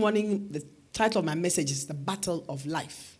Morning, 0.00 0.48
the 0.48 0.64
title 0.94 1.18
of 1.18 1.26
my 1.26 1.34
message 1.34 1.70
is 1.70 1.86
The 1.86 1.92
Battle 1.92 2.42
of 2.48 2.64
Life. 2.64 3.18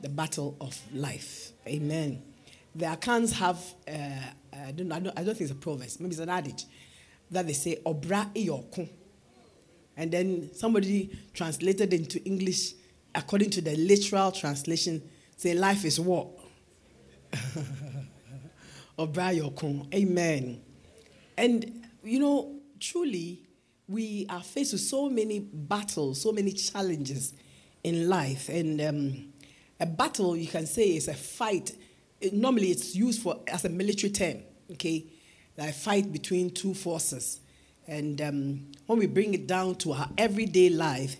The 0.00 0.08
Battle 0.08 0.56
of 0.62 0.74
Life. 0.94 1.52
Amen. 1.68 2.22
The 2.74 2.90
accounts 2.90 3.32
have, 3.32 3.62
uh, 3.86 3.92
I, 4.66 4.72
don't, 4.72 4.90
I, 4.90 5.00
don't, 5.00 5.18
I 5.18 5.22
don't 5.22 5.36
think 5.36 5.42
it's 5.42 5.50
a 5.50 5.56
proverb, 5.56 5.90
maybe 6.00 6.12
it's 6.12 6.20
an 6.20 6.30
adage, 6.30 6.64
that 7.30 7.46
they 7.46 7.52
say, 7.52 7.82
Obra 7.84 8.32
iyoko. 8.34 8.88
And 9.94 10.10
then 10.10 10.48
somebody 10.54 11.10
translated 11.34 11.92
into 11.92 12.24
English, 12.24 12.72
according 13.14 13.50
to 13.50 13.60
the 13.60 13.76
literal 13.76 14.32
translation, 14.32 15.02
say, 15.36 15.52
Life 15.52 15.84
is 15.84 16.00
war. 16.00 16.30
Obra 18.98 19.38
iyoko. 19.38 19.94
Amen. 19.94 20.62
And, 21.36 21.86
you 22.02 22.20
know, 22.20 22.54
truly, 22.80 23.45
we 23.88 24.26
are 24.28 24.42
faced 24.42 24.72
with 24.72 24.82
so 24.82 25.08
many 25.08 25.38
battles, 25.40 26.20
so 26.20 26.32
many 26.32 26.52
challenges 26.52 27.32
in 27.84 28.08
life. 28.08 28.48
And 28.48 28.80
um, 28.80 29.32
a 29.78 29.86
battle, 29.86 30.36
you 30.36 30.48
can 30.48 30.66
say, 30.66 30.96
is 30.96 31.08
a 31.08 31.14
fight. 31.14 31.76
It, 32.20 32.32
normally, 32.32 32.70
it's 32.70 32.96
used 32.96 33.22
for 33.22 33.40
as 33.46 33.64
a 33.64 33.68
military 33.68 34.10
term, 34.10 34.38
okay? 34.72 35.04
A 35.58 35.72
fight 35.72 36.12
between 36.12 36.50
two 36.50 36.74
forces. 36.74 37.40
And 37.86 38.20
um, 38.20 38.72
when 38.86 38.98
we 38.98 39.06
bring 39.06 39.34
it 39.34 39.46
down 39.46 39.76
to 39.76 39.92
our 39.92 40.08
everyday 40.18 40.70
life, 40.70 41.16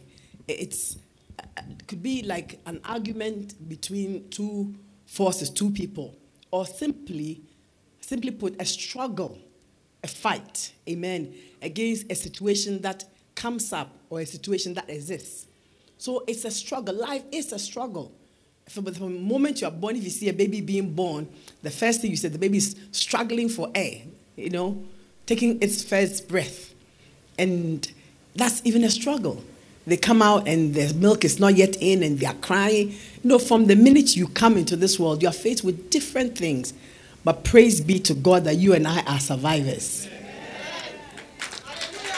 it's, 0.48 0.98
it 1.38 1.86
could 1.86 2.02
be 2.02 2.22
like 2.22 2.58
an 2.66 2.80
argument 2.84 3.68
between 3.68 4.28
two 4.30 4.74
forces, 5.06 5.50
two 5.50 5.70
people, 5.70 6.16
or 6.50 6.66
simply, 6.66 7.42
simply 8.00 8.32
put, 8.32 8.60
a 8.60 8.64
struggle 8.64 9.38
a 10.06 10.08
fight, 10.08 10.72
amen, 10.88 11.34
against 11.60 12.10
a 12.10 12.14
situation 12.14 12.80
that 12.82 13.04
comes 13.34 13.72
up 13.72 13.90
or 14.08 14.20
a 14.20 14.26
situation 14.26 14.72
that 14.74 14.88
exists. 14.88 15.46
So 15.98 16.22
it's 16.28 16.44
a 16.44 16.50
struggle. 16.50 16.94
Life 16.94 17.24
is 17.32 17.52
a 17.52 17.58
struggle. 17.58 18.12
From 18.68 18.84
the 18.84 19.00
moment 19.00 19.60
you 19.60 19.66
are 19.66 19.72
born, 19.72 19.96
if 19.96 20.04
you 20.04 20.10
see 20.10 20.28
a 20.28 20.32
baby 20.32 20.60
being 20.60 20.92
born, 20.94 21.28
the 21.62 21.70
first 21.70 22.00
thing 22.00 22.10
you 22.10 22.16
say, 22.16 22.28
the 22.28 22.38
baby 22.38 22.58
is 22.58 22.76
struggling 22.92 23.48
for 23.48 23.70
air, 23.74 24.02
you 24.36 24.50
know, 24.50 24.84
taking 25.26 25.60
its 25.60 25.82
first 25.82 26.28
breath. 26.28 26.72
And 27.38 27.90
that's 28.34 28.62
even 28.64 28.84
a 28.84 28.90
struggle. 28.90 29.42
They 29.86 29.96
come 29.96 30.22
out 30.22 30.48
and 30.48 30.74
the 30.74 30.94
milk 30.94 31.24
is 31.24 31.38
not 31.38 31.56
yet 31.56 31.76
in 31.80 32.02
and 32.02 32.18
they 32.18 32.26
are 32.26 32.34
crying. 32.34 32.90
You 33.22 33.30
know, 33.30 33.38
from 33.38 33.66
the 33.66 33.76
minute 33.76 34.16
you 34.16 34.28
come 34.28 34.56
into 34.56 34.76
this 34.76 34.98
world, 34.98 35.22
you 35.22 35.28
are 35.28 35.40
faced 35.46 35.64
with 35.64 35.90
different 35.90 36.38
things. 36.38 36.74
But 37.26 37.42
praise 37.42 37.80
be 37.80 37.98
to 37.98 38.14
God 38.14 38.44
that 38.44 38.54
you 38.54 38.72
and 38.72 38.86
I 38.86 39.02
are 39.02 39.18
survivors. 39.18 40.08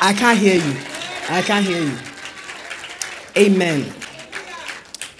I 0.02 0.12
can't 0.12 0.38
hear 0.38 0.56
you. 0.56 0.76
I 1.30 1.40
can't 1.40 1.64
hear 1.64 1.82
you. 1.82 1.96
Amen. 3.34 3.90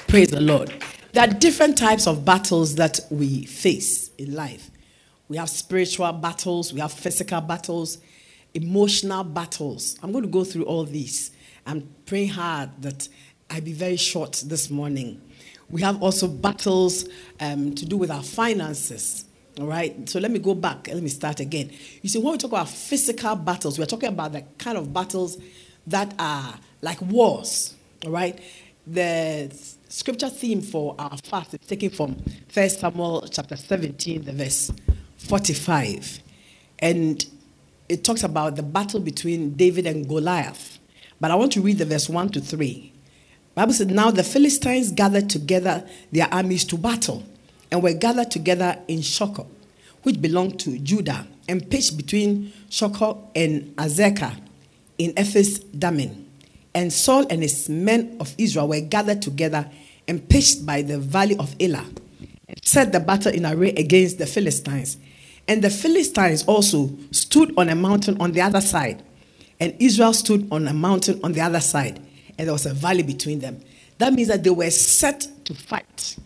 Praise 0.07 0.29
the 0.29 0.43
Lord. 0.43 0.75
There 1.15 1.25
are 1.25 1.33
different 1.33 1.79
types 1.79 2.07
of 2.07 2.23
battles 2.23 2.75
that 2.75 3.01
we 3.09 3.47
face 3.47 4.11
in 4.19 4.35
life. 4.35 4.71
We 5.29 5.39
have 5.39 5.49
spiritual 5.49 6.13
battles, 6.13 6.71
we 6.71 6.81
have 6.81 6.93
physical 6.93 7.41
battles, 7.41 7.97
emotional 8.53 9.25
battles. 9.25 9.99
I'm 10.03 10.13
going 10.13 10.25
to 10.25 10.31
go 10.31 10.45
through 10.45 10.65
all 10.65 10.85
these. 10.85 11.31
I'm 11.65 11.89
praying 12.05 12.29
hard 12.29 12.83
that 12.83 13.09
I 13.49 13.61
be 13.61 13.73
very 13.73 13.97
short 13.97 14.45
this 14.45 14.69
morning. 14.69 15.23
We 15.71 15.81
have 15.81 16.03
also 16.03 16.29
battles 16.29 17.09
um, 17.41 17.75
to 17.75 17.87
do 17.87 17.97
with 17.97 18.11
our 18.11 18.23
finances. 18.23 19.25
All 19.59 19.67
right, 19.67 20.09
so 20.09 20.21
let 20.21 20.31
me 20.31 20.39
go 20.39 20.55
back. 20.55 20.87
Let 20.87 21.03
me 21.03 21.09
start 21.09 21.41
again. 21.41 21.73
You 22.01 22.09
see, 22.09 22.21
when 22.21 22.33
we 22.33 22.39
talk 22.39 22.53
about 22.53 22.69
physical 22.69 23.35
battles, 23.35 23.77
we're 23.77 23.87
talking 23.87 24.11
about 24.11 24.33
the 24.33 24.43
kind 24.57 24.79
of 24.79 24.93
battles 24.93 25.37
that 25.89 26.15
are 26.17 26.55
like 26.81 27.01
wars. 27.03 27.75
All 28.05 28.13
right, 28.13 28.39
the 28.87 29.51
scripture 29.89 30.29
theme 30.29 30.63
for 30.63 30.95
our 30.97 31.17
fast 31.19 31.55
is 31.55 31.67
taken 31.67 31.91
from 31.91 32.23
First 32.49 32.79
Samuel 32.79 33.27
chapter 33.33 33.57
17, 33.57 34.23
the 34.23 34.33
verse 34.33 34.71
45. 35.17 36.21
And 36.79 37.25
it 37.89 38.05
talks 38.05 38.23
about 38.23 38.55
the 38.55 38.63
battle 38.63 39.01
between 39.01 39.55
David 39.55 39.87
and 39.87 40.07
Goliath. 40.07 40.79
But 41.21 41.33
I 41.33 41.35
want 41.35 41.51
to 41.53 41.61
read 41.61 41.79
the 41.79 41.85
verse 41.85 42.09
1 42.09 42.29
to 42.29 42.41
3. 42.41 42.93
Bible 43.57 43.73
said, 43.73 43.91
Now 43.91 44.13
the 44.13 44.23
Philistines 44.23 44.93
gathered 44.93 45.29
together 45.29 45.85
their 46.13 46.33
armies 46.33 46.65
to 46.67 46.79
battle 46.79 47.25
and 47.71 47.83
were 47.83 47.93
gathered 47.93 48.31
together 48.31 48.79
in 48.89 48.99
Socoh, 48.99 49.47
which 50.03 50.21
belonged 50.21 50.61
to 50.61 50.79
Judah, 50.79 51.27
and 51.49 51.69
pitched 51.71 51.97
between 51.97 52.53
Socoh 52.71 53.31
and 53.35 53.75
Azekah 53.77 54.37
in 54.99 55.13
Ephes 55.17 55.61
Dammim. 55.61 56.27
And 56.75 56.93
Saul 56.93 57.27
and 57.31 57.43
his 57.43 57.69
men 57.69 58.17
of 58.21 58.35
Israel 58.39 58.69
were 58.69 58.81
gathered 58.81 59.23
together 59.23 59.69
and 60.07 60.27
pitched 60.29 60.65
by 60.65 60.83
the 60.83 60.99
valley 60.99 61.37
of 61.39 61.55
Elah, 61.61 61.85
and 62.49 62.65
set 62.65 62.93
the 62.93 63.01
battle 63.01 63.33
in 63.33 63.45
array 63.45 63.71
against 63.71 64.19
the 64.19 64.27
Philistines. 64.27 64.97
And 65.47 65.63
the 65.63 65.71
Philistines 65.71 66.45
also 66.45 66.91
stood 67.11 67.53
on 67.57 67.69
a 67.69 67.75
mountain 67.75 68.21
on 68.21 68.33
the 68.33 68.41
other 68.41 68.61
side, 68.61 69.03
and 69.61 69.75
Israel 69.79 70.13
stood 70.13 70.47
on 70.51 70.69
a 70.69 70.75
mountain 70.75 71.21
on 71.25 71.33
the 71.33 71.41
other 71.41 71.61
side, 71.61 72.01
and 72.39 72.47
there 72.47 72.53
was 72.53 72.67
a 72.67 72.75
valley 72.75 73.03
between 73.03 73.41
them. 73.41 73.61
That 73.99 74.13
means 74.13 74.29
that 74.29 74.45
they 74.45 74.51
were 74.51 74.71
set 74.71 75.27
to 75.45 75.55
fight. 75.55 76.17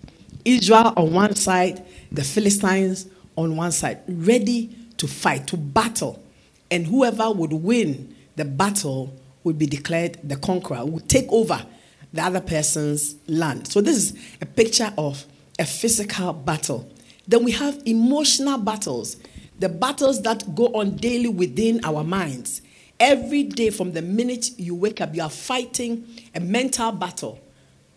Israel 0.44 0.92
on 0.96 1.12
one 1.12 1.34
side, 1.34 1.84
the 2.10 2.24
Philistines 2.24 3.06
on 3.36 3.56
one 3.56 3.72
side, 3.72 4.00
ready 4.08 4.76
to 4.98 5.06
fight, 5.06 5.46
to 5.48 5.56
battle. 5.56 6.22
And 6.70 6.86
whoever 6.86 7.30
would 7.30 7.52
win 7.52 8.14
the 8.36 8.44
battle 8.44 9.14
would 9.44 9.58
be 9.58 9.66
declared 9.66 10.18
the 10.24 10.36
conqueror, 10.36 10.84
would 10.84 11.08
take 11.08 11.30
over 11.30 11.64
the 12.12 12.22
other 12.22 12.40
person's 12.40 13.16
land. 13.26 13.68
So, 13.68 13.80
this 13.80 13.96
is 13.96 14.18
a 14.40 14.46
picture 14.46 14.92
of 14.96 15.24
a 15.58 15.64
physical 15.64 16.32
battle. 16.32 16.90
Then 17.26 17.44
we 17.44 17.52
have 17.52 17.80
emotional 17.86 18.58
battles, 18.58 19.16
the 19.58 19.68
battles 19.68 20.22
that 20.22 20.54
go 20.54 20.66
on 20.68 20.96
daily 20.96 21.28
within 21.28 21.84
our 21.84 22.04
minds. 22.04 22.62
Every 22.98 23.42
day, 23.42 23.70
from 23.70 23.92
the 23.92 24.02
minute 24.02 24.58
you 24.58 24.74
wake 24.74 25.00
up, 25.00 25.14
you 25.14 25.22
are 25.22 25.30
fighting 25.30 26.06
a 26.34 26.40
mental 26.40 26.92
battle 26.92 27.40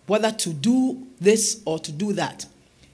whether 0.07 0.31
to 0.31 0.53
do 0.53 1.04
this 1.19 1.61
or 1.65 1.79
to 1.79 1.91
do 1.91 2.13
that. 2.13 2.45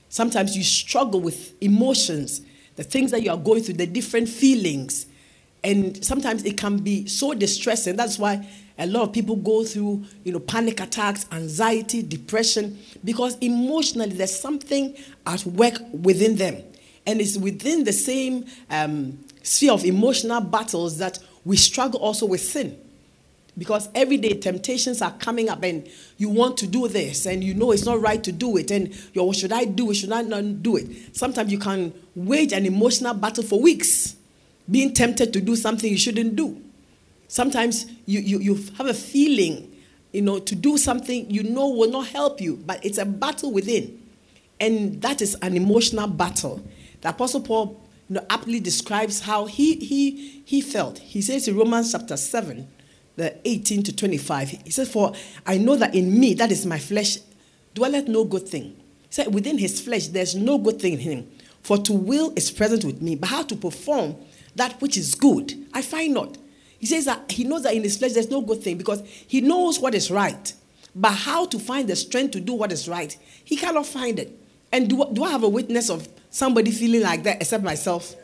Sometimes 0.10 0.58
you 0.58 0.64
struggle 0.64 1.22
with 1.22 1.54
emotions, 1.62 2.42
the 2.76 2.84
things 2.84 3.12
that 3.12 3.24
you 3.24 3.32
are 3.32 3.38
going 3.38 3.64
through, 3.64 3.76
the 3.76 3.88
different 3.88 4.28
feelings. 4.28 5.06
And 5.64 6.04
sometimes 6.04 6.44
it 6.44 6.58
can 6.58 6.78
be 6.78 7.08
so 7.08 7.34
distressing. 7.34 7.96
That's 7.96 8.20
why 8.20 8.48
a 8.78 8.88
lot 8.88 9.04
of 9.04 9.14
people 9.14 9.36
go 9.36 9.64
through, 9.64 10.06
you 10.24 10.34
know, 10.34 10.40
panic 10.40 10.80
attacks, 10.80 11.26
anxiety, 11.32 12.02
depression, 12.02 12.80
because 13.04 13.38
emotionally 13.38 14.14
there's 14.14 14.38
something 14.38 14.96
at 15.26 15.46
work 15.46 15.80
within 15.94 16.36
them. 16.36 16.64
And 17.06 17.22
it's 17.22 17.38
within 17.38 17.84
the 17.84 17.94
same 17.94 18.46
um, 18.70 19.24
sphere 19.44 19.72
of 19.72 19.86
emotional 19.86 20.42
battles 20.42 20.98
that 20.98 21.20
we 21.46 21.58
struggle 21.58 22.00
also 22.00 22.26
with 22.26 22.42
sin. 22.42 22.78
Because 23.62 23.90
every 23.94 24.18
day 24.18 24.34
temptations 24.34 25.04
are 25.04 25.12
coming 25.20 25.48
up 25.48 25.62
and 25.62 25.88
you 26.18 26.30
want 26.30 26.58
to 26.58 26.66
do 26.66 26.88
this 26.88 27.28
and 27.28 27.44
you 27.44 27.54
know 27.54 27.72
it's 27.72 27.86
not 27.86 28.02
right 28.02 28.24
to 28.24 28.32
do 28.32 28.58
it 28.58 28.72
and 28.72 28.88
you 29.14 29.22
know, 29.22 29.32
should 29.34 29.54
I 29.54 29.66
do 29.66 29.92
it, 29.92 29.98
should 29.98 30.12
I 30.12 30.24
not 30.24 30.64
do 30.64 30.78
it? 30.78 31.16
Sometimes 31.16 31.52
you 31.52 31.60
can 31.60 31.94
wage 32.16 32.54
an 32.54 32.66
emotional 32.66 33.14
battle 33.14 33.44
for 33.44 33.62
weeks, 33.62 34.16
being 34.68 34.96
tempted 34.96 35.32
to 35.34 35.42
do 35.42 35.56
something 35.56 35.92
you 35.92 36.00
shouldn't 36.00 36.36
do. 36.36 36.60
Sometimes 37.28 37.86
you, 38.08 38.22
you, 38.22 38.40
you 38.40 38.56
have 38.80 38.88
a 38.88 38.96
feeling, 38.96 39.72
you 40.12 40.24
know, 40.24 40.40
to 40.40 40.56
do 40.56 40.76
something 40.76 41.30
you 41.30 41.44
know 41.44 41.70
will 41.70 41.92
not 41.92 42.08
help 42.08 42.42
you, 42.42 42.56
but 42.66 42.84
it's 42.84 42.98
a 42.98 43.06
battle 43.06 43.52
within. 43.52 44.02
And 44.60 45.00
that 45.04 45.22
is 45.22 45.36
an 45.44 45.56
emotional 45.56 46.08
battle. 46.08 46.68
The 47.02 47.10
Apostle 47.10 47.42
Paul 47.42 47.80
you 48.10 48.16
know, 48.16 48.26
aptly 48.28 48.60
describes 48.60 49.20
how 49.20 49.46
he, 49.46 49.76
he, 49.76 50.42
he 50.46 50.62
felt. 50.62 50.98
He 50.98 51.22
says 51.22 51.48
in 51.48 51.56
Romans 51.56 51.92
chapter 51.92 52.18
7, 52.18 52.68
the 53.16 53.36
18 53.48 53.84
to 53.84 53.96
25. 53.96 54.50
He 54.50 54.70
says, 54.72 54.92
For 54.92 55.14
I 55.46 55.58
know 55.58 55.76
that 55.76 55.96
in 55.96 56.20
me, 56.20 56.34
that 56.36 56.52
is 56.52 56.66
my 56.66 56.80
flesh, 56.80 57.18
dwelleth 57.74 58.08
no 58.08 58.24
good 58.24 58.48
thing. 58.48 58.76
He 59.04 59.08
said, 59.10 59.34
Within 59.34 59.58
his 59.58 59.82
flesh, 59.82 60.08
there's 60.08 60.36
no 60.36 60.58
good 60.58 60.82
thing 60.82 60.94
in 60.94 61.00
him. 61.00 61.32
For 61.62 61.78
to 61.78 61.94
will 61.94 62.34
is 62.36 62.50
present 62.52 62.84
with 62.84 63.02
me, 63.02 63.16
but 63.16 63.28
how 63.28 63.44
to 63.44 63.56
perform 63.56 64.16
that 64.56 64.82
which 64.82 64.98
is 64.98 65.16
good, 65.16 65.54
I 65.74 65.82
find 65.82 66.14
not. 66.14 66.38
He 66.80 66.88
says 66.88 67.06
that 67.06 67.32
he 67.32 67.44
knows 67.44 67.64
that 67.64 67.76
in 67.76 67.84
his 67.84 67.98
flesh 67.98 68.14
there's 68.14 68.32
no 68.32 68.42
good 68.42 68.64
thing 68.64 68.78
because 68.78 69.04
he 69.28 69.42
knows 69.42 69.80
what 69.80 69.94
is 69.94 70.10
right, 70.10 70.54
But 70.96 71.12
how 71.14 71.46
to 71.46 71.60
find 71.60 71.88
the 71.88 71.96
strength 71.96 72.32
to 72.32 72.42
do 72.42 72.54
what 72.54 72.72
is 72.72 72.88
right, 72.88 73.16
he 73.44 73.56
cannot 73.56 73.86
find 73.86 74.20
it. 74.20 74.38
And 74.72 74.90
do, 74.90 75.06
do 75.14 75.24
I 75.24 75.32
have 75.32 75.44
a 75.44 75.50
witness 75.50 75.90
of 75.90 76.08
somebody 76.30 76.72
feeling 76.72 77.02
like 77.02 77.24
that 77.24 77.38
except 77.38 77.64
myself? 77.64 78.16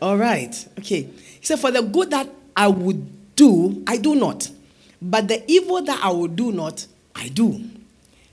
All 0.00 0.16
right. 0.16 0.68
Okay. 0.78 1.02
He 1.02 1.46
said, 1.46 1.58
For 1.58 1.70
the 1.70 1.82
good 1.82 2.10
that 2.10 2.28
I 2.56 2.68
would 2.68 3.11
do, 3.36 3.82
I 3.86 3.96
do 3.96 4.14
not. 4.14 4.50
But 5.00 5.28
the 5.28 5.42
evil 5.50 5.82
that 5.82 6.00
I 6.02 6.10
would 6.10 6.36
do 6.36 6.52
not, 6.52 6.86
I 7.14 7.28
do. 7.28 7.60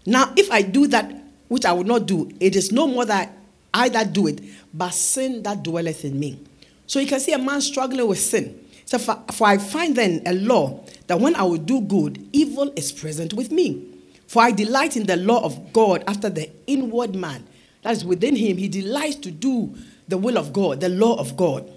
Now, 0.06 0.34
if 0.36 0.52
I 0.52 0.62
do 0.62 0.88
that 0.88 1.12
which 1.48 1.66
I 1.66 1.74
would 1.74 1.88
not 1.88 2.06
do, 2.06 2.32
it 2.40 2.56
is 2.56 2.72
no 2.72 2.88
more 2.88 3.06
that 3.06 3.36
I 3.74 3.90
that 3.90 4.14
do 4.14 4.28
it, 4.28 4.42
but 4.74 4.94
sin 4.94 5.44
that 5.44 5.64
dwelleth 5.64 6.06
in 6.06 6.20
me. 6.20 6.40
So 6.88 7.00
you 7.00 7.08
can 7.08 7.20
see 7.20 7.34
a 7.34 7.38
man 7.38 7.62
struggling 7.62 8.08
with 8.08 8.20
sin. 8.20 8.66
So 8.86 8.98
for, 8.98 9.22
for 9.34 9.48
I 9.48 9.58
find 9.58 9.96
then 9.96 10.24
a 10.26 10.34
law 10.34 10.84
that 11.08 11.20
when 11.20 11.36
I 11.36 11.44
will 11.44 11.58
do 11.58 11.82
good, 11.82 12.28
evil 12.34 12.74
is 12.76 12.92
present 12.92 13.34
with 13.34 13.52
me. 13.52 13.86
For 14.28 14.42
I 14.42 14.52
delight 14.52 14.98
in 14.98 15.06
the 15.06 15.16
law 15.18 15.44
of 15.44 15.74
God 15.74 16.04
after 16.08 16.30
the 16.30 16.50
inward 16.68 17.16
man. 17.16 17.46
That 17.84 17.94
is 17.94 18.04
within 18.04 18.36
him. 18.36 18.58
He 18.58 18.68
delights 18.68 19.18
to 19.18 19.32
do 19.32 19.76
the 20.08 20.18
will 20.18 20.38
of 20.38 20.52
God, 20.54 20.82
the 20.82 20.90
law 20.90 21.16
of 21.16 21.38
God. 21.38 21.72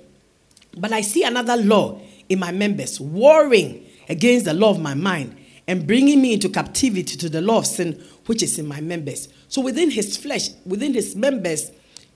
But 0.76 0.92
I 0.92 1.02
see 1.02 1.22
another 1.22 1.56
law 1.56 2.00
in 2.32 2.38
my 2.38 2.50
members, 2.52 3.00
warring 3.00 3.86
against 4.08 4.46
the 4.46 4.54
law 4.54 4.70
of 4.70 4.80
my 4.80 4.94
mind 4.94 5.36
and 5.66 5.86
bringing 5.86 6.20
me 6.20 6.32
into 6.32 6.48
captivity 6.48 7.16
to 7.16 7.28
the 7.28 7.40
law 7.40 7.58
of 7.58 7.66
sin 7.66 8.02
which 8.26 8.42
is 8.42 8.58
in 8.58 8.66
my 8.66 8.80
members. 8.80 9.28
So 9.48 9.60
within 9.60 9.90
his 9.90 10.16
flesh, 10.16 10.50
within 10.64 10.94
his 10.94 11.14
members, 11.14 11.70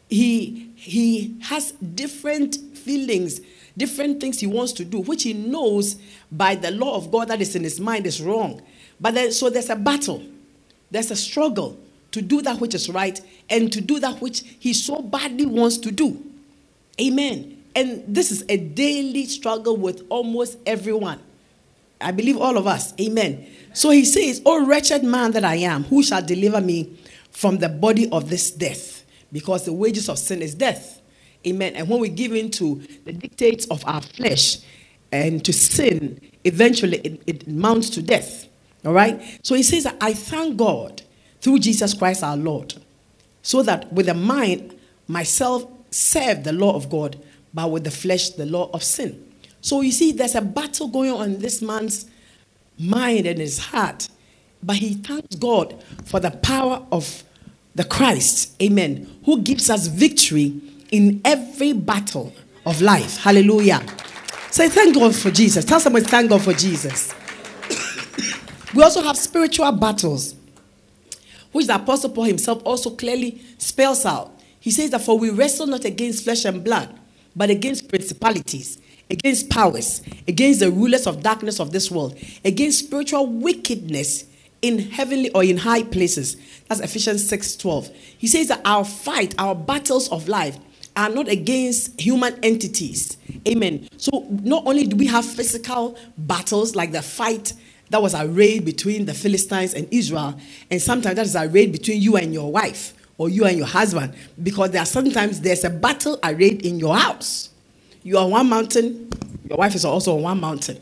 he 0.09 0.73
he 0.77 1.37
has 1.43 1.73
different 1.73 2.57
feelings, 2.77 3.41
different 3.77 4.21
things 4.21 4.41
he 4.41 4.47
wants 4.47 4.73
to 4.73 4.85
do, 4.85 5.01
which 5.01 5.23
he 5.23 5.33
knows 5.33 5.97
by 6.31 6.55
the 6.55 6.71
law 6.71 6.97
of 6.97 7.11
God 7.11 7.29
that 7.29 7.41
is 7.41 7.57
in 7.57 7.63
his 7.63 7.81
mind 7.81 8.07
is 8.07 8.23
wrong. 8.23 8.63
But 9.01 9.15
then, 9.15 9.33
so 9.33 9.51
there's 9.51 9.71
a 9.71 9.77
battle, 9.77 10.23
there's 10.91 11.11
a 11.11 11.17
struggle 11.17 11.79
to 12.13 12.23
do 12.23 12.41
that 12.43 12.61
which 12.61 12.75
is 12.75 12.89
right 12.89 13.21
and 13.51 13.73
to 13.73 13.81
do 13.81 14.01
that 14.01 14.21
which 14.21 14.41
he 14.59 14.73
so 14.73 15.03
badly 15.03 15.47
wants 15.47 15.79
to 15.79 15.91
do. 15.91 16.23
Amen. 17.01 17.56
And 17.77 18.03
this 18.09 18.33
is 18.33 18.43
a 18.49 18.57
daily 18.57 19.27
struggle 19.27 19.77
with 19.77 20.07
almost 20.09 20.57
everyone. 20.65 21.21
I 22.01 22.11
believe 22.11 22.39
all 22.39 22.57
of 22.57 22.67
us. 22.67 22.95
Amen. 22.99 23.47
So 23.75 23.91
he 23.91 24.07
says, 24.07 24.41
Oh, 24.47 24.65
wretched 24.67 25.05
man 25.05 25.33
that 25.33 25.45
I 25.45 25.57
am, 25.57 25.85
who 25.85 26.03
shall 26.03 26.23
deliver 26.23 26.61
me 26.63 26.99
from 27.31 27.59
the 27.59 27.69
body 27.69 28.09
of 28.11 28.31
this 28.31 28.51
death? 28.51 29.05
Because 29.31 29.67
the 29.67 29.75
wages 29.75 30.09
of 30.09 30.19
sin 30.19 30.41
is 30.41 30.55
death. 30.55 31.03
Amen. 31.47 31.75
And 31.77 31.87
when 31.89 32.01
we 32.01 32.09
give 32.09 32.35
in 32.35 32.51
to 32.53 32.77
the 33.05 33.13
dictates 33.13 33.67
of 33.67 33.87
our 33.87 34.01
flesh 34.01 34.59
and 35.13 35.45
to 35.45 35.53
sin, 35.53 36.19
eventually 36.45 36.99
it, 36.99 37.23
it 37.27 37.47
amounts 37.47 37.91
to 37.91 38.03
death. 38.03 38.49
All 38.87 38.95
right? 38.95 39.39
So 39.43 39.55
he 39.55 39.63
says, 39.63 39.87
I 40.01 40.15
thank 40.15 40.57
God 40.57 41.03
through 41.43 41.59
Jesus 41.59 41.93
Christ 41.93 42.23
our 42.23 42.37
Lord, 42.39 42.75
so 43.43 43.63
that 43.63 43.93
with 43.93 44.07
the 44.07 44.15
mind, 44.15 44.79
myself 45.09 45.67
serve 45.91 46.45
the 46.45 46.53
law 46.53 46.75
of 46.75 46.89
God, 46.89 47.23
but 47.57 47.71
with 47.71 47.85
the 47.85 47.91
flesh, 47.91 48.29
the 48.31 48.45
law 48.45 48.71
of 48.75 48.85
sin. 48.85 49.33
So 49.63 49.81
you 49.81 49.91
see, 49.91 50.13
there's 50.13 50.35
a 50.35 50.43
battle 50.43 50.89
going 50.89 51.11
on 51.11 51.23
in 51.31 51.39
this 51.39 51.63
man's 51.63 52.05
mind 52.79 53.27
and 53.27 53.39
his 53.39 53.59
heart. 53.59 54.09
But 54.63 54.77
he 54.77 54.93
thanks 54.93 55.37
God 55.37 55.83
for 56.05 56.21
the 56.21 56.33
power 56.33 56.85
of 56.93 57.25
the 57.75 57.83
Christ, 57.85 58.55
amen, 58.63 59.21
who 59.25 59.41
gives 59.41 59.71
us 59.71 59.87
victory 59.87 60.61
in 60.91 61.23
every 61.25 61.73
battle 61.73 62.31
of 62.67 62.83
life. 62.83 63.17
Hallelujah. 63.17 63.83
Say 64.51 64.69
thank 64.69 64.95
God 64.95 65.15
for 65.15 65.31
Jesus. 65.31 65.65
Tell 65.65 65.81
someone 65.81 66.05
thank 66.05 66.29
God 66.29 66.43
for 66.43 66.53
Jesus. 66.53 67.15
we 68.75 68.83
also 68.83 69.01
have 69.01 69.17
spiritual 69.17 69.73
battles, 69.73 70.35
which 71.53 71.69
the 71.69 71.77
Apostle 71.77 72.11
Paul 72.11 72.25
himself 72.25 72.61
also 72.67 72.91
clearly 72.91 73.41
spells 73.57 74.05
out. 74.05 74.39
He 74.61 74.71
says 74.71 74.91
that 74.91 75.01
for 75.01 75.19
we 75.19 75.31
wrestle 75.31 75.67
not 75.67 75.87
against 75.87 76.25
flesh 76.25 76.45
and 76.45 76.63
blood, 76.63 76.95
but 77.37 77.51
against 77.51 77.89
principalities 77.89 78.79
against 79.11 79.51
powers, 79.51 80.03
against 80.27 80.61
the 80.61 80.71
rulers 80.71 81.07
of 81.07 81.23
darkness 81.23 81.61
of 81.61 81.73
this 81.73 81.91
world, 81.91 82.19
against 82.45 82.87
spiritual 82.87 83.27
wickedness 83.27 84.25
in 84.63 84.79
heavenly 84.79 85.31
or 85.31 85.45
in 85.45 85.59
high 85.59 85.83
places. 85.83 86.37
That's 86.69 86.81
Ephesians 86.81 87.27
6 87.29 87.57
12. 87.57 87.89
He 88.19 88.27
says 88.27 88.49
that 88.49 88.61
our 88.65 88.85
fight, 88.85 89.35
our 89.39 89.55
battles 89.55 90.09
of 90.09 90.29
life, 90.29 90.59
are 90.97 91.11
not 91.11 91.29
against 91.29 92.01
human 92.01 92.39
entities. 92.43 93.17
Amen. 93.47 93.89
So 93.97 94.27
not 94.31 94.67
only 94.67 94.87
do 94.87 94.97
we 94.97 95.07
have 95.07 95.25
physical 95.25 95.99
battles 96.17 96.75
like 96.75 96.93
the 96.93 97.03
fight 97.03 97.53
that 97.91 98.03
was 98.03 98.15
arrayed 98.15 98.65
between 98.65 99.05
the 99.05 99.15
Philistines 99.15 99.75
and 99.75 99.87
Israel, 99.93 100.37
and 100.71 100.83
sometimes 100.83 101.17
that 101.17 101.27
is 101.27 101.37
arrayed 101.37 101.71
between 101.71 102.01
you 102.01 102.17
and 102.17 102.33
your 102.33 102.51
wife 102.51 102.95
or 103.19 103.29
you 103.29 103.45
and 103.45 103.57
your 103.57 103.67
husband, 103.67 104.15
because 104.43 104.71
there 104.71 104.83
are 104.83 104.87
sometimes 104.87 105.41
there's 105.41 105.65
a 105.65 105.71
battle 105.71 106.19
arrayed 106.23 106.65
in 106.65 106.79
your 106.79 106.97
house. 106.97 107.51
You 108.03 108.19
are 108.19 108.25
on 108.25 108.31
one 108.31 108.49
mountain, 108.49 109.11
your 109.49 109.59
wife 109.59 109.75
is 109.75 109.85
also 109.85 110.17
on 110.17 110.23
one 110.23 110.41
mountain. 110.41 110.81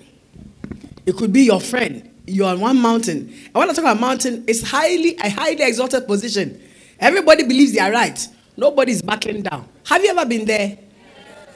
It 1.07 1.17
could 1.17 1.33
be 1.33 1.43
your 1.43 1.61
friend. 1.61 2.11
You're 2.27 2.49
on 2.49 2.61
one 2.61 2.81
mountain. 2.81 3.29
And 3.47 3.55
when 3.55 3.69
I 3.69 3.73
talk 3.73 3.85
about 3.85 4.01
mountain, 4.01 4.45
it's 4.47 4.63
highly 4.63 5.17
a 5.19 5.29
highly 5.29 5.63
exalted 5.63 6.07
position. 6.07 6.61
Everybody 6.99 7.43
believes 7.43 7.73
they 7.73 7.81
are 7.81 7.93
right. 7.93 8.27
Nobody's 8.57 9.03
backing 9.03 9.43
down. 9.43 9.69
Have 9.87 10.03
you 10.03 10.11
ever 10.11 10.25
been 10.25 10.47
there? 10.47 10.79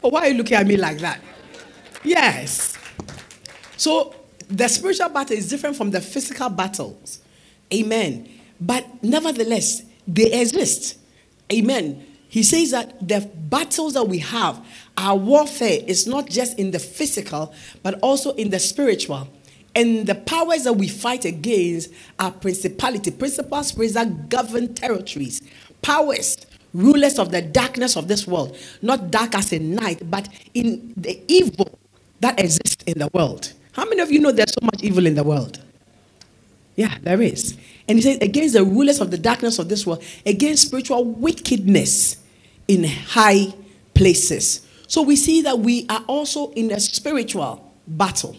Oh, 0.02 0.10
why 0.10 0.20
are 0.20 0.28
you 0.28 0.34
looking 0.34 0.56
at 0.56 0.66
me 0.66 0.76
like 0.76 0.98
that? 0.98 1.20
Yes. 2.04 2.76
So 3.76 4.14
the 4.48 4.68
spiritual 4.68 5.08
battle 5.08 5.36
is 5.36 5.48
different 5.48 5.76
from 5.76 5.90
the 5.90 6.00
physical 6.00 6.50
battles. 6.50 7.20
Amen. 7.72 8.28
But 8.60 9.02
nevertheless, 9.02 9.82
they 10.08 10.32
exist. 10.32 10.98
Amen. 11.52 12.04
He 12.28 12.42
says 12.42 12.72
that 12.72 13.06
the 13.06 13.20
battles 13.34 13.94
that 13.94 14.04
we 14.04 14.18
have, 14.18 14.64
our 14.96 15.16
warfare 15.16 15.78
is 15.86 16.06
not 16.06 16.28
just 16.28 16.58
in 16.58 16.72
the 16.72 16.78
physical, 16.78 17.54
but 17.82 17.98
also 18.00 18.32
in 18.34 18.50
the 18.50 18.58
spiritual. 18.58 19.28
And 19.74 20.06
the 20.06 20.14
powers 20.14 20.64
that 20.64 20.72
we 20.72 20.88
fight 20.88 21.24
against 21.24 21.90
are 22.18 22.32
principality, 22.32 23.10
principal 23.10 23.62
spirits 23.62 23.94
that 23.94 24.28
govern 24.28 24.74
territories, 24.74 25.40
powers, 25.82 26.36
rulers 26.74 27.18
of 27.18 27.30
the 27.30 27.40
darkness 27.40 27.96
of 27.96 28.08
this 28.08 28.26
world, 28.26 28.56
not 28.82 29.10
dark 29.10 29.34
as 29.34 29.52
in 29.52 29.74
night, 29.74 30.02
but 30.10 30.28
in 30.54 30.92
the 30.96 31.22
evil 31.28 31.78
that 32.20 32.38
exists 32.40 32.82
in 32.86 32.98
the 32.98 33.08
world. 33.14 33.52
How 33.72 33.84
many 33.84 34.00
of 34.00 34.10
you 34.10 34.20
know 34.20 34.32
there's 34.32 34.52
so 34.52 34.64
much 34.64 34.82
evil 34.82 35.06
in 35.06 35.14
the 35.14 35.22
world? 35.22 35.62
Yeah, 36.76 36.96
there 37.02 37.22
is. 37.22 37.56
And 37.88 37.96
he 37.98 38.02
says, 38.02 38.18
against 38.20 38.54
the 38.54 38.64
rulers 38.64 39.00
of 39.00 39.10
the 39.10 39.18
darkness 39.18 39.58
of 39.58 39.68
this 39.68 39.86
world, 39.86 40.04
against 40.26 40.66
spiritual 40.66 41.04
wickedness 41.04 42.16
in 42.68 42.84
high 42.84 43.54
places. 43.94 44.66
So 44.86 45.02
we 45.02 45.16
see 45.16 45.42
that 45.42 45.58
we 45.58 45.86
are 45.88 46.04
also 46.06 46.52
in 46.52 46.70
a 46.70 46.80
spiritual 46.80 47.72
battle. 47.86 48.36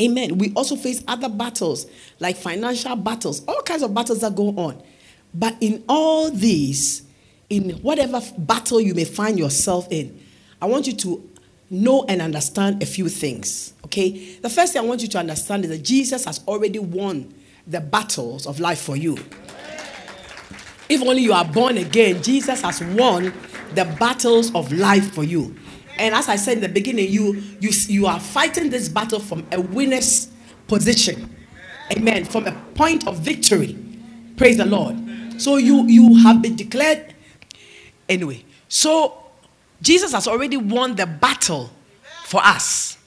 Amen. 0.00 0.38
We 0.38 0.52
also 0.54 0.76
face 0.76 1.02
other 1.06 1.28
battles, 1.28 1.86
like 2.20 2.36
financial 2.36 2.96
battles, 2.96 3.42
all 3.46 3.62
kinds 3.62 3.82
of 3.82 3.94
battles 3.94 4.20
that 4.20 4.34
go 4.34 4.48
on. 4.48 4.82
But 5.32 5.56
in 5.60 5.84
all 5.88 6.30
these, 6.30 7.02
in 7.50 7.70
whatever 7.82 8.20
battle 8.38 8.80
you 8.80 8.94
may 8.94 9.04
find 9.04 9.38
yourself 9.38 9.86
in, 9.90 10.20
I 10.60 10.66
want 10.66 10.86
you 10.86 10.94
to 10.94 11.30
know 11.68 12.04
and 12.08 12.22
understand 12.22 12.82
a 12.82 12.86
few 12.86 13.08
things. 13.08 13.74
Okay? 13.84 14.36
The 14.36 14.48
first 14.48 14.72
thing 14.72 14.82
I 14.82 14.84
want 14.86 15.02
you 15.02 15.08
to 15.08 15.18
understand 15.18 15.64
is 15.64 15.70
that 15.70 15.82
Jesus 15.82 16.24
has 16.24 16.40
already 16.46 16.78
won 16.78 17.34
the 17.66 17.80
battles 17.80 18.46
of 18.46 18.60
life 18.60 18.80
for 18.80 18.96
you. 18.96 19.16
If 20.88 21.02
only 21.02 21.22
you 21.22 21.32
are 21.32 21.44
born 21.44 21.78
again, 21.78 22.22
Jesus 22.22 22.62
has 22.62 22.82
won 22.82 23.34
the 23.74 23.84
battles 23.98 24.54
of 24.54 24.72
life 24.72 25.12
for 25.12 25.24
you. 25.24 25.56
And 25.98 26.14
as 26.14 26.28
I 26.28 26.36
said 26.36 26.58
in 26.58 26.62
the 26.62 26.68
beginning, 26.68 27.10
you 27.10 27.42
you 27.60 27.70
you 27.88 28.06
are 28.06 28.20
fighting 28.20 28.70
this 28.70 28.88
battle 28.88 29.18
from 29.18 29.46
a 29.50 29.60
winner's 29.60 30.28
position. 30.68 31.34
Amen. 31.92 32.24
From 32.24 32.46
a 32.46 32.52
point 32.74 33.06
of 33.06 33.18
victory. 33.18 33.76
Praise 34.36 34.58
the 34.58 34.66
Lord. 34.66 34.96
So 35.38 35.56
you 35.56 35.84
you 35.86 36.16
have 36.22 36.42
been 36.42 36.54
declared 36.54 37.14
anyway. 38.08 38.44
So 38.68 39.24
Jesus 39.82 40.12
has 40.12 40.28
already 40.28 40.56
won 40.56 40.96
the 40.96 41.06
battle 41.06 41.70
for 42.24 42.40
us. 42.44 42.98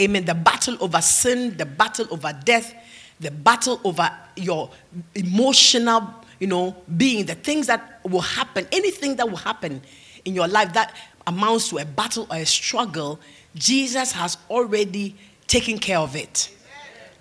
Amen. 0.00 0.24
The 0.24 0.34
battle 0.34 0.76
over 0.80 1.00
sin, 1.00 1.56
the 1.56 1.66
battle 1.66 2.06
over 2.10 2.32
death, 2.44 2.74
the 3.22 3.30
battle 3.30 3.80
over 3.84 4.10
your 4.36 4.70
emotional, 5.14 6.12
you 6.38 6.46
know, 6.46 6.76
being, 6.96 7.24
the 7.24 7.34
things 7.34 7.66
that 7.68 8.00
will 8.04 8.20
happen, 8.20 8.66
anything 8.72 9.16
that 9.16 9.28
will 9.28 9.36
happen 9.36 9.80
in 10.24 10.34
your 10.34 10.48
life 10.48 10.72
that 10.74 10.94
amounts 11.26 11.68
to 11.70 11.78
a 11.78 11.84
battle 11.84 12.26
or 12.30 12.36
a 12.36 12.46
struggle, 12.46 13.20
Jesus 13.54 14.12
has 14.12 14.36
already 14.50 15.16
taken 15.46 15.78
care 15.78 15.98
of 15.98 16.16
it. 16.16 16.54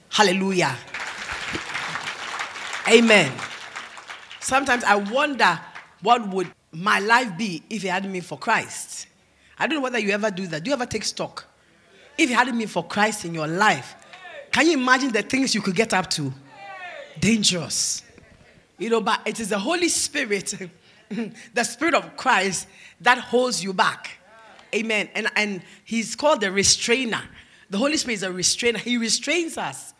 Hallelujah. 0.09 0.75
Amen. 2.89 3.31
Sometimes 4.39 4.83
I 4.83 4.95
wonder 4.95 5.59
what 6.01 6.27
would 6.29 6.51
my 6.71 6.99
life 6.99 7.37
be 7.37 7.61
if 7.69 7.83
it 7.83 7.89
hadn't 7.89 8.11
been 8.11 8.21
for 8.21 8.37
Christ. 8.37 9.07
I 9.59 9.67
don't 9.67 9.77
know 9.77 9.83
whether 9.83 9.99
you 9.99 10.11
ever 10.11 10.31
do 10.31 10.47
that. 10.47 10.63
Do 10.63 10.69
you 10.69 10.73
ever 10.73 10.85
take 10.85 11.03
stock? 11.03 11.45
If 12.17 12.29
it 12.29 12.33
hadn't 12.33 12.57
been 12.57 12.67
for 12.67 12.83
Christ 12.83 13.25
in 13.25 13.33
your 13.33 13.47
life, 13.47 13.95
can 14.51 14.67
you 14.67 14.73
imagine 14.73 15.11
the 15.11 15.21
things 15.21 15.55
you 15.55 15.61
could 15.61 15.75
get 15.75 15.93
up 15.93 16.09
to? 16.11 16.33
dangerous. 17.19 18.03
You 18.77 18.89
know, 18.89 19.01
but 19.01 19.21
it 19.25 19.39
is 19.39 19.49
the 19.49 19.59
Holy 19.59 19.89
Spirit, 19.89 20.53
the 21.53 21.63
Spirit 21.63 21.93
of 21.93 22.15
Christ, 22.17 22.67
that 23.01 23.17
holds 23.19 23.63
you 23.63 23.73
back. 23.73 24.11
Amen. 24.73 25.09
And, 25.13 25.27
and 25.35 25.61
He's 25.83 26.15
called 26.15 26.41
the 26.41 26.51
restrainer. 26.51 27.21
The 27.69 27.77
Holy 27.77 27.97
Spirit 27.97 28.15
is 28.15 28.23
a 28.23 28.31
restrainer. 28.31 28.79
He 28.79 28.97
restrains 28.97 29.57
us 29.57 29.93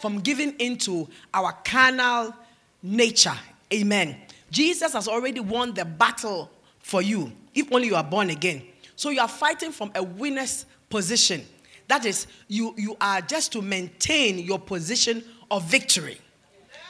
from 0.00 0.20
giving 0.20 0.52
into 0.58 1.08
our 1.32 1.52
carnal 1.64 2.34
nature. 2.82 3.36
Amen. 3.72 4.16
Jesus 4.50 4.92
has 4.92 5.08
already 5.08 5.40
won 5.40 5.74
the 5.74 5.84
battle 5.84 6.50
for 6.80 7.00
you, 7.00 7.32
if 7.54 7.72
only 7.72 7.88
you 7.88 7.96
are 7.96 8.04
born 8.04 8.30
again. 8.30 8.62
So 8.96 9.10
you 9.10 9.20
are 9.20 9.28
fighting 9.28 9.72
from 9.72 9.92
a 9.94 10.02
winner's 10.02 10.66
position. 10.90 11.46
That 11.92 12.06
is, 12.06 12.26
you, 12.48 12.74
you 12.78 12.96
are 13.02 13.20
just 13.20 13.52
to 13.52 13.60
maintain 13.60 14.38
your 14.38 14.58
position 14.58 15.22
of 15.50 15.64
victory. 15.64 16.16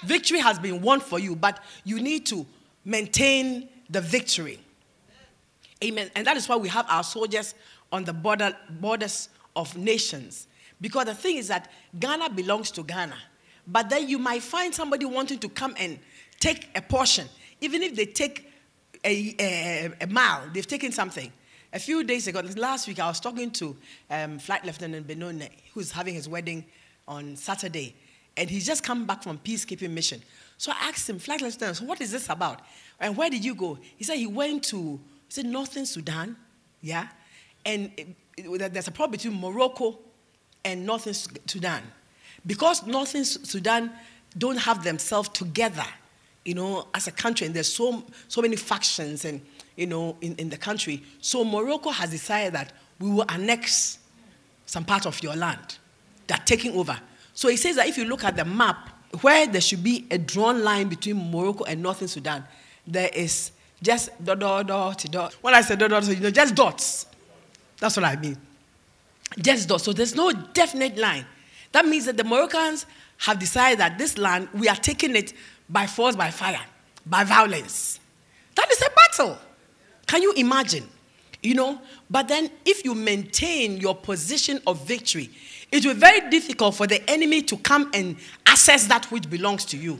Victory 0.05 0.39
has 0.39 0.61
been 0.61 0.81
won 0.81 1.01
for 1.01 1.19
you, 1.19 1.35
but 1.35 1.59
you 1.83 2.01
need 2.01 2.25
to 2.27 2.47
maintain 2.85 3.69
the 3.91 4.01
victory. 4.01 4.61
Amen. 5.83 6.09
And 6.15 6.25
that 6.25 6.37
is 6.37 6.49
why 6.49 6.55
we 6.55 6.69
have 6.69 6.87
our 6.89 7.03
soldiers 7.03 7.57
on 7.91 8.05
the 8.05 8.13
border, 8.13 8.57
borders 8.71 9.29
of 9.57 9.77
nations. 9.77 10.47
Because 10.81 11.07
the 11.07 11.15
thing 11.15 11.37
is 11.37 11.49
that 11.49 11.69
Ghana 11.99 12.31
belongs 12.31 12.71
to 12.71 12.85
Ghana. 12.85 13.17
But 13.67 13.91
then 13.91 14.09
you 14.09 14.21
might 14.21 14.45
find 14.45 14.73
somebody 14.73 15.05
wanting 15.05 15.41
to 15.41 15.49
come 15.49 15.75
and 15.81 15.99
take 16.39 16.69
a 16.77 16.81
portion. 16.81 17.27
Even 17.61 17.83
if 17.83 17.97
they 17.97 18.07
take 18.07 18.53
a, 19.05 19.35
a, 19.41 19.93
a 20.03 20.07
mile, 20.07 20.43
they've 20.55 20.65
taken 20.65 20.93
something. 20.93 21.33
A 21.75 21.79
few 21.79 22.05
days 22.05 22.27
ago, 22.27 22.43
last 22.57 22.87
week, 22.87 23.01
I 23.01 23.09
was 23.09 23.19
talking 23.19 23.51
to 23.53 23.75
um, 24.11 24.39
Flight 24.39 24.63
Lieutenant 24.67 25.09
Benone, 25.09 25.49
who's 25.73 25.91
having 25.91 26.13
his 26.13 26.29
wedding 26.29 26.67
on 27.09 27.35
Saturday. 27.35 27.97
And 28.37 28.51
he's 28.51 28.67
just 28.67 28.85
come 28.85 29.07
back 29.07 29.23
from 29.23 29.39
peacekeeping 29.39 29.89
mission. 29.89 30.21
So 30.59 30.71
I 30.71 30.91
asked 30.91 31.09
him, 31.09 31.19
Flight 31.19 31.41
Lieutenant, 31.41 31.79
so 31.79 31.87
what 31.87 32.03
is 32.03 32.13
this 32.13 32.29
about? 32.29 32.61
And 33.01 33.17
where 33.17 33.31
did 33.31 33.43
you 33.43 33.55
go? 33.55 33.79
He 33.97 34.05
said 34.05 34.19
he 34.19 34.27
went 34.27 34.65
to, 34.65 35.01
he 35.29 35.33
said, 35.33 35.47
Northern 35.47 35.87
Sudan. 35.87 36.37
Yeah. 36.83 37.09
And 37.65 37.91
it, 37.97 38.09
it, 38.37 38.73
there's 38.75 38.89
a 38.89 38.93
problem 38.93 39.13
between 39.13 39.41
Morocco 39.41 39.99
and 40.67 40.85
Northern 40.85 41.15
Sudan. 41.15 41.83
Because 42.45 42.87
Northern 42.87 43.25
Sudan 43.25 43.93
don't 44.37 44.59
have 44.59 44.85
themselves 44.85 45.31
together, 45.31 45.87
you 46.45 46.53
know, 46.53 46.89
as 46.93 47.07
a 47.07 47.13
country, 47.13 47.47
and 47.47 47.57
there's 47.57 47.73
so, 47.73 48.05
so 48.29 48.43
many 48.43 48.57
factions 48.57 49.25
and 49.25 49.41
you 49.77 49.87
know, 49.87 50.17
in, 50.21 50.35
in 50.37 50.49
the 50.49 50.57
country. 50.57 51.03
So 51.21 51.45
Morocco 51.45 51.91
has 51.91 52.11
decided 52.11 52.55
that 52.55 52.73
we 52.99 53.11
will 53.11 53.25
annex 53.29 53.99
some 54.67 54.85
part 54.85 55.07
of 55.07 55.23
your 55.23 55.35
land. 55.35 55.79
They're 56.27 56.39
taking 56.45 56.75
over. 56.77 56.99
So 57.35 57.49
he 57.49 57.57
says 57.57 57.77
that 57.77 57.89
if 57.89 57.97
you 57.99 58.05
look 58.05 58.25
at 58.25 58.37
the 58.37 58.45
map, 58.45 58.91
where 59.21 59.47
there 59.47 59.61
should 59.61 59.83
be 59.83 60.07
a 60.11 60.19
drawn 60.19 60.63
line 60.63 60.89
between 60.89 61.31
Morocco 61.31 61.65
and 61.65 61.83
Northern 61.83 62.09
Sudan, 62.09 62.45
there 62.87 63.11
is 63.13 63.53
just 63.83 64.11
dot, 64.25 64.39
dot, 64.39 64.67
dot, 64.67 65.05
dot. 65.11 65.35
When 65.35 65.55
I 65.55 65.61
say 65.61 65.77
dot, 65.77 65.91
dot, 65.91 66.07
you 66.09 66.17
know, 66.17 66.31
just 66.31 66.55
dots. 66.55 67.07
That's 67.79 67.97
what 67.97 68.05
I 68.05 68.17
mean. 68.17 68.37
Just 69.39 69.69
dots. 69.69 69.85
So 69.85 69.93
there's 69.93 70.15
no 70.15 70.33
definite 70.33 70.97
line. 70.97 71.27
That 71.73 71.87
means 71.87 72.05
that 72.05 72.17
the 72.17 72.25
Moroccans 72.25 72.87
have 73.19 73.39
decided 73.39 73.79
that 73.81 73.99
this 73.99 74.19
land, 74.19 74.49
we 74.55 74.69
are 74.69 74.77
taking 74.77 75.17
it 75.17 75.33
by 75.69 75.87
force, 75.87 76.15
by 76.15 76.31
fire, 76.31 76.61
by 77.07 77.25
violence. 77.25 77.99
That 78.55 78.71
is 78.71 78.83
a 78.83 78.91
battle. 78.91 79.39
Can 80.13 80.21
you 80.21 80.35
imagine? 80.35 80.87
You 81.43 81.55
know, 81.55 81.81
but 82.11 82.29
then 82.29 82.51
if 82.67 82.85
you 82.85 82.95
maintain 82.95 83.79
your 83.79 83.95
position 83.95 84.61
of 84.67 84.87
victory, 84.87 85.31
it 85.71 85.87
will 85.87 85.95
be 85.95 86.01
very 86.01 86.29
difficult 86.29 86.75
for 86.75 86.87
the 86.87 87.03
enemy 87.11 87.41
to 87.41 87.57
come 87.57 87.91
and 87.95 88.17
access 88.45 88.87
that 88.89 89.11
which 89.11 89.31
belongs 89.31 89.65
to 89.65 89.79
you. 89.79 89.99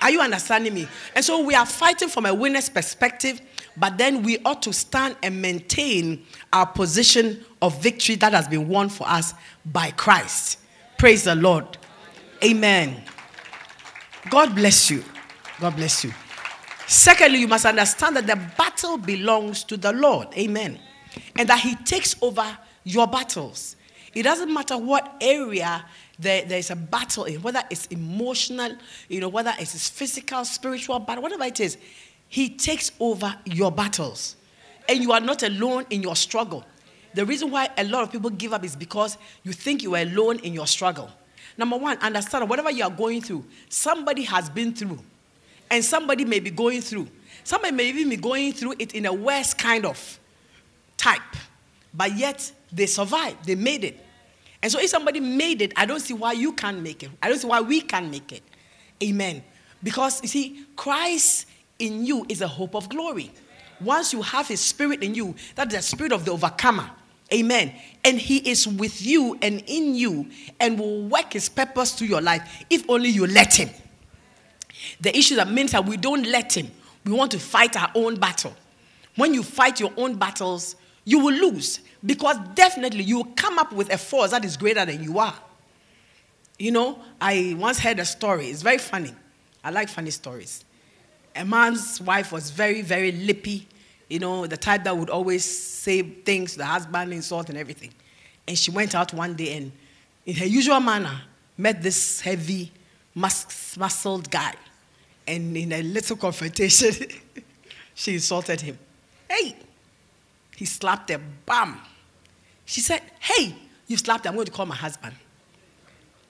Are 0.00 0.12
you 0.12 0.20
understanding 0.20 0.72
me? 0.72 0.86
And 1.16 1.24
so 1.24 1.42
we 1.42 1.56
are 1.56 1.66
fighting 1.66 2.08
from 2.08 2.24
a 2.26 2.32
winner's 2.32 2.68
perspective, 2.68 3.40
but 3.76 3.98
then 3.98 4.22
we 4.22 4.38
ought 4.44 4.62
to 4.62 4.72
stand 4.72 5.16
and 5.24 5.42
maintain 5.42 6.24
our 6.52 6.66
position 6.66 7.44
of 7.60 7.82
victory 7.82 8.14
that 8.14 8.32
has 8.34 8.46
been 8.46 8.68
won 8.68 8.88
for 8.88 9.08
us 9.08 9.34
by 9.66 9.90
Christ. 9.90 10.60
Praise 10.98 11.24
the 11.24 11.34
Lord. 11.34 11.78
Amen. 12.44 13.02
God 14.30 14.54
bless 14.54 14.88
you. 14.88 15.02
God 15.58 15.74
bless 15.74 16.04
you. 16.04 16.12
Secondly, 16.92 17.38
you 17.38 17.48
must 17.48 17.64
understand 17.64 18.16
that 18.16 18.26
the 18.26 18.36
battle 18.58 18.98
belongs 18.98 19.64
to 19.64 19.78
the 19.78 19.94
Lord. 19.94 20.28
Amen. 20.36 20.78
And 21.36 21.48
that 21.48 21.60
He 21.60 21.74
takes 21.74 22.14
over 22.20 22.44
your 22.84 23.06
battles. 23.06 23.76
It 24.12 24.24
doesn't 24.24 24.52
matter 24.52 24.76
what 24.76 25.16
area 25.22 25.86
there, 26.18 26.44
there's 26.44 26.70
a 26.70 26.76
battle 26.76 27.24
in, 27.24 27.40
whether 27.40 27.62
it's 27.70 27.86
emotional, 27.86 28.76
you 29.08 29.20
know, 29.20 29.30
whether 29.30 29.54
it's 29.58 29.88
physical, 29.88 30.44
spiritual 30.44 30.98
battle, 30.98 31.22
whatever 31.22 31.44
it 31.44 31.60
is, 31.60 31.78
He 32.28 32.50
takes 32.50 32.92
over 33.00 33.34
your 33.46 33.72
battles. 33.72 34.36
And 34.86 35.00
you 35.02 35.12
are 35.12 35.20
not 35.20 35.42
alone 35.42 35.86
in 35.88 36.02
your 36.02 36.14
struggle. 36.14 36.62
The 37.14 37.24
reason 37.24 37.50
why 37.50 37.70
a 37.78 37.84
lot 37.84 38.02
of 38.02 38.12
people 38.12 38.28
give 38.28 38.52
up 38.52 38.64
is 38.64 38.76
because 38.76 39.16
you 39.44 39.54
think 39.54 39.82
you 39.82 39.94
are 39.94 40.02
alone 40.02 40.40
in 40.40 40.52
your 40.52 40.66
struggle. 40.66 41.08
Number 41.56 41.78
one, 41.78 41.96
understand 42.02 42.50
whatever 42.50 42.70
you 42.70 42.84
are 42.84 42.90
going 42.90 43.22
through, 43.22 43.46
somebody 43.70 44.24
has 44.24 44.50
been 44.50 44.74
through 44.74 44.98
and 45.72 45.82
somebody 45.82 46.26
may 46.26 46.38
be 46.38 46.50
going 46.50 46.82
through. 46.82 47.08
Somebody 47.42 47.74
may 47.74 47.88
even 47.88 48.10
be 48.10 48.16
going 48.16 48.52
through 48.52 48.74
it 48.78 48.94
in 48.94 49.06
a 49.06 49.12
worse 49.12 49.54
kind 49.54 49.86
of 49.86 50.20
type, 50.98 51.20
but 51.94 52.16
yet 52.16 52.52
they 52.70 52.86
survived, 52.86 53.46
they 53.46 53.54
made 53.54 53.82
it. 53.82 53.98
And 54.62 54.70
so 54.70 54.78
if 54.78 54.90
somebody 54.90 55.18
made 55.18 55.62
it, 55.62 55.72
I 55.74 55.86
don't 55.86 55.98
see 55.98 56.14
why 56.14 56.32
you 56.32 56.52
can't 56.52 56.80
make 56.80 57.02
it. 57.02 57.10
I 57.20 57.28
don't 57.28 57.38
see 57.38 57.48
why 57.48 57.62
we 57.62 57.80
can't 57.80 58.10
make 58.10 58.30
it. 58.32 58.42
Amen. 59.02 59.42
Because 59.82 60.22
you 60.22 60.28
see, 60.28 60.64
Christ 60.76 61.46
in 61.78 62.06
you 62.06 62.24
is 62.28 62.42
a 62.42 62.46
hope 62.46 62.76
of 62.76 62.88
glory. 62.88 63.32
Once 63.80 64.12
you 64.12 64.22
have 64.22 64.46
his 64.46 64.60
spirit 64.60 65.02
in 65.02 65.14
you, 65.14 65.34
that 65.56 65.68
is 65.68 65.74
the 65.74 65.82
spirit 65.82 66.12
of 66.12 66.24
the 66.24 66.30
overcomer. 66.30 66.88
Amen. 67.32 67.74
And 68.04 68.18
he 68.18 68.36
is 68.48 68.68
with 68.68 69.04
you 69.04 69.38
and 69.40 69.64
in 69.66 69.94
you 69.96 70.28
and 70.60 70.78
will 70.78 71.02
work 71.08 71.32
his 71.32 71.48
purpose 71.48 71.92
through 71.94 72.08
your 72.08 72.20
life 72.20 72.64
if 72.68 72.88
only 72.88 73.08
you 73.08 73.26
let 73.26 73.54
him. 73.54 73.70
The 75.00 75.16
issue 75.16 75.36
that 75.36 75.50
means 75.50 75.72
that 75.72 75.84
we 75.84 75.96
don't 75.96 76.26
let 76.26 76.56
him. 76.56 76.70
We 77.04 77.12
want 77.12 77.32
to 77.32 77.38
fight 77.38 77.76
our 77.76 77.90
own 77.94 78.16
battle. 78.16 78.54
When 79.16 79.34
you 79.34 79.42
fight 79.42 79.80
your 79.80 79.92
own 79.96 80.14
battles, 80.16 80.76
you 81.04 81.18
will 81.18 81.34
lose 81.34 81.80
because 82.04 82.36
definitely 82.54 83.04
you 83.04 83.16
will 83.18 83.32
come 83.36 83.58
up 83.58 83.72
with 83.72 83.92
a 83.92 83.98
force 83.98 84.30
that 84.30 84.44
is 84.44 84.56
greater 84.56 84.84
than 84.84 85.02
you 85.02 85.18
are. 85.18 85.34
You 86.58 86.70
know, 86.70 86.98
I 87.20 87.56
once 87.58 87.78
heard 87.78 87.98
a 87.98 88.04
story. 88.04 88.46
It's 88.46 88.62
very 88.62 88.78
funny. 88.78 89.12
I 89.64 89.70
like 89.70 89.88
funny 89.88 90.10
stories. 90.10 90.64
A 91.34 91.44
man's 91.44 92.00
wife 92.00 92.30
was 92.32 92.50
very, 92.50 92.82
very 92.82 93.12
lippy, 93.12 93.66
you 94.08 94.18
know, 94.18 94.46
the 94.46 94.56
type 94.56 94.84
that 94.84 94.96
would 94.96 95.10
always 95.10 95.44
say 95.44 96.02
things 96.02 96.52
to 96.52 96.58
the 96.58 96.66
husband, 96.66 97.12
insult 97.12 97.48
and 97.48 97.58
everything. 97.58 97.92
And 98.46 98.58
she 98.58 98.70
went 98.70 98.94
out 98.94 99.12
one 99.14 99.34
day 99.34 99.56
and, 99.56 99.72
in 100.26 100.36
her 100.36 100.46
usual 100.46 100.80
manner, 100.80 101.22
met 101.56 101.82
this 101.82 102.20
heavy, 102.20 102.70
mus- 103.14 103.76
muscled 103.78 104.30
guy. 104.30 104.54
And 105.26 105.56
in 105.56 105.72
a 105.72 105.82
little 105.82 106.16
confrontation, 106.16 106.92
she 107.94 108.14
insulted 108.14 108.60
him. 108.60 108.78
Hey! 109.28 109.56
He 110.56 110.64
slapped 110.64 111.10
her. 111.10 111.20
Bam! 111.46 111.80
She 112.64 112.80
said, 112.80 113.02
Hey, 113.20 113.54
you 113.86 113.96
slapped 113.96 114.24
her. 114.24 114.30
I'm 114.30 114.34
going 114.36 114.46
to 114.46 114.52
call 114.52 114.66
my 114.66 114.76
husband. 114.76 115.14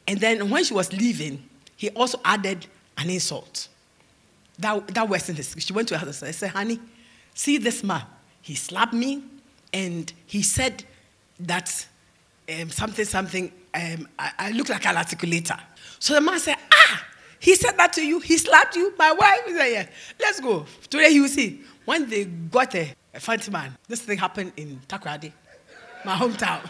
And 0.07 0.21
then 0.21 0.51
when 0.51 0.65
she 0.65 0.75
was 0.75 0.93
leaving, 0.93 1.49
he 1.77 1.91
also 1.91 2.21
added 2.25 2.67
an 2.99 3.11
insult. 3.11 3.69
That, 4.59 4.89
that 4.89 5.09
wasn't 5.09 5.39
his. 5.39 5.55
She 5.59 5.73
went 5.73 5.89
to 5.89 5.99
her 5.99 6.07
husband 6.07 6.29
and 6.29 6.37
said, 6.37 6.51
Honey, 6.51 6.81
see 7.35 7.59
this 7.59 7.83
man. 7.83 8.03
He 8.43 8.55
slapped 8.55 8.93
me 8.93 9.23
and 9.73 10.13
he 10.27 10.43
said 10.43 10.85
that 11.41 11.87
um, 12.49 12.71
something, 12.71 13.05
something, 13.05 13.53
um, 13.75 14.09
I, 14.19 14.33
I 14.39 14.51
look 14.51 14.69
like 14.69 14.85
an 14.87 14.97
articulator. 14.97 15.59
So 15.99 16.15
the 16.15 16.21
man 16.21 16.39
said, 16.39 16.57
Ah, 16.73 17.07
he 17.43 17.57
said 17.57 17.73
that 17.73 17.93
to 17.95 18.07
you. 18.07 18.21
He 18.21 18.39
slapped 18.39 18.77
you. 18.77 18.95
My 18.97 19.13
wife 19.13 19.41
He 19.45 19.53
said, 19.53 19.67
Yeah, 19.67 19.87
let's 20.21 20.39
go. 20.39 20.65
Today 20.89 21.09
you 21.09 21.27
see. 21.27 21.63
When 21.85 22.09
they 22.09 22.27
got 22.27 22.73
a, 22.77 22.95
a 23.13 23.19
fancy 23.19 23.51
man, 23.51 23.77
this 23.89 24.01
thing 24.01 24.17
happened 24.17 24.53
in 24.57 24.79
Takoradi, 24.87 25.33
my 26.05 26.15
hometown. 26.15 26.61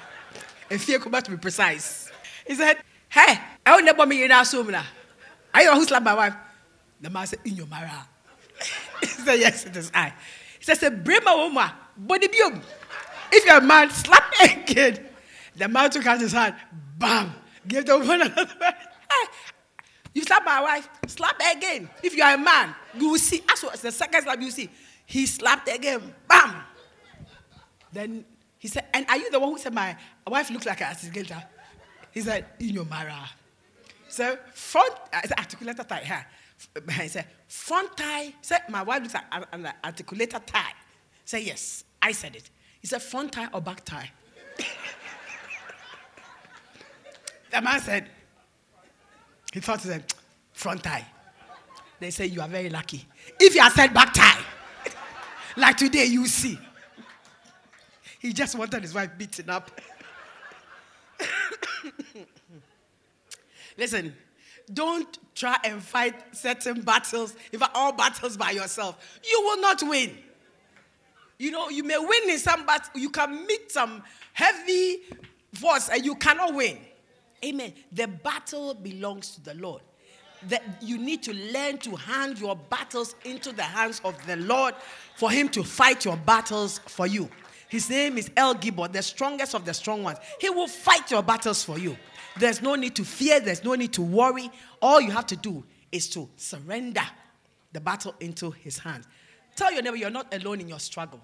In 0.71 0.79
Fiekuba 0.79 1.23
to 1.25 1.33
be 1.33 1.37
precise. 1.37 2.11
He 2.47 2.55
said, 2.55 2.79
Hey, 3.11 3.39
I 3.67 3.77
will 3.77 3.85
never 3.85 4.07
meet 4.07 4.21
you 4.21 4.29
now. 4.29 4.39
Are 4.41 4.47
you 4.47 4.63
the 4.63 5.71
one 5.73 5.77
who 5.77 5.85
slapped 5.85 6.07
my 6.07 6.15
wife? 6.15 6.35
The 7.03 7.11
man 7.11 7.27
said, 7.27 7.41
In 7.45 7.55
your 7.55 7.67
mara. 7.67 8.09
he 9.01 9.07
said, 9.09 9.41
Yes, 9.41 9.67
it 9.67 9.77
is 9.77 9.91
I. 9.93 10.15
He 10.59 10.65
said, 10.65 11.05
Bring 11.05 11.23
my 11.23 11.35
woman, 11.35 11.69
body 11.99 12.29
biom. 12.29 12.63
If 13.31 13.45
you're 13.45 13.59
a 13.59 13.61
man, 13.61 13.91
slap 13.91 14.25
a 14.43 14.49
kid. 14.67 15.07
The 15.55 15.69
man 15.69 15.91
took 15.91 16.07
out 16.07 16.19
his 16.19 16.33
hand, 16.33 16.55
bam, 16.97 17.35
gave 17.69 17.85
the 17.85 17.99
woman 17.99 18.23
another. 18.23 18.75
You 20.15 20.23
slap 20.23 20.45
my 20.45 20.61
wife, 20.61 20.89
slap 21.07 21.41
again. 21.57 21.89
If 22.03 22.15
you 22.17 22.23
are 22.23 22.35
a 22.35 22.39
man, 22.39 22.75
you 22.99 23.11
will 23.11 23.19
see. 23.19 23.43
As 23.51 23.81
the 23.81 23.91
second 23.91 24.23
slap, 24.23 24.41
you 24.41 24.51
see. 24.51 24.69
He 25.07 25.27
slapped 25.27 25.69
again, 25.69 26.15
bam. 26.29 26.55
Then 27.93 28.25
he 28.59 28.69
said, 28.69 28.87
And 28.93 29.07
are 29.09 29.17
you 29.17 29.31
the 29.31 29.41
one 29.41 29.51
who 29.51 29.59
said 29.59 29.75
my 29.75 29.97
wife 30.27 30.51
looks 30.51 30.67
like 30.67 30.81
an 30.81 30.89
assassinator? 30.89 31.43
He 32.13 32.21
said, 32.21 32.47
In 32.61 32.69
your 32.71 32.85
mara. 32.85 33.29
So 34.09 34.37
front, 34.55 34.95
I 35.13 35.23
said 35.23 35.39
articulated 35.39 35.89
tie. 35.89 36.05
Huh? 36.05 36.81
I 37.01 37.07
said 37.07 37.27
front 37.49 37.97
tie. 37.97 38.35
Say 38.43 38.57
my 38.69 38.83
wife 38.83 39.03
looks 39.03 39.15
like 39.15 39.25
an 39.53 39.73
articulator 39.83 40.41
tie. 40.45 40.75
Say 41.25 41.45
yes, 41.45 41.85
I 42.01 42.13
said 42.13 42.37
it. 42.37 42.51
He 42.81 42.87
said 42.87 43.03
front 43.03 43.33
tie 43.33 43.49
or 43.53 43.61
back 43.61 43.85
tie. 43.85 44.11
the 47.51 47.63
man 47.63 47.81
said, 47.81 48.11
he 49.53 49.61
thought 49.61 49.81
he 49.83 49.89
said 49.89 50.13
front 50.53 50.83
tie. 50.83 51.07
They 52.01 52.11
say 52.11 52.27
you 52.27 52.41
are 52.41 52.49
very 52.49 52.69
lucky. 52.69 53.07
If 53.39 53.55
you 53.55 53.61
had 53.61 53.73
said 53.73 53.95
back 53.95 54.13
tie, 54.13 54.41
like 55.57 55.77
today 55.77 56.07
you 56.07 56.27
see. 56.27 56.59
He 58.19 58.33
just 58.33 58.57
wanted 58.57 58.83
his 58.83 58.95
wife 58.95 59.11
beaten 59.17 59.51
up. 59.51 59.71
Listen, 63.77 64.15
don't 64.73 65.19
try 65.35 65.57
and 65.65 65.83
fight 65.83 66.15
certain 66.35 66.81
battles, 66.83 67.35
if 67.53 67.63
all 67.75 67.93
battles 67.93 68.37
by 68.37 68.53
yourself. 68.53 69.21
You 69.29 69.41
will 69.43 69.61
not 69.61 69.83
win. 69.83 70.17
You 71.39 71.51
know, 71.51 71.69
you 71.69 71.83
may 71.83 71.99
win 71.99 72.31
in 72.31 72.39
some 72.39 72.65
but 72.65 72.89
you 72.95 73.11
can 73.11 73.47
meet 73.47 73.73
some 73.73 74.03
heavy 74.33 74.99
force 75.55 75.89
and 75.89 76.05
you 76.05 76.15
cannot 76.15 76.55
win. 76.55 76.79
Amen. 77.45 77.73
The 77.93 78.07
battle 78.07 78.75
belongs 78.75 79.33
to 79.33 79.41
the 79.43 79.55
Lord. 79.55 79.83
That 80.49 80.63
you 80.81 80.99
need 80.99 81.23
to 81.25 81.33
learn 81.53 81.79
to 81.79 81.95
hand 81.95 82.41
your 82.41 82.57
battles 82.57 83.15
into 83.25 83.53
the 83.53 83.63
hands 83.63 84.01
of 84.05 84.15
the 84.27 84.37
Lord 84.37 84.75
for 85.17 85.31
Him 85.31 85.49
to 85.51 85.63
fight 85.63 86.05
your 86.05 86.17
battles 86.17 86.81
for 86.87 87.07
you. 87.07 87.29
His 87.69 87.89
name 87.89 88.19
is 88.19 88.31
El 88.37 88.55
Gibor, 88.57 88.93
the 88.93 89.03
strongest 89.03 89.55
of 89.55 89.65
the 89.65 89.73
strong 89.73 90.03
ones. 90.03 90.19
He 90.41 90.51
will 90.51 90.67
fight 90.67 91.11
your 91.11 91.23
battles 91.23 91.65
for 91.65 91.79
you. 91.79 91.97
There's 92.39 92.61
no 92.61 92.75
need 92.75 92.95
to 92.97 93.05
fear, 93.05 93.41
there's 93.41 93.65
no 93.65 93.75
need 93.75 93.93
to 93.95 94.03
worry. 94.03 94.51
All 94.81 95.01
you 95.01 95.11
have 95.11 95.27
to 95.29 95.37
do 95.37 95.65
is 95.91 96.09
to 96.11 96.29
surrender 96.37 97.03
the 97.73 97.81
battle 97.81 98.15
into 98.21 98.51
his 98.51 98.79
hands. 98.79 99.07
Tell 99.57 99.73
your 99.73 99.83
neighbor 99.83 99.97
you're 99.97 100.11
not 100.11 100.33
alone 100.35 100.61
in 100.61 100.69
your 100.69 100.81
struggle. 100.81 101.21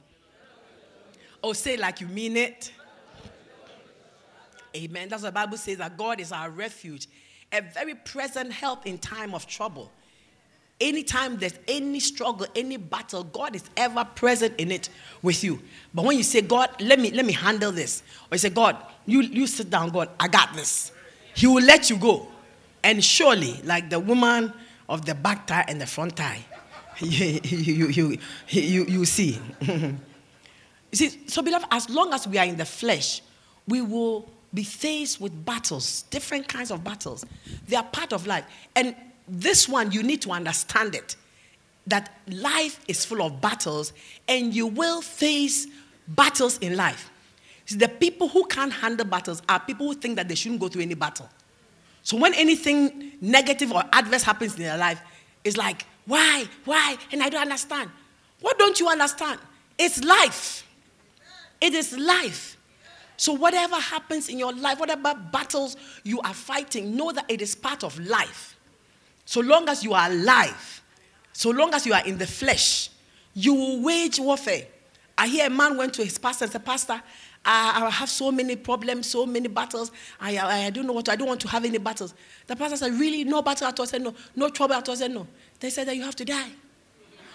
Or 1.42 1.54
say 1.54 1.76
like 1.76 2.00
you 2.00 2.08
mean 2.08 2.36
it. 2.36 2.72
Amen. 4.78 5.08
That's 5.08 5.22
what 5.22 5.30
the 5.30 5.34
Bible 5.34 5.58
says 5.58 5.78
that 5.78 5.96
God 5.96 6.20
is 6.20 6.30
our 6.30 6.50
refuge, 6.50 7.08
a 7.52 7.60
very 7.60 7.94
present 7.94 8.52
help 8.52 8.86
in 8.86 8.98
time 8.98 9.34
of 9.34 9.46
trouble. 9.46 9.90
Anytime 10.80 11.36
there's 11.36 11.58
any 11.66 11.98
struggle, 11.98 12.46
any 12.54 12.76
battle, 12.76 13.24
God 13.24 13.56
is 13.56 13.64
ever 13.76 14.04
present 14.04 14.54
in 14.58 14.70
it 14.70 14.88
with 15.22 15.42
you. 15.42 15.60
But 15.92 16.04
when 16.04 16.16
you 16.16 16.22
say, 16.22 16.42
God, 16.42 16.70
let 16.80 17.00
me 17.00 17.10
let 17.10 17.24
me 17.24 17.32
handle 17.32 17.72
this, 17.72 18.04
or 18.30 18.36
you 18.36 18.38
say, 18.38 18.50
God, 18.50 18.76
you, 19.04 19.22
you 19.22 19.48
sit 19.48 19.70
down, 19.70 19.90
God, 19.90 20.10
I 20.20 20.28
got 20.28 20.54
this. 20.54 20.92
He 21.34 21.48
will 21.48 21.64
let 21.64 21.90
you 21.90 21.96
go. 21.96 22.28
And 22.84 23.04
surely, 23.04 23.60
like 23.64 23.90
the 23.90 23.98
woman 23.98 24.52
of 24.88 25.04
the 25.04 25.16
back 25.16 25.48
tie 25.48 25.64
and 25.66 25.80
the 25.80 25.86
front 25.86 26.16
tie, 26.16 26.44
you, 27.00 27.40
you, 27.42 27.88
you, 27.88 28.18
you, 28.48 28.84
you 28.84 29.04
see. 29.04 29.40
you 29.60 29.96
see, 30.92 31.26
so 31.26 31.42
beloved, 31.42 31.66
as 31.72 31.90
long 31.90 32.12
as 32.12 32.28
we 32.28 32.38
are 32.38 32.46
in 32.46 32.56
the 32.56 32.64
flesh, 32.64 33.22
we 33.66 33.82
will 33.82 34.30
be 34.54 34.64
faced 34.64 35.20
with 35.20 35.44
battles, 35.44 36.02
different 36.10 36.48
kinds 36.48 36.70
of 36.70 36.82
battles. 36.82 37.24
They 37.66 37.76
are 37.76 37.84
part 37.84 38.12
of 38.12 38.26
life. 38.26 38.44
And 38.74 38.94
this 39.26 39.68
one, 39.68 39.92
you 39.92 40.02
need 40.02 40.22
to 40.22 40.30
understand 40.30 40.94
it 40.94 41.16
that 41.86 42.14
life 42.28 42.80
is 42.86 43.04
full 43.04 43.22
of 43.22 43.40
battles 43.40 43.92
and 44.26 44.54
you 44.54 44.66
will 44.66 45.00
face 45.00 45.66
battles 46.08 46.58
in 46.58 46.76
life. 46.76 47.10
See, 47.64 47.76
the 47.76 47.88
people 47.88 48.28
who 48.28 48.44
can't 48.46 48.72
handle 48.72 49.06
battles 49.06 49.42
are 49.48 49.60
people 49.60 49.86
who 49.86 49.94
think 49.94 50.16
that 50.16 50.28
they 50.28 50.34
shouldn't 50.34 50.60
go 50.60 50.68
through 50.68 50.82
any 50.82 50.94
battle. 50.94 51.28
So 52.02 52.16
when 52.16 52.34
anything 52.34 53.12
negative 53.20 53.72
or 53.72 53.84
adverse 53.92 54.22
happens 54.22 54.56
in 54.56 54.62
their 54.62 54.78
life, 54.78 55.00
it's 55.44 55.56
like, 55.56 55.84
why? 56.06 56.46
Why? 56.64 56.96
And 57.12 57.22
I 57.22 57.28
don't 57.28 57.42
understand. 57.42 57.90
What 58.40 58.58
don't 58.58 58.78
you 58.80 58.88
understand? 58.88 59.40
It's 59.78 60.02
life. 60.04 60.66
It 61.60 61.74
is 61.74 61.96
life. 61.96 62.57
So, 63.18 63.32
whatever 63.32 63.76
happens 63.76 64.28
in 64.28 64.38
your 64.38 64.52
life, 64.52 64.78
whatever 64.78 65.12
battles 65.14 65.76
you 66.04 66.20
are 66.20 66.32
fighting, 66.32 66.96
know 66.96 67.12
that 67.12 67.26
it 67.28 67.42
is 67.42 67.54
part 67.54 67.84
of 67.84 67.98
life. 67.98 68.56
So 69.24 69.40
long 69.40 69.68
as 69.68 69.84
you 69.84 69.92
are 69.92 70.06
alive, 70.10 70.82
so 71.34 71.50
long 71.50 71.74
as 71.74 71.84
you 71.84 71.92
are 71.92 72.04
in 72.06 72.16
the 72.16 72.26
flesh, 72.26 72.88
you 73.34 73.52
will 73.54 73.82
wage 73.82 74.18
warfare. 74.18 74.66
I 75.18 75.26
hear 75.26 75.48
a 75.48 75.50
man 75.50 75.76
went 75.76 75.94
to 75.94 76.04
his 76.04 76.16
pastor 76.16 76.44
and 76.44 76.52
said, 76.52 76.64
Pastor, 76.64 77.02
I, 77.44 77.90
have 77.90 78.08
so 78.08 78.30
many 78.30 78.56
problems, 78.56 79.08
so 79.08 79.26
many 79.26 79.48
battles. 79.48 79.90
I, 80.20 80.36
I, 80.36 80.66
I, 80.66 80.70
don't 80.70 80.86
know 80.86 80.92
what 80.92 81.06
to, 81.06 81.12
I 81.12 81.16
don't 81.16 81.28
want 81.28 81.40
to 81.40 81.48
have 81.48 81.64
any 81.64 81.78
battles. 81.78 82.14
The 82.46 82.54
pastor 82.54 82.76
said, 82.76 82.92
Really? 82.94 83.24
No 83.24 83.42
battle 83.42 83.66
at 83.66 83.78
all? 83.78 83.84
I 83.84 83.86
said, 83.86 84.02
No. 84.02 84.14
No 84.36 84.48
trouble 84.48 84.76
at 84.76 84.88
all? 84.88 84.94
I 84.94 84.98
said, 84.98 85.10
No. 85.10 85.26
They 85.58 85.70
said 85.70 85.88
that 85.88 85.96
you 85.96 86.04
have 86.04 86.16
to 86.16 86.24
die. 86.24 86.50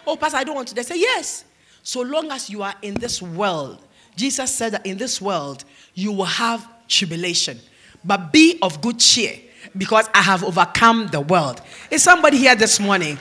Oh, 0.08 0.16
Pastor, 0.16 0.38
I 0.38 0.44
don't 0.46 0.56
want 0.56 0.70
to. 0.70 0.76
They 0.76 0.84
said, 0.84 0.98
Yes. 0.98 1.46
So 1.84 2.02
long 2.02 2.32
as 2.32 2.50
you 2.50 2.64
are 2.64 2.74
in 2.82 2.94
this 2.96 3.22
world, 3.22 3.86
Jesus 4.16 4.54
said 4.54 4.74
that 4.74 4.86
in 4.86 4.98
this 4.98 5.22
world 5.22 5.66
you 5.94 6.12
will 6.12 6.26
have 6.26 6.68
tribulation. 6.88 7.60
But 8.04 8.34
be 8.34 8.60
of 8.62 8.82
good 8.82 9.00
cheer 9.00 9.40
because 9.78 10.10
I 10.14 10.22
have 10.22 10.44
overcome 10.44 11.08
the 11.08 11.22
world. 11.22 11.62
Is 11.90 12.04
somebody 12.04 12.38
here 12.38 12.56
this 12.56 12.80
morning? 12.80 13.18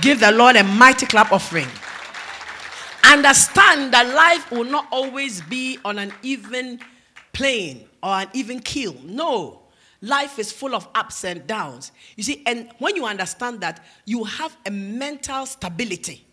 Give 0.00 0.20
the 0.20 0.30
Lord 0.32 0.56
a 0.56 0.64
mighty 0.64 1.06
clap 1.06 1.32
offering. 1.32 1.68
Understand 3.04 3.92
that 3.94 4.12
life 4.14 4.50
will 4.50 4.64
not 4.64 4.88
always 4.90 5.40
be 5.42 5.78
on 5.84 5.98
an 5.98 6.12
even 6.22 6.80
plane 7.32 7.88
or 8.02 8.10
an 8.10 8.28
even 8.34 8.60
keel. 8.60 8.94
No. 9.04 9.62
Life 10.02 10.38
is 10.38 10.52
full 10.52 10.74
of 10.74 10.86
ups 10.94 11.24
and 11.24 11.46
downs. 11.46 11.92
You 12.16 12.22
see, 12.22 12.42
and 12.46 12.70
when 12.78 12.96
you 12.96 13.06
understand 13.06 13.60
that, 13.62 13.84
you 14.04 14.24
have 14.24 14.56
a 14.66 14.70
mental 14.70 15.46
stability. 15.46 16.24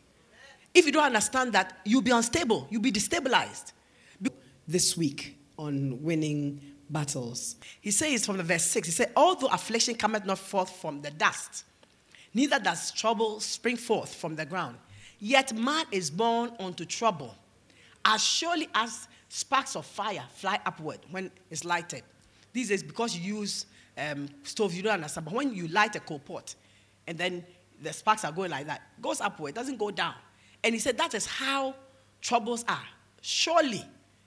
If 0.73 0.86
you 0.86 0.91
don't 0.91 1.06
understand 1.06 1.54
that, 1.54 1.78
you'll 1.86 2.02
be 2.02 2.12
unstable, 2.12 2.67
you'll 2.69 2.82
be 2.82 2.91
destabilized. 2.91 3.71
This 4.67 4.95
week 4.95 5.38
on 5.58 6.02
winning 6.02 6.62
battles. 6.89 7.56
He 7.82 7.91
says 7.91 8.26
from 8.26 8.38
the 8.38 8.43
verse 8.43 8.65
6, 8.65 8.88
he 8.88 8.91
said, 8.91 9.12
Although 9.15 9.47
affliction 9.47 9.95
cometh 9.95 10.26
not 10.26 10.39
forth 10.39 10.69
from 10.69 11.02
the 11.02 11.12
dust, 11.12 11.65
neither 12.34 12.60
does 12.60 12.91
trouble 12.91 13.39
spring 13.39 13.78
forth 13.78 14.13
from 14.13 14.36
the 14.36 14.45
ground. 14.45 14.78
Yet 15.19 15.54
man 15.54 15.86
is 15.91 16.10
born 16.10 16.52
unto 16.60 16.86
trouble, 16.86 17.36
as 18.06 18.23
surely 18.23 18.67
as 18.76 19.08
sparks 19.30 19.76
of 19.76 19.86
fire 19.86 20.23
fly 20.36 20.60
upward 20.65 20.99
when 21.10 21.32
it's 21.49 21.65
lighted. 21.65 22.04
This 22.54 22.69
is 22.69 22.84
because 22.84 23.17
you 23.17 23.39
use 23.39 23.65
um, 23.97 24.30
stove, 24.43 24.73
you 24.73 24.84
don't 24.84 24.93
understand. 24.93 25.26
But 25.26 25.34
when 25.34 25.54
you 25.54 25.67
light 25.69 25.95
a 25.95 25.99
coal 25.99 26.19
pot, 26.19 26.56
and 27.08 27.17
then 27.17 27.43
the 27.82 27.91
sparks 27.91 28.23
are 28.23 28.32
going 28.32 28.52
like 28.52 28.67
that, 28.67 28.82
goes 29.02 29.21
upward, 29.21 29.49
it 29.49 29.56
doesn't 29.56 29.78
go 29.78 29.91
down. 29.91 30.15
And 30.63 30.73
he 30.73 30.80
said 30.80 30.97
that 30.97 31.13
is 31.13 31.26
how 31.26 31.76
troubles 32.21 32.63
are. 32.67 32.86
Surely 33.21 33.84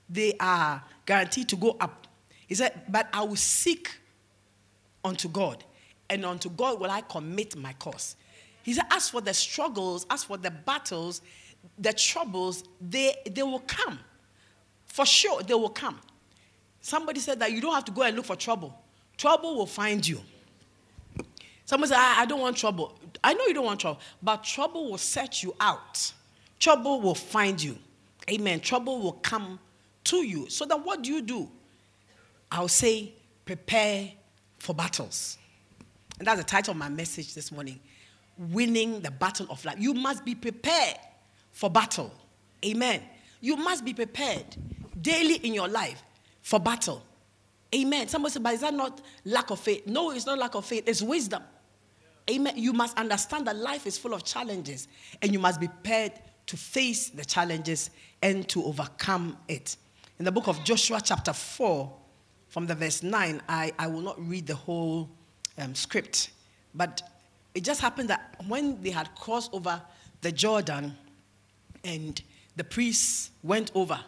they 0.09 0.33
are 0.39 0.83
guaranteed 1.05 1.49
to 1.49 1.55
go 1.55 1.77
up 1.79 2.07
he 2.47 2.55
said, 2.55 2.81
But 2.89 3.07
I 3.13 3.21
will 3.23 3.35
seek 3.35 3.91
unto 5.03 5.29
God, 5.29 5.63
and 6.09 6.25
unto 6.25 6.49
God 6.49 6.79
will 6.79 6.89
I 6.89 7.01
commit 7.01 7.55
my 7.55 7.73
cause. 7.73 8.15
He 8.63 8.73
said, 8.73 8.85
As 8.89 9.09
for 9.09 9.21
the 9.21 9.33
struggles, 9.33 10.05
as 10.09 10.23
for 10.23 10.37
the 10.37 10.51
battles, 10.51 11.21
the 11.77 11.93
troubles, 11.93 12.63
they, 12.81 13.15
they 13.29 13.43
will 13.43 13.59
come. 13.59 13.99
For 14.85 15.05
sure, 15.05 15.43
they 15.43 15.53
will 15.53 15.69
come. 15.69 15.99
Somebody 16.79 17.19
said 17.19 17.39
that 17.41 17.51
you 17.51 17.59
don't 17.59 17.73
have 17.73 17.85
to 17.85 17.91
go 17.91 18.03
and 18.03 18.15
look 18.15 18.25
for 18.25 18.37
trouble, 18.37 18.73
trouble 19.17 19.55
will 19.55 19.65
find 19.65 20.07
you. 20.07 20.21
Somebody 21.65 21.89
said, 21.89 21.99
I, 21.99 22.21
I 22.21 22.25
don't 22.25 22.39
want 22.39 22.55
trouble. 22.55 22.97
I 23.21 23.33
know 23.33 23.45
you 23.45 23.53
don't 23.53 23.65
want 23.65 23.81
trouble, 23.81 23.99
but 24.23 24.41
trouble 24.41 24.89
will 24.89 24.97
set 24.97 25.43
you 25.43 25.53
out. 25.59 26.13
Trouble 26.59 27.01
will 27.01 27.13
find 27.13 27.61
you. 27.61 27.77
Amen. 28.31 28.61
Trouble 28.61 29.01
will 29.01 29.11
come 29.11 29.59
to 30.07 30.17
you. 30.17 30.49
So 30.49 30.65
then, 30.65 30.79
what 30.83 31.01
do 31.01 31.13
you 31.13 31.21
do? 31.21 31.49
I'll 32.51 32.67
say, 32.67 33.13
prepare 33.45 34.11
for 34.59 34.73
battles. 34.73 35.37
And 36.19 36.27
that's 36.27 36.39
the 36.39 36.45
title 36.45 36.71
of 36.71 36.77
my 36.77 36.89
message 36.89 37.33
this 37.33 37.51
morning 37.51 37.79
Winning 38.37 39.01
the 39.01 39.11
Battle 39.11 39.47
of 39.49 39.63
Life. 39.65 39.77
You 39.79 39.93
must 39.93 40.23
be 40.25 40.35
prepared 40.35 40.97
for 41.51 41.69
battle. 41.69 42.11
Amen. 42.65 43.01
You 43.41 43.55
must 43.57 43.85
be 43.85 43.93
prepared 43.93 44.45
daily 45.01 45.35
in 45.35 45.53
your 45.53 45.67
life 45.67 46.01
for 46.41 46.59
battle. 46.59 47.03
Amen. 47.75 48.07
Somebody 48.07 48.33
said, 48.33 48.43
but 48.43 48.53
is 48.53 48.61
that 48.61 48.73
not 48.73 49.01
lack 49.25 49.49
of 49.51 49.59
faith? 49.59 49.85
No, 49.85 50.11
it's 50.11 50.25
not 50.25 50.37
lack 50.37 50.55
of 50.55 50.65
faith, 50.65 50.83
it's 50.87 51.01
wisdom. 51.01 51.43
Amen. 52.29 52.53
You 52.57 52.73
must 52.73 52.97
understand 52.97 53.47
that 53.47 53.55
life 53.55 53.85
is 53.87 53.97
full 53.97 54.13
of 54.13 54.23
challenges 54.23 54.87
and 55.21 55.31
you 55.31 55.39
must 55.39 55.59
be 55.59 55.67
prepared 55.67 56.13
to 56.47 56.57
face 56.57 57.09
the 57.09 57.25
challenges 57.25 57.89
and 58.21 58.47
to 58.49 58.63
overcome 58.63 59.37
it. 59.47 59.77
In 60.19 60.25
the 60.25 60.31
book 60.31 60.47
of 60.47 60.63
Joshua, 60.63 60.99
chapter 61.03 61.31
4, 61.31 61.93
from 62.47 62.65
the 62.65 62.73
verse 62.73 63.03
9, 63.03 63.39
I, 63.47 63.71
I 63.77 63.85
will 63.85 64.01
not 64.01 64.19
read 64.27 64.47
the 64.47 64.55
whole 64.55 65.07
um, 65.59 65.75
script, 65.75 66.31
but 66.73 67.03
it 67.53 67.63
just 67.63 67.81
happened 67.81 68.09
that 68.09 68.35
when 68.47 68.81
they 68.81 68.89
had 68.89 69.13
crossed 69.13 69.53
over 69.53 69.79
the 70.21 70.31
Jordan 70.31 70.95
and 71.83 72.19
the 72.55 72.63
priests 72.63 73.29
went 73.43 73.71
over, 73.75 73.99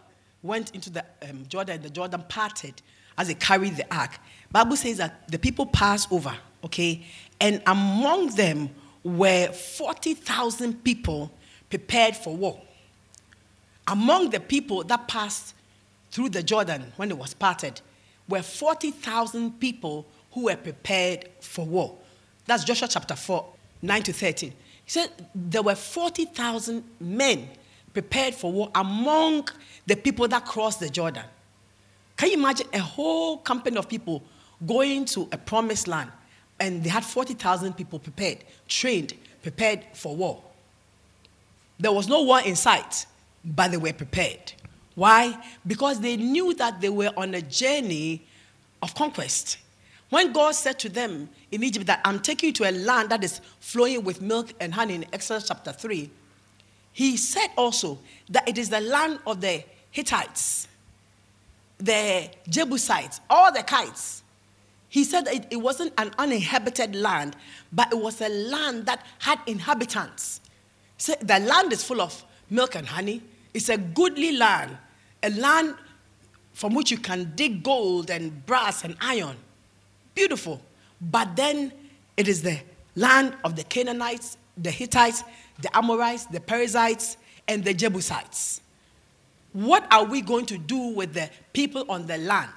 went 0.42 0.74
into 0.74 0.90
the 0.90 1.06
um, 1.30 1.46
Jordan, 1.48 1.76
and 1.76 1.84
the 1.84 1.92
Jordan 1.92 2.24
parted, 2.28 2.82
as 3.16 3.28
they 3.28 3.36
carried 3.36 3.78
the 3.78 3.86
ark. 3.96 4.18
Bible 4.52 4.78
says 4.78 4.98
that 4.98 5.30
the 5.30 5.38
people 5.38 5.68
passed 5.68 6.12
over, 6.12 6.36
okay, 6.64 7.06
and 7.40 7.62
among 7.68 8.30
them 8.36 8.72
were 9.04 9.52
40,000 9.52 10.84
people 10.84 11.32
prepared 11.70 12.16
for 12.16 12.36
war. 12.36 12.60
Among 13.88 14.32
the 14.32 14.40
people 14.40 14.84
that 14.86 15.08
passed 15.08 15.54
through 16.12 16.30
the 16.30 16.44
Jordan 16.44 16.92
when 16.96 17.12
it 17.12 17.18
was 17.18 17.34
parted 17.34 17.82
were 18.28 18.42
40,000 18.42 19.60
people 19.60 20.06
who 20.32 20.46
were 20.46 20.56
prepared 20.56 21.30
for 21.40 21.66
war. 21.66 21.98
That's 22.46 22.64
Joshua 22.64 22.88
chapter 22.88 23.16
4, 23.16 23.46
9 23.82 24.04
to 24.04 24.14
13. 24.14 24.52
He 24.52 24.56
said 24.86 25.10
there 25.34 25.62
were 25.62 25.76
40,000 25.76 26.84
men 27.00 27.50
prepared 27.94 28.36
for 28.36 28.52
war 28.52 28.72
among 28.76 29.48
the 29.86 29.96
people 29.96 30.28
that 30.28 30.46
crossed 30.46 30.80
the 30.80 30.90
Jordan. 30.90 31.26
Can 32.18 32.30
you 32.32 32.38
imagine 32.38 32.68
a 32.74 32.80
whole 32.80 33.38
company 33.38 33.78
of 33.78 33.88
people 33.88 34.24
going 34.66 35.06
to 35.06 35.28
a 35.32 35.38
promised 35.38 35.88
land 35.88 36.12
and 36.60 36.84
they 36.84 36.90
had 36.90 37.06
40,000 37.06 37.74
people 37.74 37.98
prepared, 37.98 38.40
trained, 38.68 39.14
prepared 39.42 39.86
for 39.94 40.16
war? 40.16 40.44
There 41.80 41.92
was 41.92 42.08
no 42.08 42.24
war 42.24 42.42
in 42.42 42.56
sight, 42.56 43.06
but 43.46 43.72
they 43.72 43.78
were 43.78 43.94
prepared. 43.94 44.54
Why? 44.96 45.38
Because 45.66 46.00
they 46.00 46.18
knew 46.18 46.54
that 46.56 46.82
they 46.82 46.90
were 46.90 47.12
on 47.16 47.34
a 47.34 47.42
journey 47.42 48.24
of 48.82 48.96
conquest. 48.96 49.58
When 50.10 50.34
God 50.34 50.56
said 50.56 50.80
to 50.80 50.90
them 50.90 51.30
in 51.52 51.64
Egypt 51.64 51.86
that 51.88 52.02
I'm 52.04 52.20
taking 52.20 52.48
you 52.48 52.54
to 52.54 52.70
a 52.70 52.72
land 52.72 53.10
that 53.10 53.24
is 53.24 53.42
flowing 53.60 54.04
with 54.04 54.22
milk 54.22 54.54
and 54.60 54.74
honey 54.74 54.96
in 54.96 55.06
Exodus 55.14 55.48
chapter 55.48 55.72
3, 55.72 56.10
he 56.94 57.16
said 57.16 57.48
also 57.56 58.00
that 58.30 58.48
it 58.48 58.58
is 58.58 58.70
the 58.70 58.82
land 58.82 59.20
of 59.28 59.42
the 59.42 59.64
Hittites, 59.92 60.68
the 61.78 62.30
Jebusites, 62.48 63.22
all 63.30 63.52
the 63.52 63.64
kites. 63.64 64.24
He 64.90 65.04
said 65.04 65.28
it, 65.28 65.46
it 65.52 65.58
wasn't 65.58 65.94
an 66.00 66.12
uninhabited 66.18 66.96
land, 66.96 67.36
but 67.72 67.92
it 67.94 67.98
was 67.98 68.22
a 68.22 68.30
land 68.30 68.88
that 68.88 69.06
had 69.20 69.40
inhabitants. 69.46 70.42
So 70.98 71.14
the 71.22 71.40
land 71.40 71.72
is 71.72 71.84
full 71.84 72.02
of 72.02 72.24
milk 72.50 72.76
and 72.76 72.88
honey. 72.88 73.22
It's 73.54 73.70
a 73.70 73.78
goodly 73.78 74.34
land, 74.34 74.78
a 75.24 75.30
land 75.32 75.76
from 76.54 76.76
which 76.76 76.92
you 76.92 76.98
can 76.98 77.32
dig 77.36 77.64
gold 77.64 78.10
and 78.10 78.46
brass 78.46 78.84
and 78.84 78.96
iron. 79.02 79.38
Beautiful. 80.14 80.62
But 81.02 81.36
then 81.36 81.72
it 82.18 82.28
is 82.28 82.42
the 82.42 82.60
land 82.96 83.34
of 83.44 83.56
the 83.56 83.64
Canaanites, 83.64 84.38
the 84.58 84.72
Hittites, 84.72 85.24
the 85.62 85.76
Amorites, 85.76 86.26
the 86.26 86.40
Perizzites, 86.40 87.18
and 87.48 87.64
the 87.64 87.74
Jebusites. 87.74 88.62
What 89.54 89.92
are 89.92 90.04
we 90.04 90.22
going 90.22 90.46
to 90.48 90.58
do 90.58 90.90
with 90.90 91.14
the 91.14 91.30
people 91.54 91.86
on 91.90 92.06
the 92.06 92.18
land? 92.18 92.52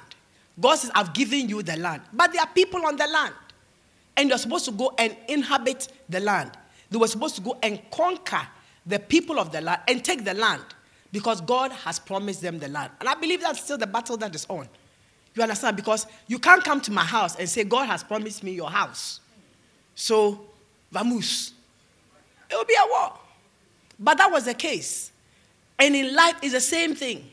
God 0.61 0.75
says, 0.77 0.91
I've 0.95 1.15
given 1.15 1.49
you 1.49 1.63
the 1.63 1.77
land. 1.77 2.03
But 2.13 2.33
there 2.33 2.43
are 2.43 2.49
people 2.49 2.85
on 2.85 2.97
the 2.97 3.07
land. 3.07 3.35
And 4.17 4.29
you're 4.29 4.39
supposed 4.39 4.67
to 4.67 4.73
go 4.73 4.93
and 4.99 5.17
inhabit 5.29 5.89
the 6.09 6.21
land. 6.21 6.51
They 6.91 6.99
were 6.99 7.09
supposed 7.09 7.37
to 7.37 7.41
go 7.41 7.57
and 7.63 7.81
conquer 7.91 8.47
the 8.85 8.99
people 8.99 9.39
of 9.39 9.53
the 9.53 9.63
land 9.63 9.81
and 9.89 10.05
take 10.05 10.25
the 10.25 10.35
land 10.35 10.63
because 11.13 11.41
God 11.41 11.71
has 11.73 11.99
promised 11.99 12.41
them 12.41 12.59
the 12.59 12.69
land. 12.69 12.91
And 12.99 13.09
I 13.09 13.15
believe 13.15 13.41
that's 13.41 13.63
still 13.63 13.79
the 13.79 13.87
battle 13.87 14.17
that 14.17 14.35
is 14.35 14.47
on. 14.49 14.69
You 15.35 15.43
understand? 15.43 15.77
Because 15.77 16.07
you 16.27 16.39
can't 16.39 16.65
come 16.65 16.81
to 16.81 16.91
my 16.91 17.05
house 17.05 17.37
and 17.37 17.49
say, 17.49 17.65
God 17.65 17.87
has 17.87 18.03
promised 18.03 18.43
me 18.43 18.53
your 18.53 18.71
house. 18.71 19.21
So, 19.95 20.47
vamos 20.91 21.53
it 22.53 22.57
will 22.57 22.65
be 22.65 22.75
a 22.75 22.87
war. 22.87 23.13
But 23.99 24.19
that 24.19 24.31
was 24.31 24.45
the 24.45 24.55
case. 24.55 25.11
And 25.79 25.97
in 25.97 26.15
life, 26.15 26.37
it's 26.43 26.53
the 26.53 26.61
same 26.61 26.95
thing. 26.95 27.29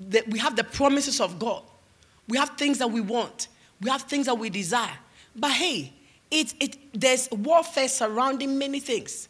That 0.00 0.28
we 0.28 0.38
have 0.38 0.54
the 0.54 0.64
promises 0.64 1.20
of 1.20 1.38
God. 1.38 1.62
We 2.28 2.36
have 2.36 2.50
things 2.50 2.78
that 2.78 2.90
we 2.90 3.00
want. 3.00 3.48
We 3.80 3.90
have 3.90 4.02
things 4.02 4.26
that 4.26 4.34
we 4.34 4.50
desire. 4.50 4.96
But 5.34 5.52
hey, 5.52 5.92
it, 6.30 6.54
it, 6.60 6.76
there's 6.92 7.28
warfare 7.30 7.88
surrounding 7.88 8.58
many 8.58 8.80
things. 8.80 9.28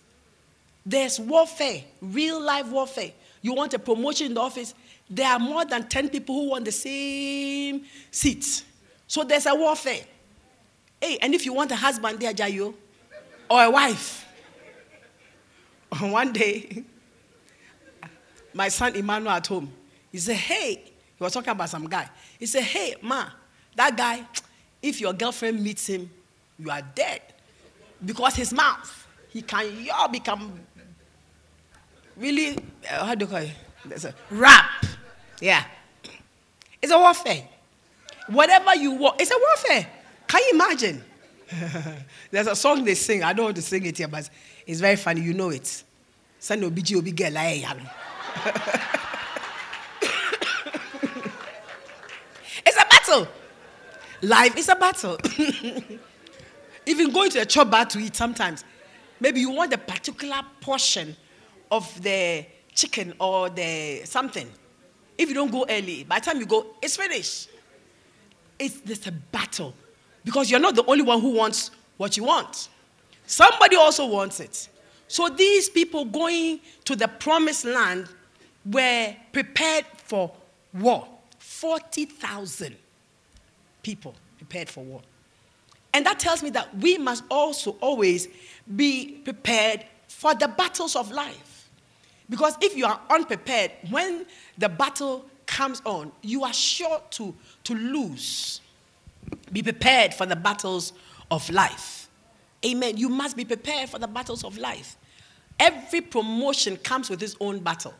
There's 0.85 1.21
warfare, 1.21 1.83
real 2.03 2.41
life 2.41 2.67
warfare. 2.67 3.13
You 3.49 3.55
want 3.55 3.73
a 3.73 3.79
promotion 3.79 4.27
in 4.27 4.35
the 4.35 4.43
office, 4.43 4.75
there 5.09 5.27
are 5.27 5.39
more 5.39 5.65
than 5.65 5.89
10 5.89 6.11
people 6.11 6.35
who 6.35 6.51
want 6.51 6.67
the 6.67 6.71
same 6.71 7.83
seats. 8.11 8.63
So 9.07 9.25
there's 9.25 9.47
a 9.47 9.55
warfare. 9.55 10.03
Hey, 11.01 11.17
and 11.23 11.35
if 11.35 11.47
you 11.47 11.55
want 11.55 11.73
a 11.73 11.77
husband 11.77 12.21
there, 12.21 12.35
Jayo, 12.35 12.75
or 13.49 13.65
a 13.65 13.71
wife, 13.71 14.29
one 15.99 16.31
day, 16.31 16.85
my 18.53 18.69
son 18.69 18.95
Emmanuel 18.95 19.33
at 19.33 19.47
home, 19.47 19.73
he 20.13 20.19
said, 20.19 20.37
Hey, 20.37 20.75
he 21.17 21.25
was 21.25 21.33
talking 21.33 21.49
about 21.49 21.71
some 21.71 21.89
guy. 21.89 22.07
He 22.39 22.45
said, 22.45 22.65
Hey, 22.65 22.97
ma, 23.01 23.31
that 23.77 23.97
guy, 23.97 24.27
if 24.83 25.01
your 25.01 25.15
girlfriend 25.15 25.65
meets 25.65 25.87
him, 25.87 26.11
you 26.59 26.71
are 26.71 26.83
dead. 26.95 27.23
Because 28.05 28.35
his 28.37 28.53
mouth, 28.53 29.07
he 29.31 29.41
can 29.41 29.75
you 29.83 29.91
all 29.95 30.09
become 30.09 30.53
really, 32.19 32.59
uh, 32.91 33.07
how 33.07 33.15
do 33.15 33.25
you 33.25 33.31
call 33.31 33.39
it? 33.43 33.53
There's 33.85 34.05
a 34.05 34.15
rap. 34.31 34.85
Yeah. 35.41 35.65
It's 36.83 36.93
a 36.93 36.99
warfare. 36.99 37.45
Whatever 38.29 38.75
you 38.77 38.93
want, 38.93 39.21
it's 39.21 39.31
a 39.31 39.39
warfare. 39.39 39.87
Can 40.27 40.41
you 40.43 40.51
imagine? 40.55 41.03
There's 42.31 42.47
a 42.47 42.55
song 42.55 42.85
they 42.85 42.95
sing. 42.95 43.23
I 43.23 43.33
don't 43.33 43.47
want 43.47 43.57
to 43.57 43.63
sing 43.63 43.87
it 43.87 43.97
here, 43.97 44.09
but 44.09 44.29
it's 44.67 44.81
very 44.81 44.97
funny. 44.97 45.23
You 45.23 45.33
know 45.33 45.51
it. 45.51 45.85
Send 46.39 46.63
obi 46.65 46.83
obi 46.95 47.13
girl 47.13 47.33
It's 52.67 52.77
a 52.77 52.87
battle. 52.91 53.29
Life 54.23 54.57
is 54.57 54.69
a 54.69 54.77
battle. 54.77 55.17
Even 56.87 57.11
going 57.11 57.31
to 57.31 57.41
a 57.41 57.47
chop 57.47 57.71
bar 57.71 57.87
to 57.87 57.99
eat 57.99 58.15
sometimes, 58.15 58.65
maybe 59.21 59.41
you 59.41 59.51
want 59.51 59.73
a 59.73 59.79
particular 59.79 60.41
portion 60.61 61.17
of 61.71 62.03
the 62.03 62.47
chicken 62.75 63.15
or 63.19 63.51
the 63.51 64.03
something. 64.05 64.49
If 65.17 65.29
you 65.29 65.35
don't 65.35 65.51
go 65.51 65.67
early, 65.69 66.05
by 66.05 66.21
the 66.21 66.27
time 66.27 66.39
you 66.39 66.47
go, 66.47 66.67
it's 66.81 66.97
finished. 66.97 67.49
It's 68.59 68.81
this 68.81 69.07
a 69.07 69.13
battle 69.13 69.75
because 70.25 70.51
you're 70.51 70.61
not 70.61 70.75
the 70.75 70.85
only 70.87 71.03
one 71.03 71.21
who 71.21 71.31
wants 71.31 71.71
what 71.97 72.17
you 72.17 72.25
want. 72.25 72.69
Somebody 73.27 73.77
also 73.77 74.07
wants 74.07 74.41
it. 74.41 74.69
So 75.09 75.29
these 75.29 75.69
people 75.69 76.05
going 76.05 76.61
to 76.85 76.97
the 76.97 77.09
promised 77.09 77.65
land 77.65 78.09
were 78.65 79.15
prepared 79.33 79.85
for 79.97 80.31
war. 80.75 81.07
40,000 81.39 82.77
people 83.83 84.15
prepared 84.37 84.69
for 84.69 84.85
war. 84.85 85.01
And 85.95 86.05
that 86.07 86.19
tells 86.19 86.43
me 86.43 86.51
that 86.51 86.77
we 86.79 86.99
must 86.99 87.25
also 87.31 87.73
always 87.81 88.29
be 88.77 89.21
prepared 89.25 89.85
for 90.09 90.35
the 90.35 90.49
battles 90.49 90.95
of 90.95 91.11
life. 91.11 91.48
Because 92.31 92.57
if 92.61 92.77
you 92.77 92.85
are 92.87 93.01
unprepared, 93.11 93.73
when 93.91 94.27
the 94.59 94.69
battle 94.69 95.25
comes 95.47 95.81
on, 95.85 96.13
you 96.23 96.45
are 96.45 96.53
sure 96.53 97.01
to, 97.11 97.35
to 97.65 97.75
lose. 97.75 98.61
Be 99.53 99.63
prepared 99.63 100.15
for 100.15 100.27
the 100.27 100.37
battles 100.37 100.93
of 101.31 101.49
life. 101.51 102.09
Amen. 102.65 102.97
You 102.97 103.09
must 103.09 103.37
be 103.37 103.45
prepared 103.45 103.89
for 103.89 103.99
the 103.99 104.09
battles 104.09 104.45
of 104.45 104.59
life. 104.59 104.97
Every 105.59 106.01
promotion 106.01 106.77
comes 106.77 107.11
with 107.11 107.23
its 107.23 107.37
own 107.41 107.61
battle. 107.61 107.95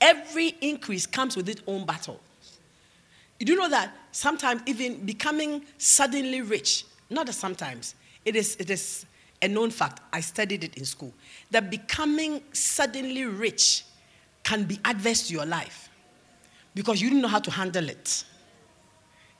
Every 0.00 0.48
increase 0.60 1.06
comes 1.06 1.36
with 1.36 1.48
its 1.48 1.62
own 1.66 1.86
battle. 1.86 2.20
You 3.40 3.46
do 3.46 3.56
know 3.56 3.68
that 3.68 3.94
sometimes 4.12 4.62
even 4.66 5.04
becoming 5.04 5.64
suddenly 5.78 6.42
rich, 6.42 6.84
not 7.10 7.26
that 7.26 7.32
sometimes, 7.32 7.94
it 8.24 8.36
is, 8.36 8.56
it 8.58 8.70
is 8.70 9.06
a 9.42 9.48
known 9.48 9.70
fact. 9.70 10.00
I 10.12 10.20
studied 10.20 10.64
it 10.64 10.76
in 10.76 10.84
school. 10.84 11.12
That 11.50 11.70
becoming 11.70 12.42
suddenly 12.52 13.24
rich 13.24 13.84
can 14.42 14.64
be 14.64 14.78
adverse 14.84 15.28
to 15.28 15.34
your 15.34 15.46
life 15.46 15.88
because 16.74 17.00
you 17.00 17.10
don't 17.10 17.22
know 17.22 17.28
how 17.28 17.38
to 17.40 17.50
handle 17.50 17.88
it. 17.88 18.24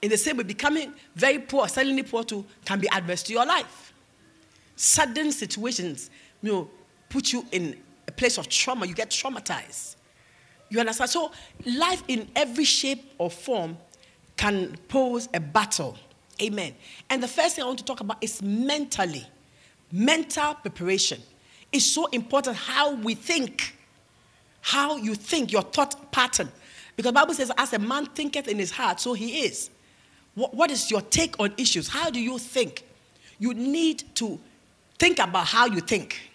In 0.02 0.10
the 0.10 0.16
same 0.16 0.36
way, 0.36 0.44
becoming 0.44 0.92
very 1.14 1.38
poor, 1.38 1.68
suddenly 1.68 2.02
poor 2.02 2.24
too, 2.24 2.44
can 2.64 2.78
be 2.78 2.88
adverse 2.90 3.22
to 3.24 3.32
your 3.32 3.46
life. 3.46 3.92
Sudden 4.76 5.32
situations, 5.32 6.10
you 6.42 6.52
know, 6.52 6.70
put 7.08 7.32
you 7.32 7.46
in 7.52 7.76
a 8.06 8.12
place 8.12 8.38
of 8.38 8.48
trauma. 8.48 8.86
You 8.86 8.94
get 8.94 9.10
traumatized. 9.10 9.96
You 10.68 10.80
understand? 10.80 11.10
So, 11.10 11.30
life 11.64 12.02
in 12.08 12.28
every 12.34 12.64
shape 12.64 13.14
or 13.18 13.30
form 13.30 13.76
can 14.36 14.76
pose 14.88 15.28
a 15.32 15.40
battle. 15.40 15.96
Amen. 16.42 16.74
And 17.08 17.22
the 17.22 17.28
first 17.28 17.56
thing 17.56 17.64
I 17.64 17.66
want 17.66 17.78
to 17.78 17.84
talk 17.84 18.00
about 18.00 18.18
is 18.20 18.42
mentally. 18.42 19.26
Mental 19.96 20.54
preparation 20.54 21.22
is 21.70 21.88
so 21.94 22.06
important 22.06 22.56
how 22.56 22.96
we 22.96 23.14
think. 23.14 23.76
How 24.60 24.96
you 24.96 25.14
think, 25.14 25.52
your 25.52 25.62
thought 25.62 26.10
pattern. 26.10 26.50
Because 26.96 27.12
Bible 27.12 27.32
says, 27.32 27.52
as 27.56 27.72
a 27.74 27.78
man 27.78 28.06
thinketh 28.06 28.48
in 28.48 28.58
his 28.58 28.72
heart, 28.72 28.98
so 28.98 29.12
he 29.12 29.42
is. 29.44 29.70
What, 30.34 30.52
what 30.52 30.72
is 30.72 30.90
your 30.90 31.00
take 31.00 31.38
on 31.38 31.54
issues? 31.56 31.86
How 31.86 32.10
do 32.10 32.20
you 32.20 32.40
think? 32.40 32.82
You 33.38 33.54
need 33.54 34.02
to 34.16 34.40
think 34.98 35.20
about 35.20 35.46
how 35.46 35.66
you 35.66 35.78
think. 35.78 36.28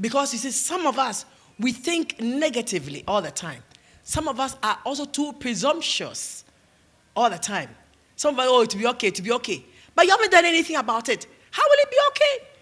Because 0.00 0.32
you 0.32 0.38
see, 0.38 0.50
some 0.50 0.86
of 0.86 0.98
us, 0.98 1.26
we 1.60 1.72
think 1.72 2.18
negatively 2.18 3.04
all 3.06 3.20
the 3.20 3.30
time. 3.30 3.62
Some 4.04 4.26
of 4.26 4.40
us 4.40 4.56
are 4.62 4.78
also 4.86 5.04
too 5.04 5.34
presumptuous. 5.34 6.44
all 7.14 7.28
the 7.28 7.38
time. 7.38 7.68
Somebody, 8.14 8.48
oh, 8.50 8.64
to 8.64 8.76
be 8.78 8.86
okay, 8.86 9.10
to 9.10 9.20
be 9.22 9.32
okay. 9.32 9.62
But 9.94 10.06
you 10.06 10.12
haven't 10.12 10.30
done 10.30 10.46
anything 10.46 10.76
about 10.76 11.10
it. 11.10 11.26
How 11.50 11.62
will 11.62 11.78
it 11.78 11.90
be 11.90 11.96
okay? 12.08 12.55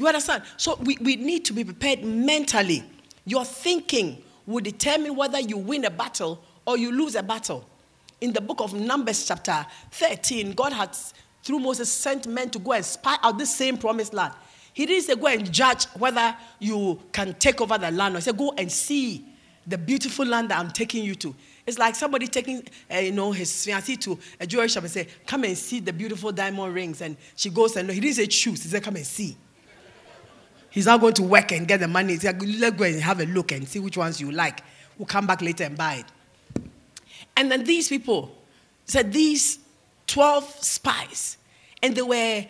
You 0.00 0.06
understand? 0.06 0.44
So 0.56 0.76
we, 0.76 0.96
we 1.02 1.16
need 1.16 1.44
to 1.44 1.52
be 1.52 1.62
prepared 1.62 2.02
mentally. 2.02 2.82
Your 3.26 3.44
thinking 3.44 4.22
will 4.46 4.62
determine 4.62 5.14
whether 5.14 5.38
you 5.38 5.58
win 5.58 5.84
a 5.84 5.90
battle 5.90 6.42
or 6.66 6.78
you 6.78 6.90
lose 6.90 7.16
a 7.16 7.22
battle. 7.22 7.66
In 8.22 8.32
the 8.32 8.40
book 8.40 8.62
of 8.62 8.72
Numbers, 8.72 9.28
chapter 9.28 9.66
13, 9.90 10.52
God 10.52 10.72
had, 10.72 10.96
through 11.42 11.58
Moses, 11.58 11.92
sent 11.92 12.26
men 12.26 12.48
to 12.48 12.58
go 12.58 12.72
and 12.72 12.82
spy 12.82 13.18
out 13.22 13.36
this 13.36 13.54
same 13.54 13.76
promised 13.76 14.14
land. 14.14 14.32
He 14.72 14.86
didn't 14.86 15.04
say, 15.04 15.16
Go 15.16 15.26
and 15.26 15.52
judge 15.52 15.84
whether 15.88 16.34
you 16.58 16.98
can 17.12 17.34
take 17.34 17.60
over 17.60 17.76
the 17.76 17.90
land. 17.90 18.14
He 18.14 18.22
said, 18.22 18.38
Go 18.38 18.54
and 18.56 18.72
see 18.72 19.26
the 19.66 19.76
beautiful 19.76 20.24
land 20.24 20.50
that 20.50 20.60
I'm 20.60 20.70
taking 20.70 21.04
you 21.04 21.14
to. 21.16 21.34
It's 21.66 21.78
like 21.78 21.94
somebody 21.94 22.26
taking, 22.26 22.66
uh, 22.90 23.00
you 23.00 23.12
know, 23.12 23.32
his 23.32 23.50
fiancée 23.50 24.00
to 24.00 24.18
a 24.40 24.46
jewelry 24.46 24.68
shop 24.68 24.84
and 24.84 24.90
say, 24.90 25.08
"Come 25.26 25.44
and 25.44 25.58
see 25.58 25.80
the 25.80 25.92
beautiful 25.92 26.32
diamond 26.32 26.74
rings." 26.74 27.02
And 27.02 27.18
she 27.36 27.50
goes 27.50 27.76
and 27.76 27.90
he 27.90 28.00
didn't 28.00 28.16
say 28.16 28.26
choose. 28.26 28.62
He 28.62 28.70
said, 28.70 28.82
"Come 28.82 28.96
and 28.96 29.06
see." 29.06 29.36
He's 30.70 30.86
not 30.86 31.00
going 31.00 31.14
to 31.14 31.22
work 31.22 31.52
and 31.52 31.66
get 31.66 31.80
the 31.80 31.88
money. 31.88 32.14
He 32.14 32.18
said, 32.20 32.40
"Let's 32.42 32.76
go 32.76 32.84
and 32.84 33.00
have 33.00 33.20
a 33.20 33.26
look 33.26 33.52
and 33.52 33.68
see 33.68 33.78
which 33.78 33.96
ones 33.96 34.20
you 34.20 34.30
like. 34.30 34.62
We'll 34.96 35.06
come 35.06 35.26
back 35.26 35.42
later 35.42 35.64
and 35.64 35.76
buy 35.76 36.04
it." 36.04 36.06
And 37.36 37.50
then 37.50 37.64
these 37.64 37.88
people 37.88 38.36
said 38.84 39.12
these 39.12 39.58
twelve 40.06 40.44
spies, 40.60 41.36
and 41.82 41.94
they 41.94 42.02
were 42.02 42.46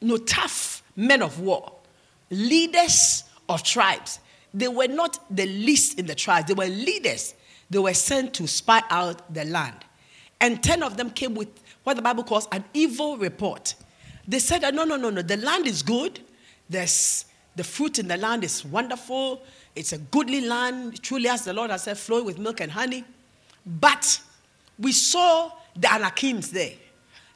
you 0.00 0.08
know, 0.08 0.16
tough 0.18 0.82
men 0.96 1.22
of 1.22 1.40
war, 1.40 1.72
leaders 2.30 3.24
of 3.48 3.62
tribes. 3.62 4.20
They 4.52 4.68
were 4.68 4.88
not 4.88 5.18
the 5.34 5.46
least 5.46 5.98
in 5.98 6.06
the 6.06 6.14
tribes. 6.14 6.48
They 6.48 6.54
were 6.54 6.66
leaders 6.66 7.34
they 7.70 7.78
were 7.78 7.94
sent 7.94 8.34
to 8.34 8.46
spy 8.46 8.82
out 8.90 9.32
the 9.32 9.44
land. 9.44 9.76
And 10.40 10.62
10 10.62 10.82
of 10.82 10.96
them 10.96 11.10
came 11.10 11.34
with 11.34 11.48
what 11.82 11.96
the 11.96 12.02
Bible 12.02 12.24
calls 12.24 12.48
an 12.52 12.64
evil 12.72 13.16
report. 13.16 13.74
They 14.26 14.38
said, 14.38 14.62
no, 14.74 14.84
no, 14.84 14.96
no, 14.96 15.10
no, 15.10 15.22
the 15.22 15.36
land 15.36 15.66
is 15.66 15.82
good. 15.82 16.20
There's 16.68 17.24
the 17.58 17.64
fruit 17.64 17.98
in 17.98 18.06
the 18.06 18.16
land 18.16 18.44
is 18.44 18.64
wonderful. 18.64 19.42
It's 19.74 19.92
a 19.92 19.98
goodly 19.98 20.40
land, 20.42 21.02
truly, 21.02 21.28
as 21.28 21.44
the 21.44 21.52
Lord 21.52 21.70
has 21.70 21.82
said, 21.82 21.98
flowing 21.98 22.24
with 22.24 22.38
milk 22.38 22.60
and 22.60 22.70
honey. 22.70 23.04
But 23.66 24.20
we 24.78 24.92
saw 24.92 25.50
the 25.74 25.88
Anakims 25.92 26.52
there, 26.52 26.74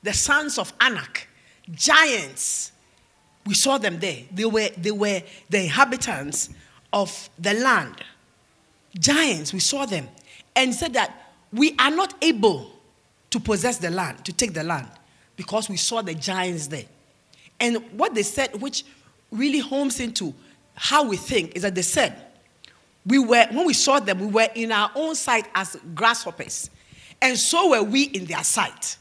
the 0.02 0.12
sons 0.12 0.58
of 0.58 0.72
Anak, 0.80 1.28
giants. 1.72 2.70
We 3.44 3.54
saw 3.54 3.78
them 3.78 3.98
there. 3.98 4.18
They 4.32 4.44
were, 4.44 4.68
they 4.78 4.92
were 4.92 5.22
the 5.50 5.64
inhabitants 5.64 6.50
of 6.92 7.28
the 7.37 7.54
land. 7.54 7.96
Giants, 8.96 9.52
we 9.52 9.58
saw 9.58 9.87
them 9.87 10.06
and 10.54 10.72
said 10.72 10.92
that 10.92 11.32
we 11.52 11.74
are 11.80 11.90
not 11.90 12.14
able 12.22 12.70
to 13.30 13.40
possess 13.40 13.78
the 13.78 13.90
land, 13.90 14.24
to 14.24 14.32
take 14.32 14.52
the 14.52 14.62
land, 14.62 14.88
because 15.35 15.68
we 15.68 15.76
saw 15.76 16.00
the 16.00 16.14
giants 16.14 16.68
there. 16.68 16.85
And 17.58 17.78
what 17.98 18.14
they 18.14 18.22
said, 18.22 18.61
which 18.61 18.85
really 19.33 19.59
homes 19.59 19.99
into 19.99 20.33
how 20.75 21.05
we 21.05 21.16
think, 21.16 21.57
is 21.57 21.62
that 21.62 21.75
they 21.75 21.83
said, 21.83 22.14
we 23.05 23.18
were, 23.18 23.47
when 23.51 23.66
we 23.66 23.73
saw 23.75 23.99
them, 23.99 24.21
we 24.21 24.27
were 24.27 24.49
in 24.55 24.71
our 24.71 24.90
own 24.95 25.14
sight 25.16 25.47
as 25.55 25.77
grasshoppers. 25.95 26.71
And 27.21 27.37
so 27.37 27.71
were 27.71 27.83
we 27.83 28.05
in 28.05 28.27
their 28.27 28.45
sight. 28.45 28.97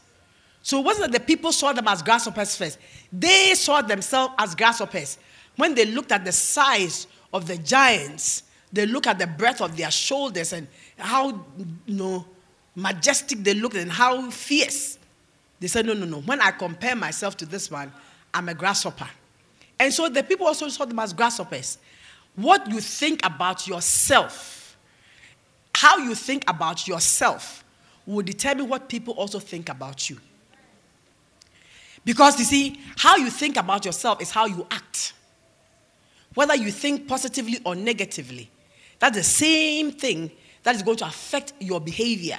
So 0.63 0.79
it 0.79 0.85
wasn't 0.85 1.11
that 1.11 1.19
the 1.19 1.25
people 1.25 1.51
saw 1.51 1.73
them 1.73 1.87
as 1.87 2.01
grasshoppers 2.01 2.55
first. 2.55 2.79
They 3.11 3.53
saw 3.55 3.81
themselves 3.81 4.33
as 4.37 4.55
grasshoppers. 4.55 5.17
When 5.55 5.75
they 5.75 5.85
looked 5.85 6.11
at 6.11 6.23
the 6.23 6.31
size 6.31 7.07
of 7.33 7.47
the 7.47 7.57
giants, 7.57 8.43
they 8.71 8.85
look 8.85 9.07
at 9.07 9.19
the 9.19 9.27
breadth 9.27 9.61
of 9.61 9.75
their 9.75 9.91
shoulders 9.91 10.53
and 10.53 10.67
how 10.97 11.29
you 11.85 11.95
know, 11.95 12.25
majestic 12.75 13.39
they 13.39 13.53
looked 13.53 13.75
and 13.75 13.91
how 13.91 14.29
fierce. 14.29 14.97
They 15.59 15.67
said, 15.67 15.85
No, 15.85 15.93
no, 15.93 16.05
no. 16.05 16.21
When 16.21 16.41
I 16.41 16.51
compare 16.51 16.95
myself 16.95 17.37
to 17.37 17.45
this 17.45 17.69
one, 17.69 17.91
I'm 18.33 18.49
a 18.49 18.53
grasshopper. 18.53 19.09
And 19.81 19.91
so 19.91 20.07
the 20.09 20.21
people 20.21 20.45
also 20.45 20.69
saw 20.69 20.85
them 20.85 20.99
as 20.99 21.11
grasshoppers. 21.11 21.79
What 22.35 22.69
you 22.69 22.79
think 22.79 23.25
about 23.25 23.67
yourself, 23.67 24.77
how 25.73 25.97
you 25.97 26.13
think 26.13 26.47
about 26.47 26.87
yourself, 26.87 27.63
will 28.05 28.21
determine 28.21 28.69
what 28.69 28.87
people 28.87 29.15
also 29.15 29.39
think 29.39 29.69
about 29.69 30.07
you. 30.07 30.19
Because 32.05 32.37
you 32.37 32.45
see, 32.45 32.79
how 32.95 33.15
you 33.15 33.31
think 33.31 33.57
about 33.57 33.83
yourself 33.83 34.21
is 34.21 34.29
how 34.29 34.45
you 34.45 34.67
act. 34.69 35.13
Whether 36.35 36.55
you 36.55 36.71
think 36.71 37.07
positively 37.07 37.57
or 37.65 37.73
negatively 37.73 38.51
that's 38.99 39.17
the 39.17 39.23
same 39.23 39.91
thing 39.93 40.29
that 40.61 40.75
is 40.75 40.83
going 40.83 40.97
to 40.97 41.07
affect 41.07 41.53
your 41.59 41.81
behavior. 41.81 42.37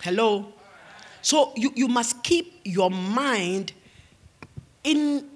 Hello? 0.00 0.50
So 1.20 1.52
you, 1.56 1.72
you 1.76 1.88
must 1.88 2.22
keep 2.24 2.60
your 2.64 2.90
mind 2.90 3.74
in 4.82 5.35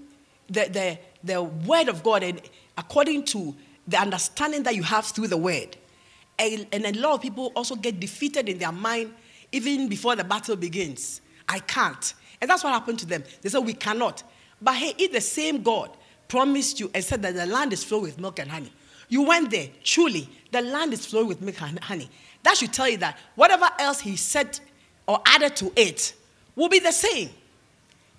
the, 0.50 0.68
the, 0.70 0.98
the 1.22 1.42
word 1.42 1.88
of 1.88 2.02
God 2.02 2.22
and 2.22 2.40
according 2.76 3.24
to 3.26 3.54
the 3.86 3.98
understanding 3.98 4.62
that 4.64 4.74
you 4.74 4.82
have 4.82 5.06
through 5.06 5.28
the 5.28 5.36
word. 5.36 5.76
And, 6.38 6.66
and 6.72 6.84
a 6.86 6.98
lot 6.98 7.14
of 7.14 7.22
people 7.22 7.52
also 7.54 7.76
get 7.76 8.00
defeated 8.00 8.48
in 8.48 8.58
their 8.58 8.72
mind 8.72 9.12
even 9.52 9.88
before 9.88 10.16
the 10.16 10.24
battle 10.24 10.56
begins. 10.56 11.20
I 11.48 11.58
can't. 11.58 12.14
And 12.40 12.48
that's 12.48 12.64
what 12.64 12.72
happened 12.72 12.98
to 13.00 13.06
them. 13.06 13.24
They 13.42 13.48
said, 13.48 13.58
We 13.58 13.74
cannot. 13.74 14.22
But 14.62 14.76
hey, 14.76 14.94
if 14.98 15.12
the 15.12 15.20
same 15.20 15.62
God 15.62 15.96
promised 16.28 16.80
you 16.80 16.90
and 16.94 17.02
said 17.02 17.22
that 17.22 17.34
the 17.34 17.46
land 17.46 17.72
is 17.72 17.82
filled 17.82 18.02
with 18.02 18.18
milk 18.18 18.38
and 18.38 18.50
honey, 18.50 18.72
you 19.08 19.22
went 19.22 19.50
there. 19.50 19.68
Truly, 19.82 20.28
the 20.52 20.62
land 20.62 20.92
is 20.92 21.04
flowing 21.04 21.26
with 21.26 21.42
milk 21.42 21.60
and 21.62 21.78
honey. 21.80 22.08
That 22.42 22.56
should 22.56 22.72
tell 22.72 22.88
you 22.88 22.98
that 22.98 23.18
whatever 23.34 23.68
else 23.78 24.00
he 24.00 24.16
said 24.16 24.58
or 25.06 25.20
added 25.26 25.56
to 25.56 25.72
it 25.76 26.14
will 26.54 26.68
be 26.68 26.78
the 26.78 26.92
same. 26.92 27.30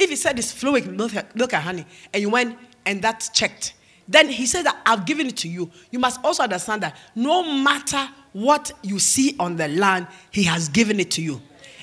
If 0.01 0.09
he 0.09 0.15
said 0.15 0.37
it's 0.39 0.51
flowing 0.51 0.95
milk, 0.97 1.13
and 1.15 1.63
honey, 1.63 1.85
and 2.13 2.21
you 2.21 2.29
went 2.29 2.57
and 2.85 3.01
that's 3.01 3.29
checked, 3.29 3.73
then 4.07 4.27
he 4.29 4.45
said 4.45 4.63
that 4.63 4.81
I've 4.85 5.05
given 5.05 5.27
it 5.27 5.37
to 5.37 5.47
you. 5.47 5.69
You 5.91 5.99
must 5.99 6.19
also 6.23 6.43
understand 6.43 6.83
that 6.83 6.97
no 7.15 7.43
matter 7.43 8.09
what 8.33 8.71
you 8.81 8.99
see 8.99 9.35
on 9.39 9.55
the 9.55 9.67
land, 9.67 10.07
he 10.31 10.43
has 10.43 10.67
given 10.69 10.99
it 10.99 11.11
to 11.11 11.21
you. 11.21 11.41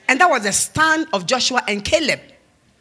And 0.09 0.21
that 0.21 0.29
was 0.29 0.43
the 0.43 0.53
stand 0.53 1.07
of 1.13 1.27
Joshua 1.27 1.63
and 1.69 1.85
Caleb. 1.85 2.21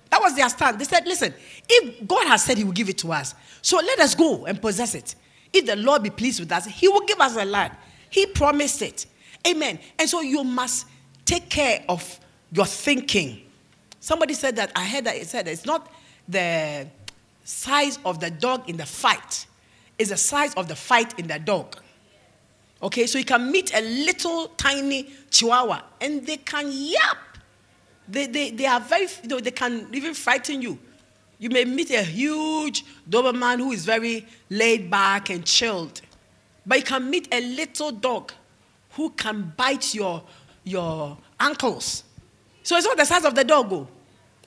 That 0.09 0.21
was 0.21 0.35
their 0.35 0.49
stand. 0.49 0.79
They 0.79 0.85
said, 0.85 1.05
listen, 1.05 1.33
if 1.69 2.07
God 2.07 2.27
has 2.27 2.43
said 2.43 2.57
he 2.57 2.63
will 2.63 2.71
give 2.71 2.89
it 2.89 2.97
to 2.99 3.11
us, 3.11 3.35
so 3.61 3.77
let 3.77 3.99
us 3.99 4.15
go 4.15 4.45
and 4.45 4.61
possess 4.61 4.95
it. 4.95 5.15
If 5.53 5.65
the 5.65 5.75
Lord 5.75 6.03
be 6.03 6.09
pleased 6.09 6.39
with 6.39 6.51
us, 6.51 6.65
He 6.65 6.87
will 6.87 7.05
give 7.05 7.19
us 7.19 7.35
a 7.35 7.45
land. 7.45 7.73
He 8.09 8.25
promised 8.25 8.81
it. 8.81 9.05
Amen. 9.45 9.79
And 9.97 10.09
so 10.09 10.21
you 10.21 10.43
must 10.43 10.87
take 11.25 11.49
care 11.49 11.83
of 11.89 12.19
your 12.51 12.65
thinking. 12.65 13.41
Somebody 14.07 14.35
said 14.35 14.55
that, 14.55 14.71
I 14.73 14.85
heard 14.85 15.03
that 15.03 15.17
it 15.17 15.27
said 15.27 15.47
that 15.47 15.51
it's 15.51 15.65
not 15.65 15.91
the 16.29 16.87
size 17.43 17.99
of 18.05 18.21
the 18.21 18.31
dog 18.31 18.69
in 18.69 18.77
the 18.77 18.85
fight, 18.85 19.45
it's 19.99 20.11
the 20.11 20.15
size 20.15 20.53
of 20.53 20.69
the 20.69 20.77
fight 20.77 21.19
in 21.19 21.27
the 21.27 21.37
dog. 21.37 21.75
Okay, 22.81 23.05
so 23.05 23.17
you 23.17 23.25
can 23.25 23.51
meet 23.51 23.75
a 23.75 23.81
little 23.81 24.47
tiny 24.55 25.09
chihuahua 25.29 25.81
and 25.99 26.25
they 26.25 26.37
can 26.37 26.69
yap. 26.71 27.17
They, 28.07 28.27
they, 28.27 28.51
they 28.51 28.65
are 28.65 28.79
very, 28.79 29.07
you 29.23 29.27
know, 29.27 29.41
they 29.41 29.51
can 29.51 29.89
even 29.91 30.13
frighten 30.13 30.61
you. 30.61 30.79
You 31.37 31.49
may 31.49 31.65
meet 31.65 31.91
a 31.91 32.01
huge 32.01 32.85
Doberman 33.09 33.57
who 33.57 33.73
is 33.73 33.83
very 33.83 34.25
laid 34.49 34.89
back 34.89 35.29
and 35.31 35.43
chilled, 35.43 35.99
but 36.65 36.77
you 36.77 36.85
can 36.85 37.09
meet 37.09 37.27
a 37.33 37.41
little 37.41 37.91
dog 37.91 38.31
who 38.91 39.09
can 39.09 39.51
bite 39.57 39.93
your, 39.93 40.23
your 40.63 41.17
ankles. 41.37 42.05
So 42.63 42.77
it's 42.77 42.85
not 42.85 42.95
the 42.95 43.03
size 43.03 43.25
of 43.25 43.35
the 43.35 43.43
dog, 43.43 43.73
oh. 43.73 43.89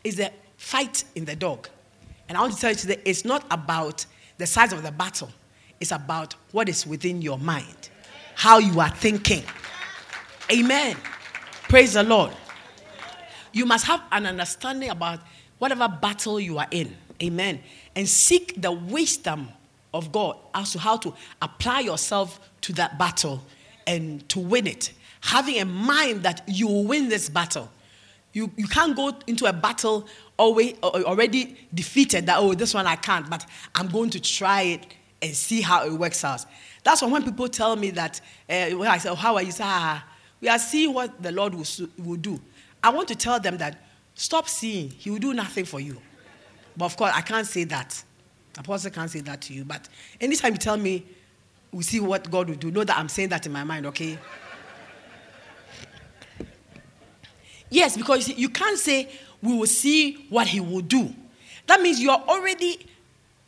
It's 0.05 0.17
the 0.17 0.33
fight 0.57 1.05
in 1.15 1.25
the 1.25 1.37
dog. 1.37 1.69
And 2.29 2.37
I 2.37 2.43
want 2.43 2.55
to 2.55 2.61
tell 2.61 2.71
you 2.71 2.77
today, 2.77 3.01
it's 3.05 3.25
not 3.25 3.45
about 3.51 4.07
the 4.39 4.47
size 4.47 4.73
of 4.73 4.83
the 4.83 4.93
battle, 4.93 5.31
it's 5.81 5.93
about 5.93 6.35
what 6.53 6.69
is 6.69 6.87
within 6.87 7.23
your 7.23 7.39
mind, 7.39 7.91
how 8.35 8.59
you 8.59 8.81
are 8.81 8.91
thinking. 8.91 9.43
Amen. 10.53 10.97
Praise 11.69 11.95
the 11.95 12.03
Lord. 12.03 12.33
You 13.53 13.67
must 13.67 13.87
have 13.87 14.03
an 14.13 14.27
understanding 14.27 14.91
about 14.91 15.21
whatever 15.59 15.89
battle 15.89 16.41
you 16.41 16.59
are 16.59 16.67
in. 16.71 16.97
Amen. 17.23 17.61
And 17.95 18.09
seek 18.09 18.61
the 18.61 18.73
wisdom 18.73 19.49
of 19.93 20.13
God 20.13 20.37
as 20.55 20.73
to 20.73 20.79
how 20.79 20.97
to 20.99 21.15
apply 21.43 21.81
yourself 21.81 22.41
to 22.63 22.73
that 22.75 22.99
battle 22.99 23.43
and 23.87 24.27
to 24.29 24.39
win 24.39 24.67
it. 24.67 24.93
Having 25.21 25.59
a 25.61 25.65
mind 25.65 26.23
that 26.23 26.43
you 26.47 26.67
will 26.67 26.85
win 26.85 27.09
this 27.09 27.29
battle. 27.29 27.71
You, 28.33 28.51
you 28.57 28.67
can't 28.69 28.95
go 28.95 29.13
into 29.27 29.47
a 29.47 29.53
battle 29.53 30.07
always, 30.37 30.75
already 30.83 31.57
defeated 31.75 32.27
that, 32.27 32.39
oh, 32.39 32.55
this 32.55 32.75
one 32.75 32.87
I 32.87 32.97
can't, 32.97 33.29
but 33.29 33.45
I'm 33.75 33.89
going 33.89 34.11
to 34.11 34.21
try 34.21 34.63
it 34.63 34.87
and 35.21 35.35
see 35.35 35.61
how 35.61 35.85
it 35.85 35.93
works 35.93 36.25
out. 36.25 36.45
That's 36.85 37.03
why 37.03 37.09
when 37.09 37.23
people 37.25 37.49
tell 37.49 37.77
me 37.77 37.91
that, 37.91 38.21
uh, 38.49 38.71
when 38.71 38.89
I 38.89 38.99
say, 38.99 39.11
oh, 39.11 39.15
how 39.15 39.35
are 39.35 39.43
you? 39.43 39.53
Ah, 39.61 40.05
we 40.41 40.49
are 40.49 40.59
seeing 40.59 40.95
what 40.95 41.23
the 41.23 41.33
Lord 41.33 41.55
will, 41.55 41.67
will 41.99 42.17
do. 42.17 42.41
I 42.83 42.91
want 42.91 43.09
to 43.09 43.15
tell 43.15 43.39
them 43.39 43.59
that 43.59 43.79
Stop 44.21 44.51
seeing. 44.51 44.91
He 44.91 45.11
will 45.11 45.19
do 45.19 45.33
nothing 45.33 45.65
for 45.65 45.81
you. 45.81 45.97
But 46.77 46.85
of 46.85 46.97
course, 46.99 47.13
I 47.15 47.23
can't 47.23 47.47
say 47.47 47.65
that. 47.65 48.05
Apostle 48.59 48.91
can't 48.91 49.11
say 49.11 49.21
that 49.21 49.41
to 49.41 49.55
you. 49.55 49.65
But 49.65 49.89
anytime 50.21 50.53
you 50.53 50.59
tell 50.59 50.77
me, 50.77 51.07
we 51.73 51.83
see 51.83 52.01
what 52.01 52.31
God 52.31 52.51
will 52.51 52.57
do, 52.57 52.71
know 52.71 52.85
that 52.85 52.99
I'm 52.99 53.09
saying 53.09 53.31
that 53.31 53.47
in 53.47 53.53
my 53.53 53.65
mind, 53.65 53.87
okay? 53.87 54.19
Yes, 57.71 57.97
because 57.97 58.29
you 58.29 58.49
can't 58.49 58.79
say 58.79 59.09
we 59.41 59.57
will 59.57 59.67
see 59.67 60.27
what 60.29 60.47
he 60.47 60.61
will 60.61 60.81
do. 60.81 61.15
That 61.67 61.81
means 61.81 62.01
you 62.01 62.11
are 62.11 62.23
already 62.29 62.85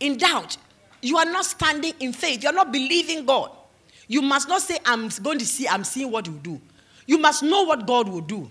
in 0.01 0.17
doubt. 0.17 0.57
You 1.03 1.19
are 1.19 1.25
not 1.25 1.45
standing 1.45 1.93
in 1.99 2.13
faith. 2.13 2.43
You 2.43 2.51
are 2.51 2.55
not 2.55 2.73
believing 2.73 3.27
God. 3.27 3.51
You 4.07 4.23
must 4.23 4.49
not 4.49 4.63
say, 4.63 4.79
I'm 4.87 5.09
going 5.23 5.39
to 5.39 5.47
see, 5.47 5.67
I'm 5.67 5.85
seeing 5.85 6.11
what 6.11 6.27
you 6.27 6.39
do. 6.43 6.61
You 7.07 7.19
must 7.19 7.43
know 7.43 7.65
what 7.65 7.87
God 7.87 8.09
will 8.09 8.21
do. 8.21 8.49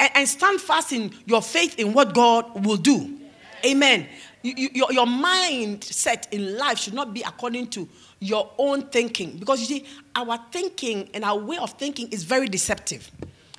And, 0.00 0.10
and 0.14 0.28
stand 0.28 0.60
fast 0.60 0.92
in 0.92 1.12
your 1.26 1.42
faith 1.42 1.78
in 1.78 1.92
what 1.92 2.14
God 2.14 2.64
will 2.64 2.76
do. 2.76 3.18
Amen. 3.64 4.08
You, 4.42 4.54
you, 4.56 4.68
your, 4.72 4.92
your 4.92 5.06
mindset 5.06 6.32
in 6.32 6.56
life 6.56 6.78
should 6.78 6.94
not 6.94 7.12
be 7.12 7.22
according 7.22 7.68
to 7.68 7.88
your 8.20 8.50
own 8.58 8.82
thinking. 8.82 9.36
Because 9.38 9.60
you 9.60 9.66
see, 9.66 9.86
our 10.16 10.38
thinking 10.50 11.08
and 11.14 11.24
our 11.24 11.38
way 11.38 11.58
of 11.58 11.72
thinking 11.72 12.08
is 12.10 12.24
very 12.24 12.48
deceptive. 12.48 13.10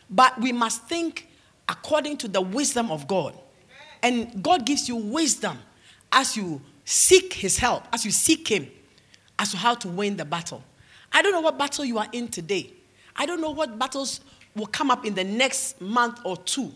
But 0.10 0.40
we 0.42 0.52
must 0.52 0.88
think 0.88 1.29
according 1.70 2.18
to 2.18 2.28
the 2.28 2.42
wisdom 2.42 2.92
of 2.92 3.08
God. 3.08 3.38
And 4.02 4.44
God 4.44 4.66
gives 4.66 4.90
you 4.90 4.96
wisdom 4.96 5.58
as 6.12 6.36
you 6.36 6.62
seek 6.84 7.34
His 7.34 7.58
help, 7.58 7.84
as 7.94 8.04
you 8.04 8.12
seek 8.12 8.48
Him, 8.48 8.68
as 9.38 9.52
to 9.52 9.58
how 9.58 9.76
to 9.76 9.88
win 9.88 10.18
the 10.18 10.26
battle. 10.26 10.64
I 11.14 11.22
don't 11.22 11.32
know 11.32 11.42
what 11.42 11.58
battle 11.58 11.86
you 11.86 11.98
are 11.98 12.08
in 12.12 12.28
today. 12.28 12.72
I 13.16 13.26
don't 13.26 13.42
know 13.42 13.52
what 13.52 13.78
battles 13.78 14.22
will 14.56 14.68
come 14.68 14.90
up 14.92 15.06
in 15.06 15.14
the 15.14 15.24
next 15.24 15.80
month 15.80 16.20
or 16.24 16.38
two. 16.38 16.74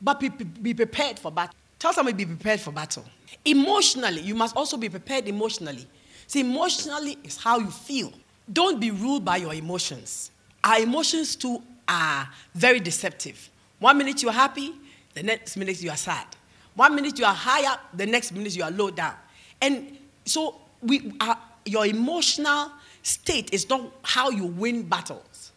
But 0.00 0.20
be, 0.20 0.28
be 0.28 0.74
prepared 0.74 1.18
for 1.18 1.30
battle. 1.30 1.54
Tell 1.78 1.92
somebody 1.92 2.24
be 2.24 2.26
prepared 2.26 2.60
for 2.60 2.70
battle. 2.70 3.04
Emotionally, 3.44 4.20
you 4.20 4.34
must 4.34 4.56
also 4.56 4.76
be 4.76 4.88
prepared 4.88 5.28
emotionally. 5.28 5.86
See, 6.26 6.40
emotionally 6.40 7.18
is 7.22 7.36
how 7.36 7.58
you 7.58 7.70
feel. 7.70 8.12
Don't 8.52 8.80
be 8.80 8.90
ruled 8.90 9.24
by 9.24 9.36
your 9.36 9.54
emotions. 9.54 10.30
Our 10.64 10.80
emotions 10.80 11.36
too 11.36 11.62
are 11.88 12.28
very 12.54 12.80
deceptive. 12.80 13.50
One 13.78 13.98
minute 13.98 14.22
you're 14.22 14.32
happy, 14.32 14.72
the 15.14 15.22
next 15.22 15.56
minute 15.56 15.82
you 15.82 15.90
are 15.90 15.96
sad. 15.96 16.26
One 16.74 16.94
minute 16.94 17.18
you 17.18 17.24
are 17.24 17.34
higher, 17.34 17.78
the 17.94 18.06
next 18.06 18.32
minute 18.32 18.54
you 18.54 18.62
are 18.62 18.70
low 18.70 18.90
down. 18.90 19.14
And 19.60 19.96
so 20.24 20.56
we 20.82 21.12
are, 21.20 21.38
your 21.64 21.86
emotional 21.86 22.70
state 23.02 23.52
is 23.52 23.68
not 23.68 23.90
how 24.02 24.30
you 24.30 24.44
win 24.44 24.82
battles. 24.82 25.52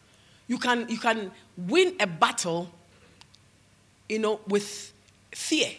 You 0.47 0.57
can, 0.57 0.87
you 0.89 0.97
can 0.97 1.31
win 1.57 1.95
a 1.99 2.07
battle, 2.07 2.69
you 4.07 4.19
know, 4.19 4.39
with 4.47 4.93
fear 5.31 5.69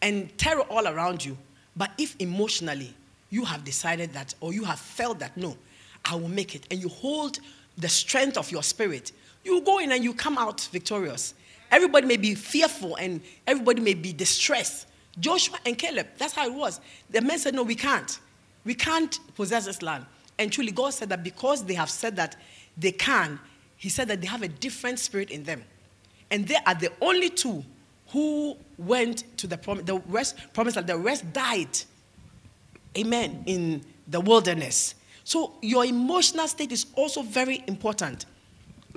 and 0.00 0.36
terror 0.38 0.62
all 0.62 0.86
around 0.86 1.24
you. 1.24 1.36
But 1.76 1.90
if 1.98 2.16
emotionally 2.18 2.94
you 3.30 3.44
have 3.44 3.64
decided 3.64 4.12
that, 4.12 4.34
or 4.40 4.52
you 4.52 4.64
have 4.64 4.78
felt 4.78 5.18
that, 5.20 5.36
no, 5.36 5.56
I 6.04 6.14
will 6.14 6.28
make 6.28 6.54
it, 6.54 6.66
and 6.70 6.80
you 6.80 6.88
hold 6.88 7.38
the 7.78 7.88
strength 7.88 8.36
of 8.36 8.50
your 8.50 8.62
spirit, 8.62 9.12
you 9.44 9.60
go 9.62 9.78
in 9.78 9.92
and 9.92 10.02
you 10.02 10.14
come 10.14 10.38
out 10.38 10.60
victorious. 10.72 11.34
Everybody 11.70 12.06
may 12.06 12.16
be 12.16 12.34
fearful 12.34 12.96
and 12.96 13.20
everybody 13.46 13.80
may 13.80 13.94
be 13.94 14.12
distressed. 14.12 14.86
Joshua 15.18 15.58
and 15.66 15.76
Caleb, 15.76 16.06
that's 16.18 16.34
how 16.34 16.46
it 16.46 16.54
was. 16.54 16.80
The 17.10 17.20
men 17.20 17.38
said, 17.38 17.54
No, 17.54 17.62
we 17.62 17.74
can't. 17.74 18.18
We 18.64 18.74
can't 18.74 19.18
possess 19.34 19.66
this 19.66 19.82
land. 19.82 20.06
And 20.38 20.52
truly, 20.52 20.72
God 20.72 20.90
said 20.94 21.08
that 21.10 21.22
because 21.24 21.64
they 21.64 21.74
have 21.74 21.90
said 21.90 22.16
that 22.16 22.36
they 22.76 22.92
can, 22.92 23.38
He 23.76 23.88
said 23.88 24.08
that 24.08 24.20
they 24.20 24.26
have 24.26 24.42
a 24.42 24.48
different 24.48 24.98
spirit 24.98 25.30
in 25.30 25.44
them. 25.44 25.64
And 26.30 26.46
they 26.46 26.56
are 26.66 26.74
the 26.74 26.92
only 27.00 27.28
two 27.28 27.64
who 28.08 28.56
went 28.78 29.24
to 29.38 29.46
the 29.46 29.58
promise. 29.58 29.84
The 29.84 29.98
rest 30.08 30.36
promised 30.52 30.76
that 30.76 30.86
the 30.86 30.96
rest 30.96 31.32
died. 31.32 31.78
Amen. 32.96 33.42
In 33.46 33.82
the 34.06 34.20
wilderness. 34.20 34.94
So 35.24 35.54
your 35.62 35.84
emotional 35.84 36.48
state 36.48 36.72
is 36.72 36.86
also 36.94 37.22
very 37.22 37.62
important. 37.66 38.26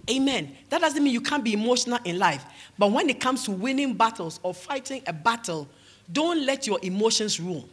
Amen. 0.10 0.56
That 0.70 0.82
doesn't 0.82 1.04
mean 1.04 1.14
you 1.14 1.22
can't 1.22 1.44
be 1.44 1.54
emotional 1.54 2.00
in 2.04 2.20
life. 2.20 2.46
But 2.78 2.92
when 2.92 3.10
it 3.10 3.20
comes 3.20 3.46
to 3.46 3.52
winning 3.52 3.94
battles 3.94 4.40
or 4.44 4.54
fighting 4.54 5.02
a 5.08 5.14
battle, 5.14 5.68
don't 6.12 6.46
let 6.46 6.68
your 6.68 6.80
emotions 6.84 7.40
rule. 7.40 7.68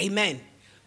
Amen. 0.00 0.40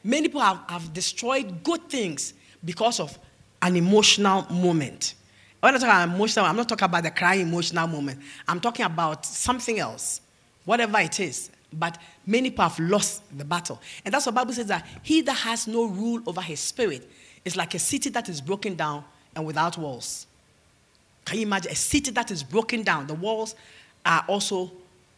Many 0.04 0.28
people 0.28 0.42
have, 0.42 0.62
have 0.68 0.94
destroyed 0.94 1.64
good 1.64 1.90
things 1.90 2.34
because 2.64 3.00
of 3.00 3.18
an 3.62 3.76
emotional 3.76 4.46
moment. 4.52 5.16
When 5.60 5.76
I 5.76 5.78
talk 5.78 5.88
about 5.88 6.10
emotional, 6.10 6.46
I'm 6.46 6.56
not 6.56 6.68
talking 6.68 6.86
about 6.86 7.04
the 7.04 7.12
crying 7.12 7.42
emotional 7.42 7.88
moment. 7.88 8.20
I'm 8.48 8.60
talking 8.60 8.86
about 8.86 9.26
something 9.26 9.80
else, 9.80 10.22
whatever 10.66 11.00
it 11.00 11.20
is. 11.20 11.52
But 11.74 11.98
many 12.26 12.50
people 12.50 12.68
have 12.68 12.80
lost 12.80 13.22
the 13.38 13.46
battle. 13.46 13.80
And 14.04 14.14
that's 14.14 14.26
what 14.26 14.34
the 14.34 14.42
Bible 14.42 14.54
says 14.54 14.68
that 14.68 14.86
he 15.04 15.22
that 15.22 15.34
has 15.34 15.68
no 15.68 15.86
rule 15.86 16.22
over 16.26 16.42
his 16.42 16.60
spirit 16.60 17.10
is 17.46 17.56
like 17.56 17.76
a 17.76 17.80
city 17.80 18.10
that 18.10 18.28
is 18.28 18.42
broken 18.42 18.76
down 18.76 19.04
and 19.36 19.46
without 19.46 19.78
walls. 19.78 20.28
Can 21.26 21.38
you 21.38 21.44
imagine 21.44 21.72
a 21.72 21.76
city 21.76 22.12
that 22.12 22.32
is 22.32 22.44
broken 22.44 22.84
down? 22.84 23.08
The 23.08 23.14
walls 23.14 23.56
are 24.06 24.26
also 24.28 24.72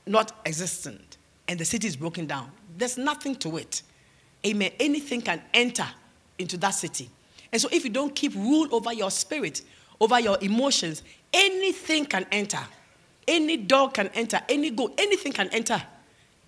not 0.05 0.33
existent, 0.45 1.17
and 1.47 1.59
the 1.59 1.65
city 1.65 1.87
is 1.87 1.95
broken 1.95 2.25
down. 2.25 2.51
There's 2.77 2.97
nothing 2.97 3.35
to 3.37 3.57
it. 3.57 3.81
Amen. 4.45 4.71
Anything 4.79 5.21
can 5.21 5.41
enter 5.53 5.87
into 6.37 6.57
that 6.57 6.71
city. 6.71 7.09
And 7.51 7.61
so, 7.61 7.69
if 7.71 7.83
you 7.83 7.89
don't 7.89 8.13
keep 8.13 8.35
rule 8.35 8.67
over 8.71 8.93
your 8.93 9.11
spirit, 9.11 9.61
over 10.01 10.19
your 10.19 10.37
emotions, 10.41 11.03
anything 11.31 12.05
can 12.05 12.25
enter. 12.31 12.59
Any 13.27 13.57
dog 13.57 13.93
can 13.93 14.09
enter, 14.09 14.41
any 14.49 14.69
goat, 14.69 14.93
anything 14.97 15.31
can 15.31 15.47
enter 15.49 15.81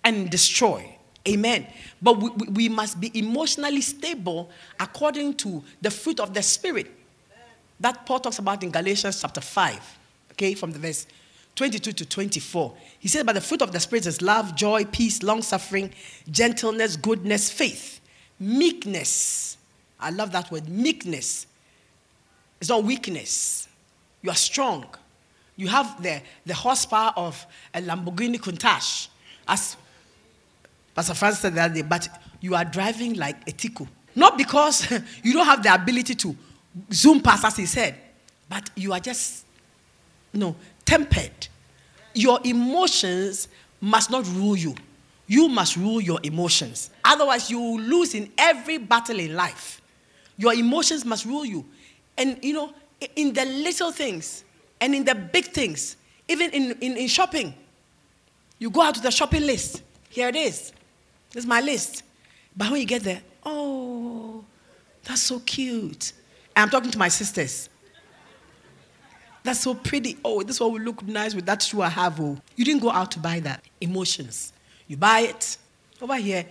and 0.04 0.28
destroy. 0.30 0.96
Amen. 1.26 1.66
But 2.00 2.18
we, 2.18 2.30
we 2.48 2.68
must 2.68 3.00
be 3.00 3.10
emotionally 3.18 3.80
stable 3.80 4.50
according 4.78 5.34
to 5.38 5.64
the 5.80 5.90
fruit 5.90 6.20
of 6.20 6.34
the 6.34 6.42
Spirit 6.42 6.92
that 7.80 8.06
Paul 8.06 8.20
talks 8.20 8.38
about 8.38 8.62
in 8.62 8.70
Galatians 8.70 9.20
chapter 9.20 9.40
5, 9.40 9.98
okay, 10.32 10.54
from 10.54 10.72
the 10.72 10.78
verse 10.78 11.06
22 11.56 11.92
to 11.92 12.06
24. 12.06 12.74
He 12.98 13.08
says, 13.08 13.24
But 13.24 13.34
the 13.34 13.40
fruit 13.40 13.62
of 13.62 13.72
the 13.72 13.80
Spirit 13.80 14.06
is 14.06 14.22
love, 14.22 14.54
joy, 14.54 14.84
peace, 14.84 15.22
long 15.22 15.42
suffering, 15.42 15.92
gentleness, 16.30 16.96
goodness, 16.96 17.50
faith, 17.50 18.00
meekness. 18.38 19.56
I 19.98 20.10
love 20.10 20.32
that 20.32 20.50
word, 20.50 20.68
meekness. 20.68 21.46
It's 22.60 22.70
not 22.70 22.84
weakness. 22.84 23.68
You 24.22 24.30
are 24.30 24.36
strong. 24.36 24.86
You 25.56 25.68
have 25.68 26.02
the, 26.02 26.20
the 26.44 26.54
horsepower 26.54 27.12
of 27.16 27.46
a 27.74 27.80
Lamborghini 27.80 28.38
Countach. 28.38 29.08
As 29.48 29.76
Pastor 30.94 31.14
Francis 31.14 31.40
said 31.40 31.54
that 31.54 31.72
day, 31.72 31.82
but 31.82 32.08
you 32.40 32.54
are 32.54 32.64
driving 32.64 33.14
like 33.14 33.36
a 33.48 33.52
tico. 33.52 33.88
Not 34.14 34.36
because 34.36 34.90
you 35.22 35.32
don't 35.32 35.46
have 35.46 35.62
the 35.62 35.74
ability 35.74 36.14
to 36.16 36.36
zoom 36.92 37.20
past, 37.20 37.44
as 37.44 37.56
he 37.56 37.66
said, 37.66 37.94
but 38.48 38.70
you 38.76 38.92
are 38.92 39.00
just, 39.00 39.44
you 40.32 40.40
know, 40.40 40.56
tempered. 40.84 41.48
Your 42.14 42.40
emotions 42.44 43.48
must 43.80 44.10
not 44.10 44.26
rule 44.28 44.56
you. 44.56 44.74
You 45.26 45.48
must 45.48 45.76
rule 45.76 46.00
your 46.00 46.20
emotions. 46.22 46.90
Otherwise, 47.04 47.50
you 47.50 47.60
will 47.60 47.80
lose 47.80 48.14
in 48.14 48.30
every 48.38 48.78
battle 48.78 49.18
in 49.18 49.34
life. 49.34 49.80
Your 50.36 50.54
emotions 50.54 51.04
must 51.04 51.24
rule 51.24 51.44
you. 51.44 51.64
And, 52.16 52.38
you 52.42 52.52
know, 52.52 52.72
in 53.16 53.32
the 53.32 53.44
little 53.44 53.92
things 53.92 54.44
and 54.80 54.94
in 54.94 55.04
the 55.04 55.14
big 55.14 55.46
things, 55.46 55.96
even 56.28 56.50
in, 56.50 56.72
in, 56.80 56.96
in 56.96 57.08
shopping, 57.08 57.54
you 58.58 58.70
go 58.70 58.82
out 58.82 58.94
to 58.94 59.00
the 59.00 59.10
shopping 59.10 59.42
list. 59.42 59.82
Here 60.08 60.28
it 60.28 60.36
is. 60.36 60.72
This 61.30 61.44
is 61.44 61.46
my 61.46 61.60
list. 61.60 62.02
But 62.56 62.70
when 62.70 62.80
you 62.80 62.86
get 62.86 63.02
there, 63.02 63.20
oh, 63.44 64.44
that's 65.04 65.22
so 65.22 65.40
cute. 65.40 66.12
I'm 66.56 66.70
talking 66.70 66.90
to 66.90 66.98
my 66.98 67.08
sisters. 67.08 67.68
That's 69.44 69.60
so 69.60 69.74
pretty. 69.74 70.18
Oh, 70.24 70.42
this 70.42 70.58
one 70.58 70.72
will 70.72 70.80
look 70.80 71.06
nice 71.06 71.34
with 71.34 71.46
that 71.46 71.62
shoe 71.62 71.82
I 71.82 71.90
have. 71.90 72.18
Oh, 72.18 72.38
you 72.56 72.64
didn't 72.64 72.82
go 72.82 72.90
out 72.90 73.12
to 73.12 73.20
buy 73.20 73.40
that. 73.40 73.62
Emotions. 73.80 74.52
You 74.88 74.96
buy 74.96 75.20
it. 75.20 75.58
Over 76.00 76.16
here, 76.16 76.46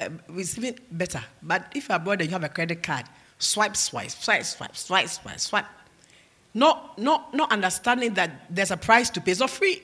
um, 0.00 0.20
it's 0.30 0.58
even 0.58 0.76
better. 0.90 1.22
But 1.42 1.72
if 1.74 1.88
you're 1.88 1.96
abroad 1.96 2.20
and 2.20 2.28
you 2.28 2.32
have 2.32 2.44
a 2.44 2.48
credit 2.48 2.82
card, 2.82 3.06
swipe, 3.38 3.76
swipe, 3.76 4.10
swipe, 4.10 4.44
swipe, 4.44 4.76
swipe, 4.76 5.08
swipe, 5.08 5.40
swipe. 5.40 5.64
Not, 6.52 6.98
not, 6.98 7.32
not 7.32 7.52
understanding 7.52 8.14
that 8.14 8.46
there's 8.50 8.70
a 8.70 8.76
price 8.76 9.10
to 9.10 9.20
pay. 9.20 9.30
It's 9.30 9.40
not 9.40 9.50
free. 9.50 9.82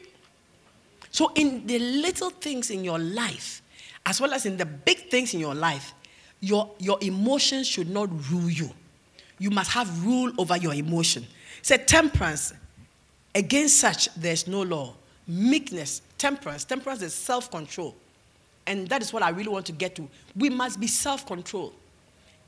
So, 1.10 1.30
in 1.34 1.66
the 1.66 1.78
little 1.78 2.30
things 2.30 2.70
in 2.70 2.84
your 2.84 2.98
life, 2.98 3.62
as 4.06 4.20
well 4.20 4.32
as 4.32 4.46
in 4.46 4.56
the 4.56 4.66
big 4.66 5.10
things 5.10 5.34
in 5.34 5.40
your 5.40 5.54
life, 5.54 5.94
your, 6.40 6.70
your 6.78 6.98
emotions 7.02 7.68
should 7.68 7.88
not 7.88 8.08
rule 8.30 8.50
you 8.50 8.70
you 9.42 9.50
must 9.50 9.72
have 9.72 10.06
rule 10.06 10.30
over 10.38 10.56
your 10.56 10.72
emotion. 10.72 11.26
Say 11.62 11.76
temperance. 11.78 12.54
Against 13.34 13.78
such, 13.78 14.08
there's 14.14 14.46
no 14.46 14.62
law. 14.62 14.94
Meekness, 15.26 16.00
temperance. 16.16 16.62
Temperance 16.62 17.02
is 17.02 17.12
self 17.12 17.50
control. 17.50 17.96
And 18.68 18.86
that 18.86 19.02
is 19.02 19.12
what 19.12 19.24
I 19.24 19.30
really 19.30 19.48
want 19.48 19.66
to 19.66 19.72
get 19.72 19.96
to. 19.96 20.08
We 20.36 20.48
must 20.48 20.78
be 20.78 20.86
self 20.86 21.26
control. 21.26 21.72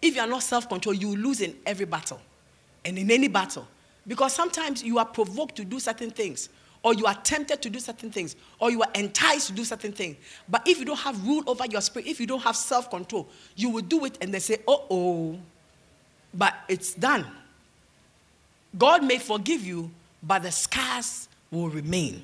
If 0.00 0.14
you 0.14 0.20
are 0.20 0.28
not 0.28 0.44
self 0.44 0.68
control, 0.68 0.94
you 0.94 1.16
lose 1.16 1.40
in 1.40 1.56
every 1.66 1.84
battle 1.84 2.20
and 2.84 2.96
in 2.96 3.10
any 3.10 3.26
battle. 3.26 3.66
Because 4.06 4.32
sometimes 4.32 4.80
you 4.84 4.98
are 4.98 5.06
provoked 5.06 5.56
to 5.56 5.64
do 5.64 5.80
certain 5.80 6.12
things, 6.12 6.48
or 6.84 6.94
you 6.94 7.06
are 7.06 7.14
tempted 7.24 7.60
to 7.62 7.70
do 7.70 7.80
certain 7.80 8.12
things, 8.12 8.36
or 8.60 8.70
you 8.70 8.82
are 8.82 8.90
enticed 8.94 9.48
to 9.48 9.52
do 9.52 9.64
certain 9.64 9.90
things. 9.90 10.16
But 10.48 10.68
if 10.68 10.78
you 10.78 10.84
don't 10.84 11.00
have 11.00 11.26
rule 11.26 11.42
over 11.48 11.66
your 11.66 11.80
spirit, 11.80 12.06
if 12.06 12.20
you 12.20 12.28
don't 12.28 12.42
have 12.42 12.54
self 12.54 12.88
control, 12.88 13.28
you 13.56 13.70
will 13.70 13.82
do 13.82 14.04
it 14.04 14.16
and 14.20 14.32
they 14.32 14.38
say, 14.38 14.58
oh, 14.68 14.84
oh, 14.90 15.38
but 16.34 16.54
it's 16.68 16.94
done. 16.94 17.26
God 18.76 19.04
may 19.04 19.18
forgive 19.18 19.64
you, 19.64 19.90
but 20.22 20.42
the 20.42 20.50
scars 20.50 21.28
will 21.50 21.68
remain. 21.68 22.22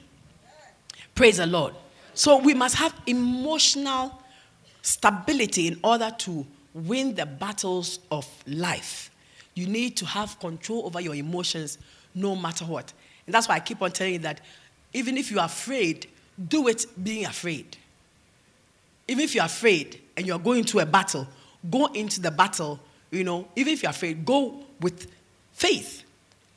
Praise 1.14 1.36
the 1.36 1.46
Lord. 1.46 1.74
So 2.14 2.38
we 2.38 2.54
must 2.54 2.74
have 2.76 2.94
emotional 3.06 4.20
stability 4.82 5.68
in 5.68 5.78
order 5.84 6.11
to 6.18 6.46
win 6.74 7.14
the 7.14 7.26
battles 7.26 8.00
of 8.11 8.26
life. 8.46 9.11
You 9.54 9.66
need 9.66 9.96
to 9.98 10.06
have 10.06 10.38
control 10.40 10.86
over 10.86 11.00
your 11.00 11.14
emotions 11.14 11.78
no 12.14 12.34
matter 12.34 12.64
what. 12.64 12.92
And 13.26 13.34
that's 13.34 13.48
why 13.48 13.56
I 13.56 13.61
keep 13.61 13.82
on 13.82 13.92
telling 13.92 14.14
you 14.14 14.18
that 14.20 14.40
even 14.92 15.16
if 15.16 15.30
you're 15.30 15.44
afraid, 15.44 16.08
do 16.48 16.68
it 16.68 16.86
being 17.02 17.26
afraid. 17.26 17.76
Even 19.06 19.24
if 19.24 19.34
you're 19.34 19.44
afraid 19.44 20.00
and 20.16 20.26
you're 20.26 20.38
going 20.38 20.64
to 20.64 20.80
a 20.80 20.86
battle, 20.86 21.26
go 21.70 21.86
into 21.86 22.20
the 22.20 22.30
battle, 22.30 22.80
you 23.11 23.24
know, 23.24 23.48
even 23.56 23.72
if 23.72 23.82
you're 23.82 23.90
afraid, 23.90 24.24
go 24.24 24.64
with 24.80 25.11
faith, 25.52 26.04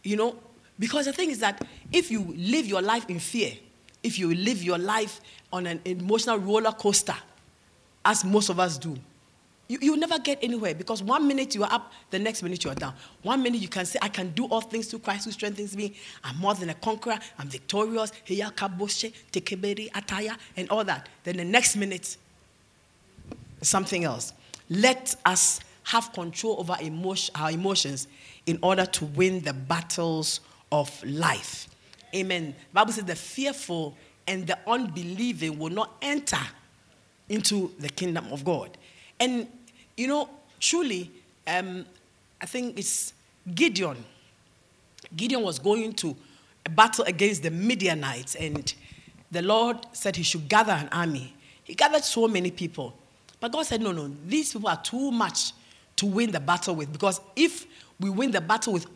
you 0.04 0.16
know, 0.16 0.36
because 0.80 1.06
the 1.06 1.14
thing 1.14 1.30
is 1.30 1.40
that 1.40 1.66
if 1.92 2.12
you 2.12 2.34
live 2.38 2.66
your 2.66 2.82
life 2.82 3.10
in 3.10 3.20
fear, 3.20 3.54
if 4.02 4.20
you 4.20 4.34
live 4.34 4.62
your 4.62 4.78
life 4.78 5.22
on 5.52 5.66
an 5.66 5.80
emotional 5.86 6.38
roller 6.38 6.72
coaster, 6.72 7.16
as 8.06 8.26
most 8.26 8.50
of 8.50 8.60
us 8.60 8.78
do, 8.78 8.98
you, 9.70 9.78
you 9.82 9.98
never 9.98 10.20
get 10.20 10.40
anywhere 10.42 10.76
because 10.76 11.02
one 11.02 11.26
minute 11.28 11.56
you 11.56 11.64
are 11.64 11.72
up, 11.72 11.94
the 12.10 12.20
next 12.20 12.44
minute 12.44 12.64
you 12.64 12.70
are 12.70 12.76
down. 12.76 12.94
One 13.22 13.42
minute 13.42 13.62
you 13.62 13.70
can 13.70 13.86
say, 13.86 13.98
I 14.02 14.10
can 14.10 14.32
do 14.32 14.46
all 14.46 14.62
things 14.62 14.88
through 14.88 15.00
Christ 15.00 15.26
who 15.26 15.32
strengthens 15.32 15.76
me. 15.76 15.94
I'm 16.24 16.38
more 16.38 16.54
than 16.54 16.70
a 16.70 16.74
conqueror. 16.74 17.18
I'm 17.40 17.48
victorious. 17.48 18.12
Heya 18.28 18.54
kaboshe, 18.54 19.14
tekeberi, 19.32 19.90
ataya, 19.92 20.38
and 20.58 20.70
all 20.70 20.84
that. 20.84 21.08
Then 21.24 21.38
the 21.38 21.46
next 21.46 21.78
minute, 21.78 22.18
something 23.62 24.04
else. 24.04 24.34
Let 24.70 25.16
us 25.26 25.62
have 25.84 26.12
control 26.14 26.58
over 26.60 26.78
emotion, 26.82 27.34
our 27.36 27.52
emotions 27.52 28.08
in 28.46 28.60
order 28.62 28.86
to 28.86 29.06
win 29.06 29.42
the 29.42 29.54
battles 29.54 30.40
of 30.72 31.04
life. 31.04 31.68
Amen. 32.16 32.56
The 32.70 32.74
Bible 32.74 32.94
says 32.94 33.06
the 33.06 33.16
fearful 33.16 33.96
and 34.28 34.48
the 34.48 34.58
unbelieving 34.68 35.60
will 35.60 35.72
not 35.72 35.92
enter 36.02 36.40
into 37.30 37.72
the 37.80 37.90
kingdom 37.90 38.28
of 38.32 38.44
God. 38.46 38.78
And, 39.20 39.48
you 39.98 40.08
know, 40.08 40.30
truly, 40.60 41.12
um, 41.48 41.86
I 42.42 42.46
think 42.46 42.78
it's 42.78 43.14
Gideon. 43.54 44.04
Gideon 45.16 45.42
was 45.42 45.60
going 45.60 45.94
to 45.94 46.16
a 46.66 46.70
battle 46.70 47.04
against 47.06 47.44
the 47.44 47.52
Midianites, 47.52 48.36
and 48.36 48.74
the 49.32 49.42
Lord 49.42 49.78
said 49.92 50.16
he 50.16 50.24
should 50.24 50.48
gather 50.48 50.72
an 50.72 50.90
army. 50.92 51.34
He 51.64 51.76
gathered 51.76 52.04
so 52.04 52.28
many 52.28 52.52
people. 52.52 52.94
But 53.40 53.52
God 53.52 53.66
said, 53.66 53.82
no, 53.82 53.92
no, 53.92 54.10
these 54.26 54.54
people 54.54 54.70
are 54.70 54.82
too 54.82 55.12
much 55.12 55.52
to 56.04 56.08
win 56.08 56.32
the 56.32 56.40
battle 56.40 56.76
with. 56.76 56.92
Because 56.92 57.22
if 57.34 57.66
we 57.98 58.10
win 58.10 58.32
the 58.32 58.42
battle 58.42 58.74
with 58.74 58.88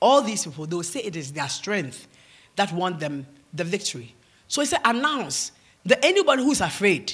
all 0.00 0.22
these 0.22 0.44
people, 0.44 0.64
they 0.66 0.74
will 0.74 0.82
say 0.82 1.00
it 1.00 1.14
is 1.14 1.30
their 1.32 1.48
strength 1.48 2.08
that 2.56 2.72
won 2.72 2.98
them 2.98 3.26
the 3.52 3.64
victory. 3.64 4.14
So 4.48 4.62
he 4.62 4.66
said, 4.66 4.80
announce 4.82 5.52
that 5.84 6.02
anybody 6.02 6.42
who's 6.42 6.62
afraid, 6.62 7.12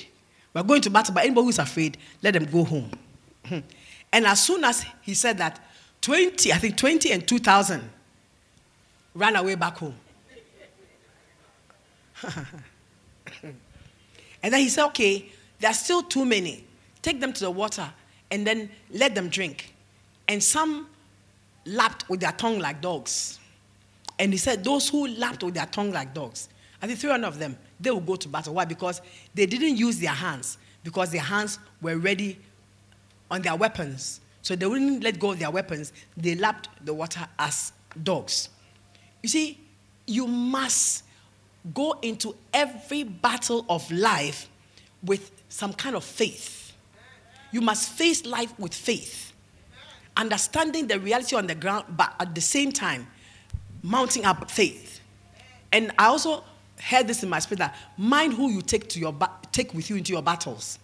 we're 0.55 0.63
going 0.63 0.83
to 0.83 0.91
battle, 0.91 1.15
but 1.15 1.25
anybody 1.25 1.47
who's 1.47 1.59
afraid, 1.59 1.99
let 2.23 2.35
them 2.35 2.45
go 2.45 2.63
home. 2.63 2.93
and 3.51 3.65
as 4.27 4.45
soon 4.45 4.63
as 4.63 4.87
he 5.03 5.15
said 5.15 5.39
that, 5.39 5.59
20, 6.01 6.53
I 6.53 6.57
think 6.59 6.77
20 6.77 7.11
and 7.11 7.27
2,000 7.27 7.83
ran 9.15 9.35
away 9.35 9.57
back 9.57 9.79
home. 9.79 9.97
and 13.43 14.53
then 14.53 14.61
he 14.61 14.69
said, 14.69 14.87
okay, 14.87 15.29
there 15.59 15.73
are 15.73 15.75
still 15.75 16.03
too 16.05 16.25
many. 16.25 16.65
Take 17.03 17.19
them 17.21 17.33
to 17.33 17.41
the 17.41 17.51
water 17.51 17.91
and 18.31 18.47
then 18.47 18.71
let 18.91 19.15
them 19.15 19.29
drink. 19.29 19.75
And 20.29 20.43
some 20.43 20.89
lapped 21.65 22.09
with 22.09 22.21
their 22.21 22.33
tongue 22.33 22.59
like 22.59 22.81
dogs. 22.81 23.39
And 24.19 24.33
he 24.33 24.39
said, 24.39 24.63
Those 24.63 24.89
who 24.89 25.09
lapped 25.09 25.43
with 25.43 25.55
their 25.55 25.67
tongue 25.67 25.93
like 25.93 26.15
dogs, 26.15 26.49
I 26.83 26.87
think 26.87 26.99
300 26.99 27.27
of 27.27 27.39
them, 27.39 27.57
they 27.79 27.91
will 27.91 28.01
go 28.01 28.17
to 28.17 28.29
battle. 28.29 28.55
Why? 28.55 28.65
Because 28.65 29.01
they 29.35 29.47
didn't 29.47 29.77
use 29.77 29.99
their 29.99 30.11
hands, 30.11 30.59
because 30.85 31.11
their 31.11 31.23
hands 31.23 31.59
were 31.81 31.97
ready 31.97 32.39
on 33.31 33.43
their 33.43 33.57
weapons. 33.57 34.21
So 34.43 34.57
they 34.57 34.67
wouldn't 34.67 35.03
let 35.03 35.19
go 35.19 35.33
of 35.33 35.39
their 35.39 35.51
weapons. 35.51 35.93
They 36.17 36.35
lapped 36.35 36.69
the 36.85 36.95
water 36.95 37.27
as 37.39 37.73
dogs. 38.03 38.49
You 39.23 39.29
see, 39.29 39.59
you 40.07 40.27
must 40.27 41.05
go 41.75 41.99
into 42.03 42.35
every 42.53 43.03
battle 43.03 43.67
of 43.69 43.91
life 43.91 44.49
with 45.03 45.31
some 45.49 45.73
kind 45.73 45.95
of 45.95 46.05
faith. 46.05 46.60
You 47.53 47.61
must 47.61 47.91
face 47.91 48.25
life 48.25 48.57
with 48.59 48.75
faith, 48.75 49.33
understanding 50.17 50.87
the 50.87 50.99
reality 50.99 51.37
on 51.37 51.47
the 51.47 51.55
ground, 51.55 51.87
but 51.97 52.15
at 52.21 52.35
the 52.35 52.41
same 52.41 52.73
time, 52.73 53.07
mounting 53.83 54.25
up 54.25 54.51
faith. 54.51 55.01
And 55.73 55.93
I 55.99 56.07
also 56.07 56.45
heard 56.81 57.07
this 57.07 57.23
in 57.23 57.29
my 57.29 57.39
spirit 57.39 57.59
that 57.59 57.77
mind 57.97 58.35
who 58.35 58.51
you 58.51 58.63
take 58.63 58.89
to 58.91 59.01
your 59.01 59.13
ba- 59.13 59.31
take 59.53 59.75
with 59.75 59.91
you 59.91 59.97
into 59.97 60.13
your 60.13 60.23
battles. 60.23 60.79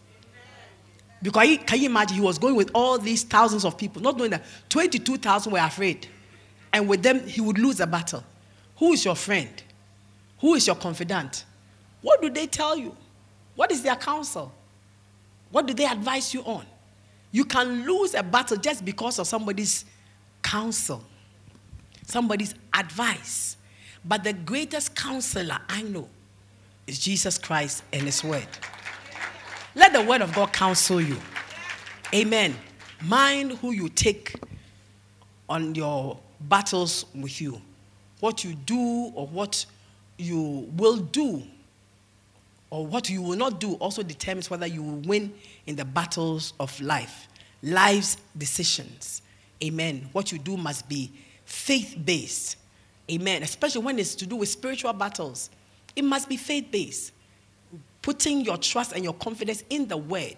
Because 1.23 1.49
he, 1.49 1.57
can 1.57 1.81
you 1.81 1.87
imagine 1.87 2.17
he 2.17 2.23
was 2.23 2.39
going 2.39 2.55
with 2.55 2.71
all 2.75 2.99
these 2.99 3.23
thousands 3.23 3.65
of 3.65 3.79
people, 3.79 4.03
not 4.03 4.17
knowing 4.17 4.31
that 4.31 4.45
22,000 4.69 5.53
were 5.53 5.59
afraid. 5.59 6.09
And 6.73 6.89
with 6.89 7.03
them, 7.03 7.27
he 7.27 7.41
would 7.41 7.59
lose 7.59 7.81
a 7.81 7.87
battle. 7.87 8.23
Who 8.77 8.93
is 8.93 9.05
your 9.05 9.17
friend? 9.17 9.51
Who 10.41 10.55
is 10.55 10.67
your 10.67 10.77
confidant? 10.77 11.45
What 12.03 12.21
do 12.21 12.29
they 12.29 12.47
tell 12.47 12.77
you? 12.77 12.95
What 13.55 13.73
is 13.73 13.83
their 13.83 13.97
counsel? 13.97 14.53
What 15.51 15.67
do 15.67 15.75
they 15.75 15.87
advise 15.87 16.35
you 16.35 16.43
on? 16.43 16.65
You 17.33 17.45
can 17.45 17.87
lose 17.87 18.15
a 18.15 18.23
battle 18.23 18.57
just 18.57 18.85
because 18.85 19.19
of 19.19 19.27
somebody's 19.27 19.85
counsel, 20.43 21.03
somebody's 22.07 22.55
advice. 22.73 23.57
But 24.05 24.25
the 24.25 24.33
greatest 24.33 24.95
counselor 24.95 25.59
I 25.69 25.83
know 25.83 26.09
is 26.87 26.99
Jesus 26.99 27.39
Christ 27.39 27.83
and 27.93 28.03
His 28.03 28.23
Word. 28.23 28.47
Let 29.75 29.93
the 29.93 30.03
Word 30.03 30.23
of 30.23 30.33
God 30.35 30.53
counsel 30.53 31.01
you. 31.01 31.19
Amen. 32.15 32.55
Mind 33.03 33.53
who 33.53 33.73
you 33.73 33.89
take 33.89 34.35
on 35.49 35.75
your 35.75 36.19
battles 36.41 37.05
with 37.15 37.41
you. 37.41 37.61
What 38.21 38.45
you 38.45 38.55
do 38.55 39.13
or 39.15 39.27
what 39.27 39.67
you 40.17 40.71
will 40.77 40.97
do 40.97 41.43
or 42.71 42.87
what 42.87 43.09
you 43.09 43.23
will 43.23 43.37
not 43.37 43.61
do 43.61 43.75
also 43.75 44.03
determines 44.03 44.51
whether 44.51 44.67
you 44.67 44.83
will 44.83 45.01
win 45.01 45.33
in 45.67 45.77
the 45.77 45.85
battles 45.85 46.53
of 46.59 46.79
life. 46.81 47.29
Life's 47.63 48.17
decisions. 48.37 49.23
Amen. 49.63 50.09
What 50.13 50.33
you 50.33 50.39
do 50.39 50.57
must 50.57 50.89
be 50.89 51.13
faith 51.45 51.97
based. 52.05 52.57
Amen. 53.11 53.43
Especially 53.43 53.83
when 53.83 53.99
it's 53.99 54.15
to 54.17 54.27
do 54.27 54.37
with 54.37 54.49
spiritual 54.49 54.93
battles. 54.93 55.51
It 55.95 56.05
must 56.05 56.29
be 56.29 56.37
faith 56.37 56.71
based. 56.71 57.13
Putting 58.03 58.43
your 58.43 58.57
trust 58.59 58.93
and 58.93 59.03
your 59.03 59.15
confidence 59.15 59.65
in 59.71 59.89
the 59.89 59.97
word. 59.97 60.37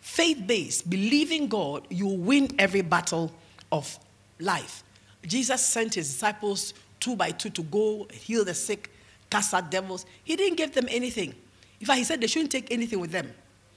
Faith 0.00 0.42
based. 0.46 0.90
Believing 0.90 1.48
God, 1.48 1.86
you 1.88 2.06
will 2.06 2.18
win 2.18 2.50
every 2.58 2.82
battle 2.82 3.32
of 3.72 3.98
life. 4.38 4.82
Jesus 5.24 5.64
sent 5.64 5.94
his 5.94 6.12
disciples 6.12 6.74
two 7.00 7.16
by 7.16 7.30
two 7.30 7.50
to 7.50 7.62
go 7.62 8.06
heal 8.12 8.44
the 8.44 8.54
sick, 8.54 8.90
cast 9.30 9.54
out 9.54 9.70
devils. 9.70 10.06
He 10.24 10.36
didn't 10.36 10.56
give 10.56 10.72
them 10.72 10.86
anything. 10.90 11.34
In 11.80 11.86
fact, 11.86 11.98
he 11.98 12.04
said 12.04 12.20
they 12.20 12.26
shouldn't 12.26 12.52
take 12.52 12.70
anything 12.70 13.00
with 13.00 13.10
them. 13.10 13.32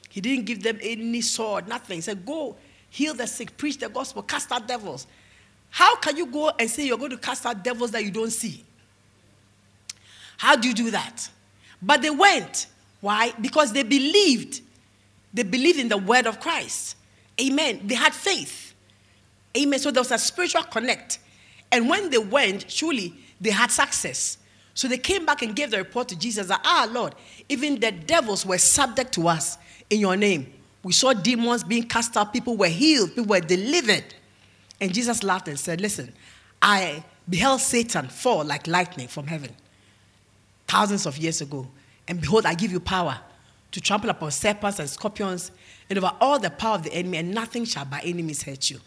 He 0.09 0.21
didn't 0.21 0.45
give 0.45 0.63
them 0.63 0.79
any 0.81 1.21
sword, 1.21 1.67
nothing. 1.67 1.97
He 1.97 2.01
said, 2.01 2.25
Go 2.25 2.55
heal 2.89 3.13
the 3.13 3.27
sick, 3.27 3.55
preach 3.57 3.77
the 3.77 3.89
gospel, 3.89 4.23
cast 4.23 4.51
out 4.51 4.67
devils. 4.67 5.05
How 5.69 5.95
can 5.97 6.17
you 6.17 6.25
go 6.25 6.51
and 6.57 6.69
say 6.69 6.85
you're 6.85 6.97
going 6.97 7.11
to 7.11 7.17
cast 7.17 7.45
out 7.45 7.63
devils 7.63 7.91
that 7.91 8.03
you 8.03 8.11
don't 8.11 8.31
see? 8.31 8.65
How 10.37 10.55
do 10.55 10.67
you 10.67 10.73
do 10.73 10.91
that? 10.91 11.29
But 11.81 12.01
they 12.01 12.09
went. 12.09 12.67
Why? 13.01 13.33
Because 13.39 13.71
they 13.71 13.83
believed. 13.83 14.61
They 15.33 15.43
believed 15.43 15.79
in 15.79 15.89
the 15.89 15.97
word 15.97 16.25
of 16.25 16.39
Christ. 16.39 16.95
Amen. 17.39 17.81
They 17.85 17.95
had 17.95 18.13
faith. 18.13 18.73
Amen. 19.55 19.79
So 19.79 19.91
there 19.91 20.01
was 20.01 20.11
a 20.11 20.17
spiritual 20.17 20.63
connect. 20.63 21.19
And 21.71 21.87
when 21.87 22.09
they 22.09 22.17
went, 22.17 22.69
surely 22.69 23.13
they 23.39 23.51
had 23.51 23.71
success. 23.71 24.37
So 24.79 24.87
they 24.87 24.97
came 24.97 25.25
back 25.25 25.41
and 25.41 25.53
gave 25.53 25.71
the 25.71 25.77
report 25.77 26.07
to 26.07 26.15
Jesus 26.17 26.47
that, 26.47 26.61
ah, 26.63 26.87
Lord, 26.89 27.13
even 27.49 27.81
the 27.81 27.91
devils 27.91 28.45
were 28.45 28.57
subject 28.57 29.13
to 29.15 29.27
us 29.27 29.57
in 29.89 29.99
your 29.99 30.15
name. 30.15 30.53
We 30.83 30.93
saw 30.93 31.11
demons 31.11 31.65
being 31.65 31.83
cast 31.83 32.15
out, 32.15 32.31
people 32.31 32.55
were 32.55 32.69
healed, 32.69 33.09
people 33.09 33.25
were 33.25 33.41
delivered. 33.41 34.05
And 34.79 34.93
Jesus 34.93 35.21
laughed 35.21 35.49
and 35.49 35.59
said, 35.59 35.81
Listen, 35.81 36.13
I 36.61 37.03
beheld 37.27 37.59
Satan 37.59 38.07
fall 38.07 38.45
like 38.45 38.67
lightning 38.67 39.09
from 39.09 39.27
heaven 39.27 39.53
thousands 40.65 41.05
of 41.05 41.17
years 41.17 41.41
ago. 41.41 41.67
And 42.07 42.21
behold, 42.21 42.45
I 42.45 42.53
give 42.53 42.71
you 42.71 42.79
power 42.79 43.19
to 43.73 43.81
trample 43.81 44.09
upon 44.09 44.31
serpents 44.31 44.79
and 44.79 44.89
scorpions 44.89 45.51
and 45.89 45.99
over 45.99 46.13
all 46.21 46.39
the 46.39 46.51
power 46.51 46.75
of 46.75 46.83
the 46.83 46.93
enemy, 46.93 47.17
and 47.17 47.33
nothing 47.33 47.65
shall 47.65 47.83
by 47.83 48.01
means 48.05 48.43
hurt 48.43 48.69
you. 48.69 48.79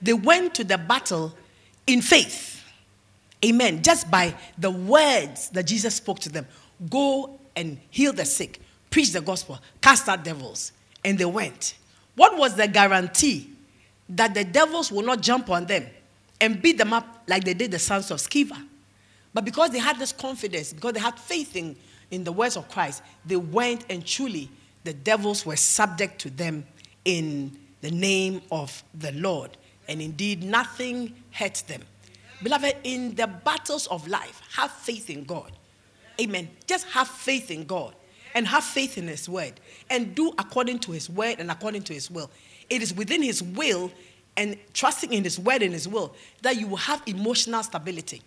They 0.00 0.12
went 0.12 0.54
to 0.54 0.62
the 0.62 0.78
battle 0.78 1.34
in 1.88 2.02
faith. 2.02 2.63
Amen. 3.42 3.82
Just 3.82 4.10
by 4.10 4.34
the 4.58 4.70
words 4.70 5.50
that 5.50 5.64
Jesus 5.64 5.94
spoke 5.94 6.18
to 6.20 6.28
them 6.28 6.46
go 6.90 7.38
and 7.56 7.78
heal 7.90 8.12
the 8.12 8.24
sick, 8.24 8.60
preach 8.90 9.12
the 9.12 9.20
gospel, 9.20 9.58
cast 9.80 10.08
out 10.08 10.24
devils. 10.24 10.72
And 11.04 11.18
they 11.18 11.24
went. 11.24 11.76
What 12.16 12.36
was 12.38 12.54
the 12.56 12.66
guarantee 12.66 13.50
that 14.08 14.34
the 14.34 14.44
devils 14.44 14.90
will 14.90 15.02
not 15.02 15.20
jump 15.20 15.50
on 15.50 15.66
them 15.66 15.86
and 16.40 16.60
beat 16.60 16.78
them 16.78 16.92
up 16.92 17.22
like 17.26 17.44
they 17.44 17.54
did 17.54 17.70
the 17.70 17.78
sons 17.78 18.10
of 18.10 18.18
Sceva? 18.18 18.66
But 19.32 19.44
because 19.44 19.70
they 19.70 19.78
had 19.78 19.98
this 19.98 20.12
confidence, 20.12 20.72
because 20.72 20.92
they 20.92 21.00
had 21.00 21.18
faith 21.18 21.56
in, 21.56 21.76
in 22.10 22.24
the 22.24 22.32
words 22.32 22.56
of 22.56 22.68
Christ, 22.68 23.02
they 23.26 23.36
went 23.36 23.84
and 23.90 24.06
truly 24.06 24.48
the 24.84 24.92
devils 24.92 25.44
were 25.44 25.56
subject 25.56 26.20
to 26.20 26.30
them 26.30 26.64
in 27.04 27.58
the 27.80 27.90
name 27.90 28.40
of 28.50 28.82
the 28.94 29.12
Lord. 29.12 29.56
And 29.88 30.00
indeed, 30.00 30.42
nothing 30.42 31.14
hurt 31.32 31.62
them. 31.66 31.82
Beloved, 32.44 32.76
in 32.84 33.14
the 33.14 33.26
battles 33.26 33.86
of 33.86 34.06
life, 34.06 34.42
have 34.52 34.70
faith 34.70 35.08
in 35.08 35.24
God. 35.24 35.50
Amen. 36.20 36.50
Just 36.66 36.86
have 36.88 37.08
faith 37.08 37.50
in 37.50 37.64
God 37.64 37.94
and 38.34 38.46
have 38.46 38.62
faith 38.62 38.98
in 38.98 39.08
His 39.08 39.28
word 39.30 39.54
and 39.88 40.14
do 40.14 40.28
according 40.38 40.80
to 40.80 40.92
His 40.92 41.08
word 41.08 41.36
and 41.38 41.50
according 41.50 41.84
to 41.84 41.94
His 41.94 42.10
will. 42.10 42.30
It 42.68 42.82
is 42.82 42.92
within 42.92 43.22
His 43.22 43.42
will 43.42 43.90
and 44.36 44.58
trusting 44.74 45.10
in 45.10 45.24
His 45.24 45.38
word 45.38 45.62
and 45.62 45.72
His 45.72 45.88
will 45.88 46.14
that 46.42 46.60
you 46.60 46.66
will 46.66 46.76
have 46.76 47.02
emotional 47.06 47.62
stability. 47.62 48.20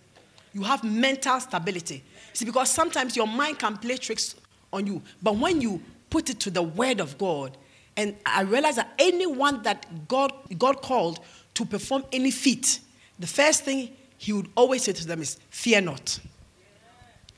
You 0.52 0.64
have 0.64 0.84
mental 0.84 1.40
stability. 1.40 2.04
See, 2.34 2.46
because 2.46 2.72
sometimes 2.72 3.16
your 3.16 3.28
mind 3.28 3.60
can 3.60 3.78
play 3.78 3.98
tricks 3.98 4.36
on 4.74 4.88
you, 4.88 5.00
but 5.22 5.36
when 5.36 5.62
you 5.62 5.80
put 6.10 6.32
it 6.32 6.40
to 6.40 6.50
the 6.50 6.64
word 6.64 7.00
of 7.00 7.20
God, 7.20 7.56
and 7.96 8.16
I 8.26 8.42
realize 8.42 8.78
that 8.78 8.94
anyone 8.98 9.62
that 9.62 10.08
God, 10.08 10.34
God 10.58 10.82
called 10.82 11.20
to 11.54 11.66
perform 11.66 12.04
any 12.12 12.32
feat, 12.32 12.80
the 13.20 13.28
first 13.28 13.64
thing 13.64 13.96
he 14.18 14.34
would 14.34 14.50
always 14.56 14.84
say 14.84 14.94
to 14.94 15.08
them 15.08 15.22
is, 15.22 15.38
Fear 15.50 15.82
not. 15.82 16.20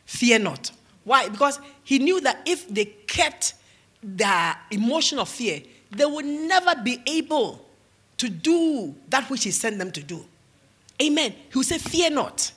Fear 0.06 0.40
not. 0.40 0.72
Why? 1.04 1.30
Because 1.30 1.60
he 1.84 2.00
knew 2.00 2.22
that 2.22 2.42
if 2.46 2.68
they 2.68 2.86
kept 2.86 3.54
their 4.02 4.56
emotion 4.72 5.20
of 5.20 5.30
fear, 5.30 5.62
they 5.92 6.06
would 6.06 6.26
never 6.26 6.76
be 6.82 7.02
able 7.06 7.66
to 8.18 8.30
do 8.30 8.96
that 9.10 9.30
which 9.30 9.44
he 9.44 9.52
sent 9.52 9.78
them 9.78 9.92
to 9.92 10.04
do. 10.04 10.26
Amen. 11.02 11.34
He 11.52 11.58
would 11.58 11.68
say, 11.68 11.78
Fear 11.78 12.12
not. 12.12 12.52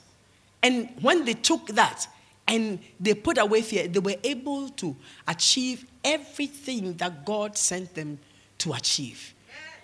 And 0.61 0.89
when 1.01 1.25
they 1.25 1.33
took 1.33 1.67
that 1.67 2.07
and 2.47 2.79
they 2.99 3.13
put 3.13 3.37
away 3.37 3.61
fear, 3.61 3.87
they 3.87 3.99
were 3.99 4.15
able 4.23 4.69
to 4.69 4.95
achieve 5.27 5.85
everything 6.03 6.93
that 6.93 7.25
God 7.25 7.57
sent 7.57 7.93
them 7.95 8.19
to 8.59 8.73
achieve. 8.73 9.33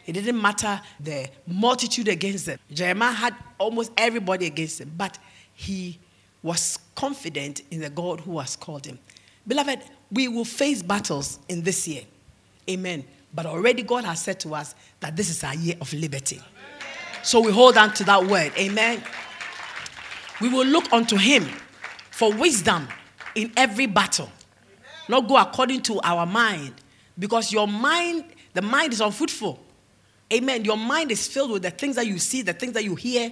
It 0.05 0.13
didn't 0.13 0.41
matter 0.41 0.81
the 0.99 1.29
multitude 1.45 2.07
against 2.07 2.45
them. 2.45 2.59
Jeremiah 2.71 3.11
had 3.11 3.35
almost 3.57 3.91
everybody 3.97 4.47
against 4.47 4.81
him, 4.81 4.91
but 4.97 5.17
he 5.53 5.99
was 6.41 6.79
confident 6.95 7.61
in 7.71 7.81
the 7.81 7.89
God 7.89 8.21
who 8.21 8.39
has 8.39 8.55
called 8.55 8.85
him. 8.85 8.97
Beloved, 9.47 9.79
we 10.11 10.27
will 10.27 10.45
face 10.45 10.81
battles 10.81 11.39
in 11.49 11.63
this 11.63 11.87
year. 11.87 12.03
Amen. 12.69 13.03
But 13.33 13.45
already 13.45 13.83
God 13.83 14.05
has 14.05 14.21
said 14.21 14.39
to 14.41 14.55
us 14.55 14.73
that 14.99 15.15
this 15.15 15.29
is 15.29 15.43
our 15.43 15.55
year 15.55 15.75
of 15.81 15.91
liberty. 15.93 16.41
So 17.23 17.39
we 17.41 17.51
hold 17.51 17.77
on 17.77 17.93
to 17.95 18.03
that 18.05 18.25
word. 18.25 18.51
Amen. 18.57 19.03
We 20.41 20.49
will 20.49 20.65
look 20.65 20.91
unto 20.93 21.17
him 21.17 21.47
for 22.11 22.33
wisdom 22.33 22.87
in 23.35 23.51
every 23.57 23.85
battle. 23.85 24.31
Not 25.07 25.27
go 25.27 25.37
according 25.37 25.81
to 25.83 25.99
our 26.01 26.25
mind. 26.25 26.73
Because 27.17 27.51
your 27.51 27.67
mind, 27.67 28.23
the 28.53 28.61
mind 28.61 28.93
is 28.93 29.01
unfruitful. 29.01 29.59
Amen. 30.31 30.63
Your 30.63 30.77
mind 30.77 31.11
is 31.11 31.27
filled 31.27 31.51
with 31.51 31.63
the 31.63 31.71
things 31.71 31.95
that 31.95 32.05
you 32.05 32.19
see, 32.19 32.41
the 32.41 32.53
things 32.53 32.73
that 32.73 32.83
you 32.83 32.95
hear, 32.95 33.31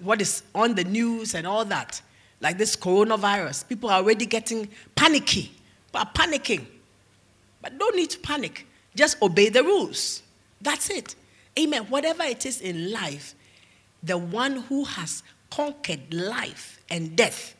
what 0.00 0.20
is 0.20 0.42
on 0.54 0.74
the 0.74 0.84
news 0.84 1.34
and 1.34 1.46
all 1.46 1.64
that. 1.66 2.00
Like 2.40 2.58
this 2.58 2.76
coronavirus. 2.76 3.68
People 3.68 3.90
are 3.90 3.98
already 3.98 4.26
getting 4.26 4.68
panicky. 4.94 5.52
But 5.90 6.14
panicking. 6.14 6.64
But 7.60 7.78
don't 7.78 7.96
need 7.96 8.10
to 8.10 8.18
panic. 8.18 8.66
Just 8.94 9.20
obey 9.22 9.48
the 9.48 9.62
rules. 9.62 10.22
That's 10.60 10.90
it. 10.90 11.14
Amen. 11.58 11.84
Whatever 11.84 12.24
it 12.24 12.46
is 12.46 12.60
in 12.60 12.92
life, 12.92 13.34
the 14.02 14.18
one 14.18 14.56
who 14.56 14.84
has 14.84 15.22
conquered 15.50 16.12
life 16.12 16.80
and 16.90 17.14
death, 17.14 17.54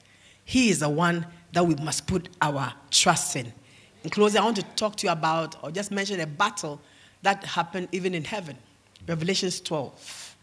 he 0.44 0.70
is 0.70 0.80
the 0.80 0.88
one 0.88 1.26
that 1.52 1.66
we 1.66 1.74
must 1.76 2.06
put 2.06 2.28
our 2.40 2.72
trust 2.90 3.36
in. 3.36 3.52
In 4.02 4.10
closing, 4.10 4.40
I 4.40 4.44
want 4.44 4.56
to 4.56 4.62
talk 4.74 4.96
to 4.96 5.06
you 5.06 5.12
about, 5.12 5.62
or 5.62 5.70
just 5.70 5.90
mention 5.90 6.18
a 6.20 6.26
battle 6.26 6.80
that 7.22 7.44
happened 7.44 7.88
even 7.92 8.14
in 8.14 8.24
heaven. 8.24 8.56
Revelations 9.06 9.60
12, 9.60 10.36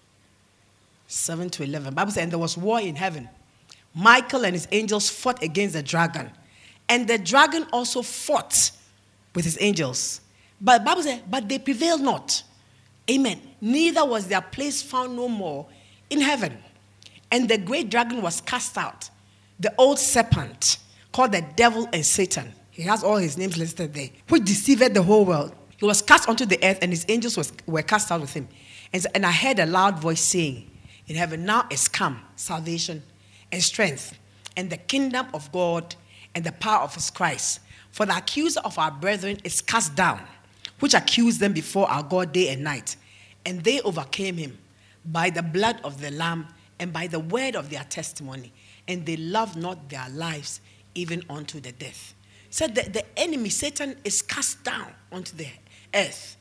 7 1.08 1.50
to 1.52 1.64
11. 1.64 1.94
Bible 1.94 2.12
says, 2.12 2.24
and 2.24 2.32
there 2.32 2.40
was 2.40 2.58
war 2.58 2.80
in 2.80 2.96
heaven. 2.96 3.30
Michael 3.94 4.46
and 4.46 4.54
his 4.54 4.68
angels 4.72 5.10
fought 5.10 5.42
against 5.42 5.74
the 5.74 5.84
dragon. 5.84 6.30
And 6.88 7.08
the 7.08 7.18
dragon 7.18 7.66
also 7.72 8.02
fought 8.02 8.72
with 9.36 9.46
his 9.46 9.58
angels. 9.62 10.22
But 10.60 10.84
Bible 10.84 11.04
says, 11.04 11.22
but 11.30 11.48
they 11.48 11.60
prevailed 11.60 12.02
not. 12.02 12.44
Amen. 13.10 13.42
Neither 13.62 14.06
was 14.06 14.28
their 14.28 14.42
place 14.42 14.82
found 14.82 15.16
no 15.16 15.28
more 15.28 15.68
in 16.10 16.22
heaven. 16.22 16.58
And 17.32 17.48
the 17.48 17.58
great 17.58 17.90
dragon 17.90 18.22
was 18.22 18.42
cast 18.42 18.78
out, 18.78 19.10
the 19.60 19.74
old 19.78 20.00
serpent 20.00 20.78
called 21.12 21.32
the 21.32 21.46
devil 21.56 21.88
and 21.94 22.06
Satan. 22.06 22.54
He 22.72 22.84
has 22.84 23.04
all 23.04 23.18
his 23.18 23.38
names 23.38 23.58
listed 23.58 23.94
there, 23.94 24.10
which 24.28 24.46
deceived 24.46 24.94
the 24.94 25.04
whole 25.04 25.26
world. 25.26 25.54
He 25.80 25.86
was 25.86 26.02
cast 26.02 26.28
onto 26.28 26.46
the 26.46 26.60
earth, 26.62 26.80
and 26.82 26.92
his 26.92 27.06
angels 27.08 27.38
was, 27.38 27.54
were 27.66 27.82
cast 27.82 28.12
out 28.12 28.20
with 28.20 28.34
him. 28.34 28.50
And, 28.92 29.08
and 29.16 29.26
I 29.26 29.32
heard 29.32 29.60
a 29.60 29.66
loud 29.66 29.98
voice 29.98 30.20
saying, 30.20 30.70
In 31.08 31.16
heaven 31.16 31.46
now 31.46 31.68
is 31.72 31.88
come 31.88 32.22
salvation 32.36 33.02
and 33.50 33.64
strength, 33.64 34.20
and 34.58 34.70
the 34.70 34.78
kingdom 34.78 35.28
of 35.34 35.50
God 35.54 35.96
and 36.36 36.44
the 36.44 36.52
power 36.52 36.82
of 36.84 36.96
his 36.96 37.10
Christ. 37.10 37.62
For 37.92 38.06
the 38.06 38.18
accuser 38.18 38.60
of 38.66 38.78
our 38.78 38.92
brethren 38.92 39.38
is 39.46 39.62
cast 39.62 39.96
down, 39.96 40.22
which 40.82 40.94
accused 40.94 41.40
them 41.40 41.54
before 41.54 41.90
our 41.90 42.04
God 42.04 42.34
day 42.34 42.50
and 42.50 42.62
night. 42.62 42.98
And 43.46 43.64
they 43.64 43.80
overcame 43.82 44.36
him 44.36 44.58
by 45.06 45.30
the 45.30 45.42
blood 45.42 45.80
of 45.86 46.02
the 46.02 46.12
Lamb 46.12 46.48
and 46.78 46.92
by 46.92 47.08
the 47.08 47.22
word 47.22 47.56
of 47.56 47.70
their 47.70 47.86
testimony. 47.86 48.52
And 48.86 49.06
they 49.06 49.16
loved 49.16 49.56
not 49.56 49.90
their 49.90 50.10
lives 50.10 50.60
even 50.94 51.24
unto 51.30 51.62
the 51.62 51.72
death. 51.72 52.14
Said 52.50 52.76
that 52.76 52.94
the 52.94 53.06
enemy, 53.18 53.50
Satan, 53.50 53.96
is 54.04 54.22
cast 54.22 54.64
down 54.64 54.94
onto 55.12 55.38
the 55.38 55.48
earth. 55.94 56.38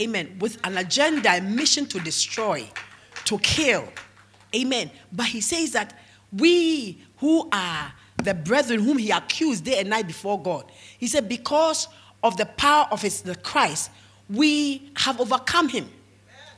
Amen. 0.00 0.36
With 0.40 0.58
an 0.64 0.78
agenda, 0.78 1.36
a 1.36 1.40
mission 1.40 1.86
to 1.86 2.00
destroy, 2.00 2.68
to 3.24 3.38
kill. 3.38 3.84
Amen. 4.54 4.90
But 5.12 5.26
he 5.26 5.40
says 5.40 5.72
that 5.72 5.98
we 6.32 7.02
who 7.18 7.48
are 7.52 7.92
the 8.22 8.34
brethren 8.34 8.80
whom 8.80 8.98
he 8.98 9.10
accused 9.10 9.64
day 9.64 9.78
and 9.80 9.90
night 9.90 10.06
before 10.06 10.40
God, 10.40 10.70
he 10.98 11.06
said, 11.06 11.28
because 11.28 11.88
of 12.22 12.36
the 12.36 12.46
power 12.46 12.86
of 12.90 13.02
his 13.02 13.22
the 13.22 13.34
Christ, 13.34 13.90
we 14.30 14.90
have 14.96 15.20
overcome 15.20 15.68
him. 15.68 15.88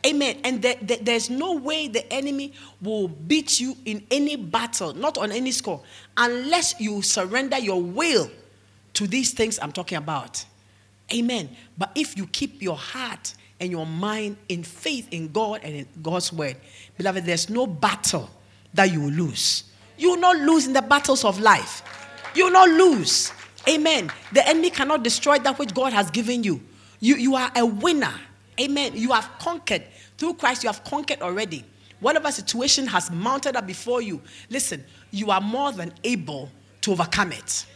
Amen. 0.06 0.38
And 0.44 0.60
the, 0.60 0.76
the, 0.82 0.98
there's 1.00 1.30
no 1.30 1.54
way 1.54 1.88
the 1.88 2.10
enemy 2.12 2.52
will 2.82 3.08
beat 3.08 3.58
you 3.58 3.74
in 3.86 4.06
any 4.10 4.36
battle, 4.36 4.92
not 4.92 5.16
on 5.16 5.32
any 5.32 5.50
score, 5.50 5.82
unless 6.16 6.78
you 6.78 7.00
surrender 7.00 7.58
your 7.58 7.80
will 7.80 8.30
to 8.94 9.06
these 9.06 9.32
things 9.32 9.58
I'm 9.62 9.72
talking 9.72 9.96
about. 9.96 10.44
Amen. 11.12 11.50
But 11.76 11.90
if 11.94 12.16
you 12.16 12.26
keep 12.26 12.62
your 12.62 12.76
heart 12.76 13.34
and 13.60 13.70
your 13.70 13.86
mind 13.86 14.36
in 14.48 14.62
faith 14.62 15.08
in 15.10 15.32
God 15.32 15.60
and 15.62 15.74
in 15.74 15.86
God's 16.02 16.32
word, 16.32 16.56
beloved, 16.96 17.24
there's 17.24 17.50
no 17.50 17.66
battle 17.66 18.30
that 18.72 18.92
you 18.92 19.02
will 19.02 19.10
lose. 19.10 19.64
You 19.96 20.10
will 20.10 20.20
not 20.20 20.36
lose 20.36 20.66
in 20.66 20.72
the 20.72 20.82
battles 20.82 21.24
of 21.24 21.38
life. 21.40 21.82
You 22.34 22.44
will 22.46 22.52
not 22.52 22.68
lose. 22.68 23.32
Amen. 23.68 24.10
The 24.32 24.46
enemy 24.46 24.70
cannot 24.70 25.02
destroy 25.02 25.38
that 25.38 25.58
which 25.58 25.72
God 25.72 25.92
has 25.92 26.10
given 26.10 26.42
you. 26.42 26.60
You, 27.00 27.16
you 27.16 27.36
are 27.36 27.50
a 27.54 27.64
winner. 27.64 28.12
Amen. 28.60 28.92
You 28.94 29.12
have 29.12 29.30
conquered. 29.38 29.84
Through 30.16 30.34
Christ, 30.34 30.64
you 30.64 30.68
have 30.68 30.84
conquered 30.84 31.22
already. 31.22 31.64
Whatever 32.00 32.30
situation 32.32 32.86
has 32.88 33.10
mounted 33.10 33.56
up 33.56 33.66
before 33.66 34.02
you, 34.02 34.20
listen, 34.50 34.84
you 35.10 35.30
are 35.30 35.40
more 35.40 35.72
than 35.72 35.92
able 36.02 36.50
to 36.82 36.92
overcome 36.92 37.32
it. 37.32 37.66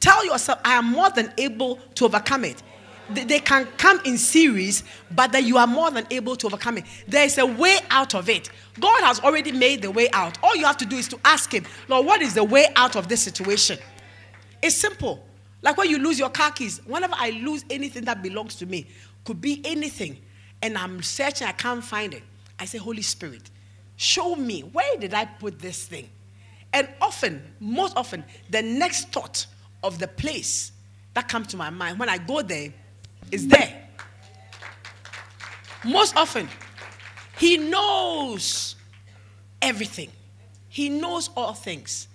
Tell 0.00 0.24
yourself, 0.24 0.58
I 0.64 0.74
am 0.74 0.86
more 0.86 1.10
than 1.10 1.32
able 1.36 1.76
to 1.96 2.06
overcome 2.06 2.44
it. 2.44 2.62
They 3.10 3.40
can 3.40 3.66
come 3.76 4.00
in 4.04 4.16
series, 4.16 4.84
but 5.10 5.32
that 5.32 5.44
you 5.44 5.58
are 5.58 5.66
more 5.66 5.90
than 5.90 6.06
able 6.10 6.36
to 6.36 6.46
overcome 6.46 6.78
it. 6.78 6.84
There 7.08 7.24
is 7.24 7.38
a 7.38 7.46
way 7.46 7.78
out 7.90 8.14
of 8.14 8.28
it. 8.28 8.50
God 8.78 9.02
has 9.02 9.20
already 9.20 9.52
made 9.52 9.82
the 9.82 9.90
way 9.90 10.08
out. 10.12 10.38
All 10.42 10.54
you 10.54 10.64
have 10.64 10.76
to 10.78 10.86
do 10.86 10.96
is 10.96 11.08
to 11.08 11.18
ask 11.24 11.52
Him, 11.52 11.64
Lord, 11.88 12.06
what 12.06 12.22
is 12.22 12.34
the 12.34 12.44
way 12.44 12.68
out 12.76 12.96
of 12.96 13.08
this 13.08 13.20
situation? 13.20 13.78
It's 14.62 14.76
simple. 14.76 15.24
Like 15.60 15.76
when 15.76 15.90
you 15.90 15.98
lose 15.98 16.18
your 16.18 16.30
car 16.30 16.52
keys, 16.52 16.80
whenever 16.86 17.14
I 17.16 17.30
lose 17.30 17.64
anything 17.68 18.04
that 18.04 18.22
belongs 18.22 18.54
to 18.56 18.66
me, 18.66 18.86
could 19.24 19.40
be 19.40 19.60
anything, 19.64 20.16
and 20.62 20.78
I'm 20.78 21.02
searching, 21.02 21.46
I 21.46 21.52
can't 21.52 21.84
find 21.84 22.14
it. 22.14 22.22
I 22.58 22.64
say, 22.64 22.78
Holy 22.78 23.02
Spirit, 23.02 23.50
show 23.96 24.36
me 24.36 24.60
where 24.60 24.96
did 24.98 25.14
I 25.14 25.24
put 25.24 25.58
this 25.58 25.86
thing? 25.86 26.08
And 26.72 26.88
often, 27.00 27.42
most 27.58 27.96
often, 27.96 28.24
the 28.48 28.62
next 28.62 29.08
thought 29.08 29.46
of 29.82 29.98
the 29.98 30.08
place 30.08 30.72
that 31.14 31.28
comes 31.28 31.48
to 31.48 31.56
my 31.56 31.70
mind 31.70 31.98
when 31.98 32.08
I 32.08 32.18
go 32.18 32.42
there 32.42 32.72
is 33.30 33.48
there. 33.48 33.88
Most 35.84 36.16
often, 36.16 36.48
He 37.38 37.56
knows 37.56 38.76
everything, 39.62 40.10
He 40.68 40.88
knows 40.88 41.30
all 41.36 41.54
things. 41.54 42.08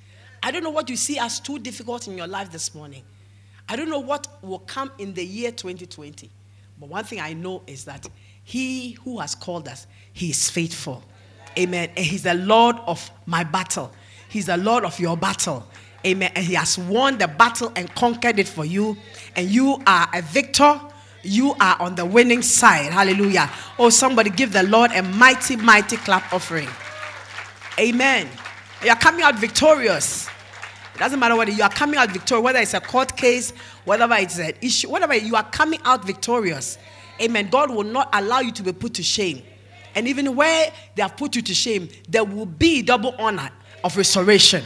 I 0.43 0.51
don't 0.51 0.63
know 0.63 0.69
what 0.69 0.89
you 0.89 0.95
see 0.95 1.17
as 1.17 1.39
too 1.39 1.57
difficult 1.57 2.07
in 2.07 2.15
your 2.15 2.27
life 2.27 2.51
this 2.51 2.75
morning. 2.75 3.01
I 3.67 3.75
don't 3.75 3.89
know 3.89 3.99
what 3.99 4.27
will 4.43 4.59
come 4.59 4.91
in 4.99 5.13
the 5.15 5.25
year 5.25 5.51
2020. 5.51 6.29
But 6.79 6.89
one 6.89 7.03
thing 7.03 7.19
I 7.19 7.33
know 7.33 7.63
is 7.65 7.85
that 7.85 8.05
He 8.43 8.91
who 8.91 9.19
has 9.19 9.33
called 9.33 9.67
us, 9.67 9.87
He 10.13 10.29
is 10.29 10.49
faithful. 10.49 11.03
Amen. 11.57 11.89
And 11.95 12.05
He's 12.05 12.23
the 12.23 12.35
Lord 12.35 12.75
of 12.85 13.09
my 13.25 13.43
battle. 13.43 13.91
He's 14.29 14.45
the 14.45 14.57
Lord 14.57 14.85
of 14.85 14.99
your 14.99 15.17
battle. 15.17 15.65
Amen. 16.05 16.31
And 16.35 16.45
He 16.45 16.53
has 16.53 16.77
won 16.77 17.17
the 17.17 17.27
battle 17.27 17.71
and 17.75 17.93
conquered 17.95 18.39
it 18.39 18.47
for 18.47 18.63
you. 18.65 18.97
And 19.35 19.49
you 19.49 19.81
are 19.87 20.07
a 20.13 20.21
victor. 20.21 20.79
You 21.23 21.55
are 21.59 21.81
on 21.81 21.95
the 21.95 22.05
winning 22.05 22.43
side. 22.43 22.91
Hallelujah. 22.91 23.49
Oh, 23.79 23.89
somebody 23.89 24.29
give 24.29 24.53
the 24.53 24.63
Lord 24.63 24.91
a 24.91 25.01
mighty, 25.01 25.55
mighty 25.55 25.97
clap 25.97 26.31
offering. 26.31 26.69
Amen. 27.79 28.29
You 28.83 28.91
are 28.91 28.95
coming 28.95 29.23
out 29.23 29.35
victorious. 29.39 30.27
It 30.93 30.99
doesn't 30.99 31.19
matter 31.19 31.35
whether 31.35 31.51
you 31.51 31.63
are 31.63 31.69
coming 31.69 31.97
out 31.97 32.11
victorious, 32.11 32.43
whether 32.43 32.59
it's 32.59 32.73
a 32.73 32.79
court 32.79 33.17
case, 33.17 33.51
whatever 33.83 34.15
it's 34.15 34.37
an 34.37 34.53
issue, 34.61 34.89
whatever 34.89 35.15
you 35.15 35.35
are 35.35 35.43
coming 35.43 35.79
out 35.83 36.05
victorious. 36.05 36.77
Amen. 37.21 37.49
God 37.49 37.71
will 37.71 37.83
not 37.83 38.09
allow 38.13 38.39
you 38.41 38.51
to 38.51 38.63
be 38.63 38.71
put 38.71 38.93
to 38.95 39.03
shame. 39.03 39.41
And 39.95 40.07
even 40.07 40.35
where 40.35 40.71
they 40.95 41.01
have 41.01 41.17
put 41.17 41.35
you 41.35 41.41
to 41.41 41.53
shame, 41.53 41.89
there 42.07 42.23
will 42.23 42.45
be 42.45 42.81
double 42.81 43.15
honor 43.17 43.49
of 43.83 43.97
restoration. 43.97 44.63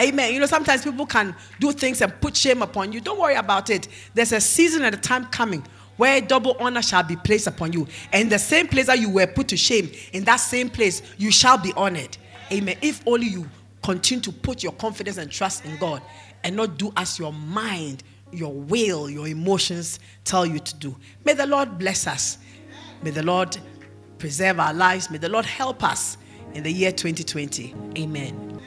Amen. 0.00 0.32
You 0.32 0.40
know, 0.40 0.46
sometimes 0.46 0.82
people 0.82 1.06
can 1.06 1.34
do 1.60 1.72
things 1.72 2.00
and 2.00 2.12
put 2.20 2.36
shame 2.36 2.62
upon 2.62 2.92
you. 2.92 3.00
Don't 3.00 3.18
worry 3.18 3.34
about 3.34 3.70
it. 3.70 3.88
There's 4.14 4.32
a 4.32 4.40
season 4.40 4.84
and 4.84 4.94
a 4.94 4.98
time 4.98 5.26
coming 5.26 5.64
where 5.96 6.20
double 6.20 6.56
honor 6.58 6.82
shall 6.82 7.02
be 7.02 7.16
placed 7.16 7.46
upon 7.46 7.72
you. 7.72 7.86
And 8.12 8.30
the 8.30 8.38
same 8.38 8.66
place 8.66 8.86
that 8.86 8.98
you 8.98 9.10
were 9.10 9.26
put 9.26 9.48
to 9.48 9.56
shame, 9.56 9.90
in 10.12 10.24
that 10.24 10.36
same 10.36 10.68
place, 10.68 11.02
you 11.18 11.30
shall 11.30 11.58
be 11.58 11.72
honored. 11.74 12.16
Amen. 12.52 12.76
If 12.82 13.06
only 13.06 13.26
you 13.26 13.48
continue 13.82 14.22
to 14.22 14.32
put 14.32 14.62
your 14.62 14.72
confidence 14.72 15.18
and 15.18 15.30
trust 15.30 15.64
in 15.64 15.76
God 15.78 16.02
and 16.42 16.56
not 16.56 16.78
do 16.78 16.92
as 16.96 17.18
your 17.18 17.32
mind, 17.32 18.02
your 18.32 18.52
will, 18.52 19.08
your 19.08 19.28
emotions 19.28 20.00
tell 20.24 20.44
you 20.44 20.58
to 20.58 20.74
do. 20.76 20.96
May 21.24 21.34
the 21.34 21.46
Lord 21.46 21.78
bless 21.78 22.06
us. 22.06 22.38
May 23.02 23.10
the 23.10 23.22
Lord 23.22 23.56
preserve 24.18 24.58
our 24.58 24.74
lives. 24.74 25.10
May 25.10 25.18
the 25.18 25.28
Lord 25.28 25.46
help 25.46 25.84
us 25.84 26.16
in 26.54 26.62
the 26.62 26.72
year 26.72 26.90
2020. 26.90 27.74
Amen. 27.98 28.60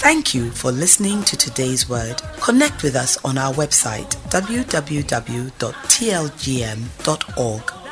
Thank 0.00 0.34
you 0.34 0.50
for 0.50 0.72
listening 0.72 1.22
to 1.24 1.36
today's 1.36 1.86
word. 1.86 2.22
Connect 2.40 2.82
with 2.82 2.96
us 2.96 3.22
on 3.22 3.36
our 3.36 3.52
website 3.52 4.16
www.tlgm.org. 4.30 4.82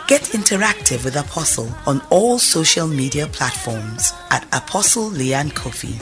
Get 0.08 0.22
interactive 0.22 1.04
with 1.04 1.16
Apostle 1.16 1.70
on 1.84 2.00
all 2.08 2.38
social 2.38 2.86
media 2.86 3.26
platforms 3.26 4.14
at 4.30 4.44
Apostle 4.54 5.10
Leanne 5.10 5.54
Coffee. 5.54 5.98